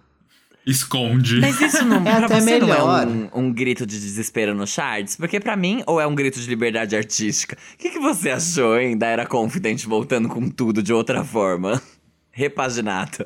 Esconde. 0.63 1.41
Mas 1.41 1.59
isso 1.59 1.83
não, 1.83 2.05
É 2.05 2.11
até 2.11 2.37
não 2.37 2.45
melhor. 2.45 3.07
é 3.07 3.09
um, 3.09 3.45
um 3.45 3.51
grito 3.51 3.87
de 3.87 3.99
desespero 3.99 4.53
no 4.53 4.67
charts? 4.67 5.15
Porque 5.15 5.39
pra 5.39 5.57
mim, 5.57 5.81
ou 5.87 5.99
é 5.99 6.05
um 6.05 6.13
grito 6.13 6.39
de 6.39 6.47
liberdade 6.47 6.95
artística? 6.95 7.57
O 7.73 7.77
que, 7.79 7.89
que 7.89 7.97
você 7.97 8.29
achou, 8.29 8.77
hein, 8.77 8.95
da 8.95 9.07
Era 9.07 9.25
Confident 9.25 9.83
voltando 9.85 10.29
com 10.29 10.47
tudo 10.47 10.83
de 10.83 10.93
outra 10.93 11.23
forma? 11.23 11.81
Repaginado. 12.29 13.25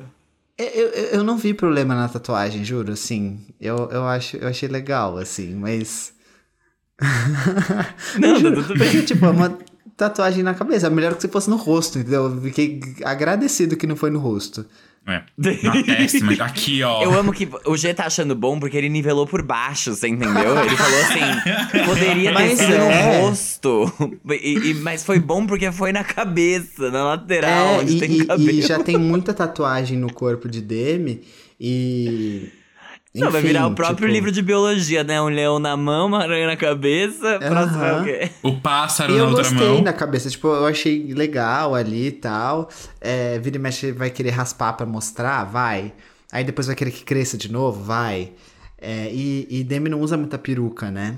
Eu, 0.56 0.66
eu, 0.66 0.88
eu 0.88 1.22
não 1.22 1.36
vi 1.36 1.52
problema 1.52 1.94
na 1.94 2.08
tatuagem, 2.08 2.64
juro, 2.64 2.92
assim. 2.94 3.44
Eu, 3.60 3.90
eu, 3.92 4.06
acho, 4.08 4.38
eu 4.38 4.48
achei 4.48 4.70
legal, 4.70 5.18
assim, 5.18 5.54
mas. 5.54 6.14
Não, 8.18 8.40
Juro, 8.40 8.62
tudo 8.62 8.78
bem. 8.78 8.90
Porque, 8.90 9.02
tipo, 9.02 9.26
é 9.26 9.28
uma 9.30 9.58
tatuagem 9.96 10.42
na 10.42 10.54
cabeça. 10.54 10.86
É 10.86 10.90
melhor 10.90 11.14
que 11.14 11.22
se 11.22 11.28
fosse 11.28 11.48
no 11.50 11.56
rosto, 11.56 11.98
entendeu? 11.98 12.24
Eu 12.24 12.40
fiquei 12.42 12.80
agradecido 13.04 13.76
que 13.76 13.86
não 13.86 13.96
foi 13.96 14.10
no 14.10 14.18
rosto. 14.18 14.64
É. 15.06 15.22
Na 15.62 15.82
testa, 15.82 16.24
mas 16.24 16.40
aqui, 16.40 16.82
ó. 16.82 17.02
Eu 17.04 17.12
amo 17.12 17.30
que 17.30 17.46
o 17.66 17.76
G 17.76 17.92
tá 17.92 18.06
achando 18.06 18.34
bom 18.34 18.58
porque 18.58 18.74
ele 18.74 18.88
nivelou 18.88 19.26
por 19.26 19.42
baixo, 19.42 19.94
você 19.94 20.08
entendeu? 20.08 20.58
Ele 20.64 20.74
falou 20.76 21.00
assim, 21.02 21.20
poderia 21.84 22.34
ter 22.34 22.56
sido 22.56 22.72
é. 22.72 23.20
no 23.20 23.26
rosto. 23.28 23.92
E- 24.30 24.70
e- 24.70 24.74
mas 24.76 25.04
foi 25.04 25.18
bom 25.18 25.46
porque 25.46 25.70
foi 25.70 25.92
na 25.92 26.02
cabeça, 26.02 26.90
na 26.90 27.04
lateral, 27.04 27.74
É, 27.74 27.78
onde 27.80 27.96
e, 27.96 28.00
tem 28.00 28.24
cabelo. 28.26 28.50
e 28.50 28.62
já 28.62 28.78
tem 28.82 28.96
muita 28.96 29.34
tatuagem 29.34 29.98
no 29.98 30.10
corpo 30.10 30.48
de 30.48 30.62
Demi 30.62 31.20
e. 31.60 32.48
Não, 33.14 33.30
vai 33.30 33.40
enfim, 33.40 33.48
virar 33.48 33.66
o 33.68 33.74
próprio 33.74 33.96
tipo, 33.96 34.12
livro 34.12 34.32
de 34.32 34.42
biologia, 34.42 35.04
né? 35.04 35.22
Um 35.22 35.28
leão 35.28 35.60
na 35.60 35.76
mão, 35.76 36.06
uma 36.08 36.22
aranha 36.22 36.46
na 36.48 36.56
cabeça. 36.56 37.38
Próximo 37.38 37.84
é 37.84 37.92
o 37.92 37.94
Aham. 37.96 38.04
quê? 38.04 38.30
O 38.42 38.60
pássaro 38.60 39.12
E 39.12 39.16
na 39.16 39.22
eu 39.22 39.28
outra 39.28 39.44
gostei 39.44 39.68
mão. 39.68 39.82
na 39.82 39.92
cabeça, 39.92 40.28
tipo, 40.28 40.48
eu 40.48 40.66
achei 40.66 41.14
legal 41.14 41.74
ali 41.76 42.08
e 42.08 42.12
tal. 42.12 42.68
É, 43.00 43.38
vira 43.38 43.56
e 43.56 43.58
mexe 43.60 43.92
vai 43.92 44.10
querer 44.10 44.30
raspar 44.30 44.72
pra 44.72 44.84
mostrar, 44.84 45.44
vai. 45.44 45.92
Aí 46.32 46.42
depois 46.42 46.66
vai 46.66 46.74
querer 46.74 46.90
que 46.90 47.04
cresça 47.04 47.36
de 47.38 47.50
novo, 47.52 47.84
vai. 47.84 48.32
É, 48.80 49.08
e, 49.12 49.46
e 49.48 49.62
Demi 49.62 49.88
não 49.88 50.00
usa 50.00 50.16
muita 50.16 50.36
peruca, 50.36 50.90
né? 50.90 51.14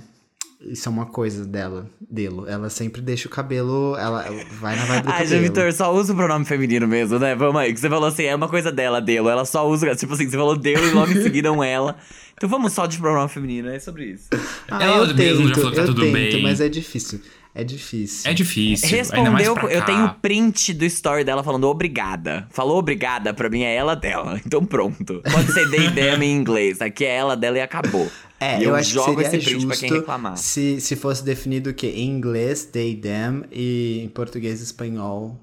Isso 0.60 0.88
é 0.88 0.92
uma 0.92 1.06
coisa 1.06 1.44
dela, 1.44 1.88
dele. 2.00 2.44
Ela 2.48 2.70
sempre 2.70 3.00
deixa 3.02 3.28
o 3.28 3.30
cabelo. 3.30 3.94
Ela, 3.96 4.24
vai 4.58 4.74
na 4.74 4.84
vibe 4.84 5.02
do 5.04 5.08
Ai, 5.12 5.24
cabelo. 5.24 5.42
Vitor, 5.42 5.72
só 5.72 5.94
usa 5.94 6.12
o 6.12 6.16
pronome 6.16 6.44
feminino 6.44 6.88
mesmo, 6.88 7.18
né? 7.18 7.34
Vamos 7.34 7.60
aí, 7.60 7.72
que 7.74 7.78
você 7.80 7.88
falou 7.88 8.08
assim, 8.08 8.24
é 8.24 8.34
uma 8.34 8.48
coisa 8.48 8.72
dela, 8.72 9.00
dele. 9.00 9.28
Ela 9.28 9.44
só 9.44 9.68
usa, 9.68 9.94
tipo 9.94 10.14
assim, 10.14 10.28
você 10.28 10.36
falou 10.36 10.56
dele 10.56 10.86
e 10.88 10.90
logo 10.92 11.12
em 11.12 11.22
seguida 11.22 11.52
um 11.52 11.62
ela. 11.62 11.96
Então 12.34 12.48
vamos 12.48 12.72
só 12.72 12.86
de 12.86 12.98
pronome 12.98 13.28
feminino, 13.28 13.68
é 13.68 13.78
sobre 13.78 14.06
isso. 14.12 14.28
Ah, 14.68 14.82
Ela 14.82 15.06
eu 15.08 15.14
mesmo 15.14 15.48
já 15.48 15.54
tento, 15.54 15.54
falou 15.54 15.70
que 15.70 15.76
tá 15.76 15.82
eu 15.82 15.86
tudo 15.86 16.00
tento, 16.02 16.12
bem. 16.12 16.42
mas 16.42 16.60
é 16.60 16.68
difícil. 16.68 17.20
É 17.56 17.64
difícil. 17.64 18.30
É 18.30 18.34
difícil. 18.34 18.98
ainda 19.12 19.30
mais 19.30 19.48
Respondeu, 19.48 19.70
eu 19.70 19.82
tenho 19.86 20.14
print 20.20 20.74
do 20.74 20.84
story 20.84 21.24
dela 21.24 21.42
falando 21.42 21.64
obrigada. 21.64 22.46
Falou 22.50 22.78
obrigada, 22.78 23.32
pra 23.32 23.48
mim 23.48 23.62
é 23.62 23.74
ela 23.74 23.96
dela. 23.96 24.40
Então 24.46 24.64
pronto. 24.64 25.22
Pode 25.32 25.52
ser 25.52 25.68
they, 25.70 25.90
them 25.90 26.22
em 26.22 26.36
inglês. 26.36 26.80
Aqui 26.80 27.04
é 27.04 27.16
ela 27.16 27.36
dela 27.36 27.56
e 27.56 27.60
acabou. 27.60 28.06
É, 28.38 28.60
e 28.60 28.64
eu, 28.64 28.68
eu, 28.68 28.74
acho 28.74 28.90
jogo 28.90 29.16
que 29.16 29.24
seria 29.24 29.38
esse 29.38 29.46
print 29.46 29.50
justo 29.62 29.68
pra 29.68 29.76
quem 29.78 29.90
reclamar. 29.90 30.36
Se, 30.36 30.78
se 30.78 30.94
fosse 30.94 31.24
definido 31.24 31.70
o 31.70 31.74
quê? 31.74 31.86
Em 31.86 32.10
inglês, 32.10 32.66
they, 32.66 32.94
them, 32.94 33.44
e 33.50 34.02
em 34.04 34.08
português 34.08 34.60
e 34.60 34.64
espanhol. 34.64 35.40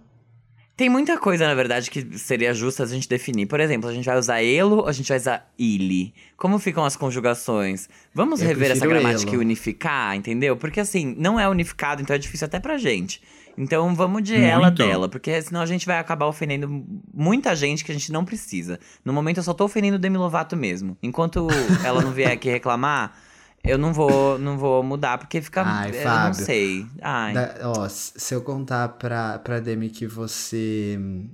Tem 0.76 0.90
muita 0.90 1.20
coisa, 1.20 1.48
na 1.48 1.54
verdade, 1.54 1.92
que 1.92 2.18
seria 2.18 2.52
justo 2.52 2.82
a 2.82 2.86
gente 2.88 3.08
definir. 3.08 3.46
Por 3.46 3.60
exemplo, 3.60 3.88
a 3.88 3.94
gente 3.94 4.06
vai 4.06 4.18
usar 4.18 4.44
elo 4.44 4.78
ou 4.78 4.88
a 4.88 4.92
gente 4.92 5.08
vai 5.08 5.18
usar 5.20 5.48
ili? 5.58 6.14
Como 6.36 6.58
ficam 6.58 6.84
as 6.84 6.96
conjugações? 6.96 7.88
Vamos 8.14 8.42
Eu 8.42 8.48
rever 8.48 8.72
essa 8.72 8.88
gramática 8.88 9.30
elo. 9.30 9.42
e 9.42 9.46
unificar, 9.46 10.16
entendeu? 10.16 10.58
Porque 10.58 10.80
assim, 10.80 11.16
não 11.18 11.40
é 11.40 11.48
unificado, 11.48 12.02
então 12.02 12.16
é 12.16 12.20
difícil 12.20 12.46
até 12.46 12.60
pra 12.60 12.78
gente. 12.80 13.22
Então 13.56 13.94
vamos 13.94 14.24
de 14.24 14.34
Muito. 14.34 14.46
ela 14.46 14.72
dela, 14.72 15.08
porque 15.08 15.40
senão 15.44 15.62
a 15.62 15.66
gente 15.68 15.86
vai 15.86 16.00
acabar 16.00 16.26
ofendendo 16.26 16.84
muita 17.14 17.56
gente 17.56 17.86
que 17.86 17.92
a 17.92 17.94
gente 17.94 18.12
não 18.12 18.26
precisa. 18.26 18.80
No 19.06 19.14
momento 19.14 19.38
eu 19.38 19.44
só 19.44 19.54
tô 19.54 19.66
ofendendo 19.66 19.98
o 19.98 20.00
Demi 20.00 20.18
Lovato 20.18 20.58
mesmo. 20.58 20.98
Enquanto 21.04 21.48
ela 21.86 22.02
não 22.02 22.12
vier 22.12 22.32
aqui 22.32 22.50
reclamar, 22.50 23.16
eu 23.64 23.78
não 23.78 23.94
vou, 23.94 24.38
não 24.38 24.58
vou 24.58 24.84
mudar, 24.84 25.18
porque 25.18 25.42
fica. 25.42 25.62
Ai, 25.66 25.90
eu 25.90 25.94
não 25.96 26.02
Fábio. 26.04 26.46
sei. 26.46 26.86
Ai. 27.02 27.34
Da- 27.34 27.56
ó, 27.64 27.88
se 27.90 28.34
eu 28.36 28.42
contar 28.42 28.90
pra, 28.90 29.40
pra 29.40 29.60
Demi 29.60 29.90
que 29.90 30.06
você 30.06 30.98
hum, 31.00 31.30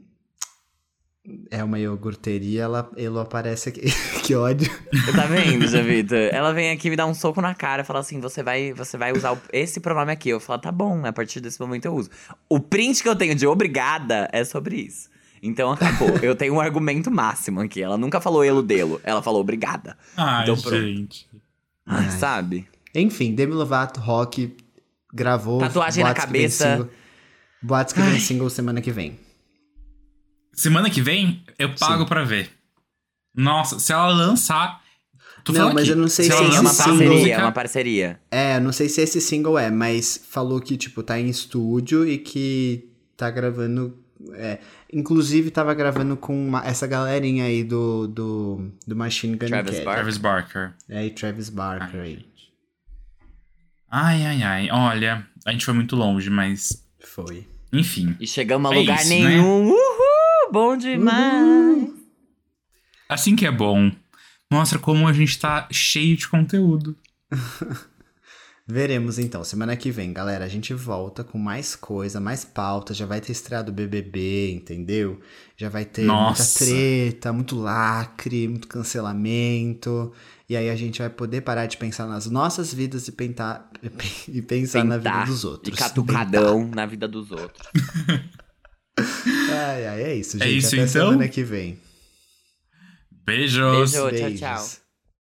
é 1.51 1.63
uma 1.63 1.77
iogurteria, 1.80 2.63
ela, 2.63 2.89
ele 2.95 3.19
aparece 3.19 3.69
aqui. 3.69 3.82
que 4.23 4.36
ódio. 4.36 4.69
Tá 5.15 5.25
vendo, 5.25 5.67
Javita? 5.67 6.15
Ela 6.15 6.53
vem 6.53 6.71
aqui 6.71 6.89
me 6.89 6.95
dar 6.95 7.05
um 7.07 7.13
soco 7.13 7.41
na 7.41 7.53
cara 7.55 7.82
e 7.82 7.86
fala 7.86 7.99
assim: 7.99 8.19
você 8.19 8.41
vai, 8.43 8.73
você 8.73 8.97
vai 8.97 9.11
usar 9.11 9.34
o- 9.34 9.41
esse 9.51 9.80
pronome 9.80 10.11
aqui. 10.11 10.30
Eu 10.30 10.39
falo, 10.39 10.59
tá 10.61 10.71
bom, 10.71 11.05
a 11.05 11.11
partir 11.13 11.39
desse 11.39 11.59
momento 11.59 11.86
eu 11.86 11.93
uso. 11.95 12.09
O 12.47 12.59
print 12.59 13.01
que 13.03 13.09
eu 13.09 13.15
tenho 13.15 13.36
de 13.36 13.45
obrigada 13.47 14.30
é 14.32 14.43
sobre 14.43 14.75
isso. 14.77 15.09
Então 15.41 15.71
acabou. 15.71 16.09
eu 16.21 16.36
tenho 16.36 16.53
um 16.53 16.59
argumento 16.59 17.09
máximo 17.09 17.61
aqui. 17.61 17.82
Ela 17.82 17.97
nunca 17.97 18.19
falou 18.21 18.43
elo 18.43 18.61
delo, 18.61 18.99
ela 19.03 19.21
falou 19.21 19.39
obrigada. 19.41 19.97
Ai, 20.17 20.43
Então 20.43 20.55
pronto. 20.57 20.80
gente. 20.82 21.27
Ai, 21.34 21.39
Ai. 21.89 22.11
sabe? 22.11 22.67
Enfim, 22.93 23.33
Demi 23.35 23.53
Lovato, 23.53 23.99
rock, 23.99 24.55
gravou. 25.13 25.59
Tatuagem 25.59 26.03
na 26.03 26.13
cabeça. 26.13 26.71
single- 26.73 26.89
Boatos 27.61 27.93
que 27.93 27.99
vem 28.01 28.19
single 28.19 28.49
semana 28.49 28.81
que 28.81 28.91
vem. 28.91 29.19
Semana 30.53 30.89
que 30.89 31.01
vem, 31.01 31.43
eu 31.57 31.73
pago 31.75 32.05
pra 32.05 32.23
ver. 32.23 32.49
Nossa, 33.35 33.79
se 33.79 33.91
ela 33.93 34.07
lançar. 34.09 34.81
Tô 35.43 35.53
Não, 35.53 35.73
mas 35.73 35.83
aqui, 35.83 35.91
eu 35.91 35.95
não 35.95 36.07
sei 36.09 36.25
se 36.25 36.31
se 36.31 36.37
ela 36.37 36.51
Sim, 36.51 36.57
é 36.57 36.59
uma 36.59 36.69
single- 36.69 36.97
parceria, 36.97 37.35
é 37.35 37.37
uma 37.41 37.51
parceria. 37.51 38.19
É, 38.29 38.59
não 38.59 38.71
sei 38.73 38.89
se 38.89 39.01
esse 39.01 39.21
single 39.21 39.57
é, 39.57 39.71
mas 39.71 40.19
falou 40.29 40.59
que, 40.59 40.75
tipo, 40.75 41.01
tá 41.01 41.17
em 41.19 41.29
estúdio 41.29 42.05
e 42.07 42.17
que 42.17 42.89
tá 43.15 43.29
gravando. 43.31 43.97
é, 44.33 44.59
inclusive, 44.91 45.51
tava 45.51 45.73
gravando 45.73 46.15
com 46.17 46.47
uma- 46.47 46.65
essa 46.65 46.85
galerinha 46.87 47.45
aí 47.45 47.63
do, 47.63 48.07
do, 48.07 48.71
do 48.87 48.95
Machine 48.95 49.35
Gun 49.37 49.47
Travis 49.47 49.71
Kelly. 49.71 49.85
Barker. 49.85 50.01
Travis 50.03 50.17
Barker. 50.17 50.73
É, 50.89 51.05
e 51.05 51.09
Travis 51.11 51.49
Barker 51.49 52.01
aí. 52.01 52.25
Ai, 53.91 54.25
ai, 54.25 54.43
ai. 54.43 54.69
Olha, 54.71 55.25
a 55.45 55.51
gente 55.51 55.65
foi 55.65 55.73
muito 55.73 55.95
longe, 55.95 56.29
mas. 56.29 56.85
Foi. 57.03 57.47
Enfim. 57.73 58.15
E 58.19 58.27
chegamos 58.27 58.69
a 58.71 58.75
É 58.75 58.79
lugar 58.79 59.01
isso, 59.01 59.09
né? 59.09 59.15
nenhum. 59.29 59.67
Uhul! 59.69 60.51
Bom 60.51 60.75
demais! 60.77 61.89
Assim 63.07 63.35
que 63.35 63.45
é 63.45 63.51
bom. 63.51 63.91
Mostra 64.51 64.79
como 64.79 65.07
a 65.07 65.13
gente 65.13 65.37
tá 65.39 65.67
cheio 65.71 66.15
de 66.17 66.27
conteúdo. 66.27 66.95
Veremos 68.72 69.17
então, 69.17 69.43
semana 69.43 69.76
que 69.76 69.89
vem, 69.89 70.13
galera. 70.13 70.45
A 70.45 70.47
gente 70.47 70.76
volta 70.76 71.24
com 71.24 71.39
mais 71.39 71.76
coisa, 71.76 72.20
mais 72.20 72.45
pauta. 72.45 72.93
Já 72.93 73.03
vai 73.03 73.20
ter 73.20 73.32
estreado 73.32 73.72
o 73.72 73.74
BBB, 73.74 74.51
entendeu? 74.51 75.20
Já 75.57 75.70
vai 75.70 75.86
ter 75.86 76.03
Nossa. 76.03 76.43
muita 76.43 76.78
treta, 76.78 77.34
muito 77.34 77.55
lacre, 77.59 78.47
muito 78.47 78.67
cancelamento. 78.67 80.13
E 80.47 80.55
aí 80.55 80.70
a 80.70 80.76
gente 80.76 80.99
vai 80.99 81.09
poder 81.09 81.41
parar 81.41 81.65
de 81.65 81.78
pensar 81.78 82.05
nas 82.05 82.28
nossas 82.28 82.72
vidas 82.72 83.07
e, 83.07 83.11
pentar, 83.11 83.67
e 84.30 84.39
pensar 84.39 84.84
na 84.86 84.97
vida 84.97 85.09
Pentar 85.09 85.26
dos 85.26 85.43
outros. 85.45 85.76
E 85.76 85.82
catucadão 85.82 86.67
na 86.67 86.86
vida 86.86 87.07
dos 87.07 87.32
outros. 87.32 87.67
Ai, 89.51 89.88
ai, 89.88 90.03
é 90.03 90.15
isso, 90.15 90.36
É 90.38 90.41
gente. 90.41 90.57
isso, 90.57 90.67
Até 90.76 90.78
então? 90.84 90.88
semana 90.88 91.28
que 91.30 91.41
vem. 91.41 91.80
Beijos. 93.26 93.91
Beijo. 93.93 93.93
Tchau, 93.93 94.11
Beijos. 94.11 94.39
tchau. 94.39 94.88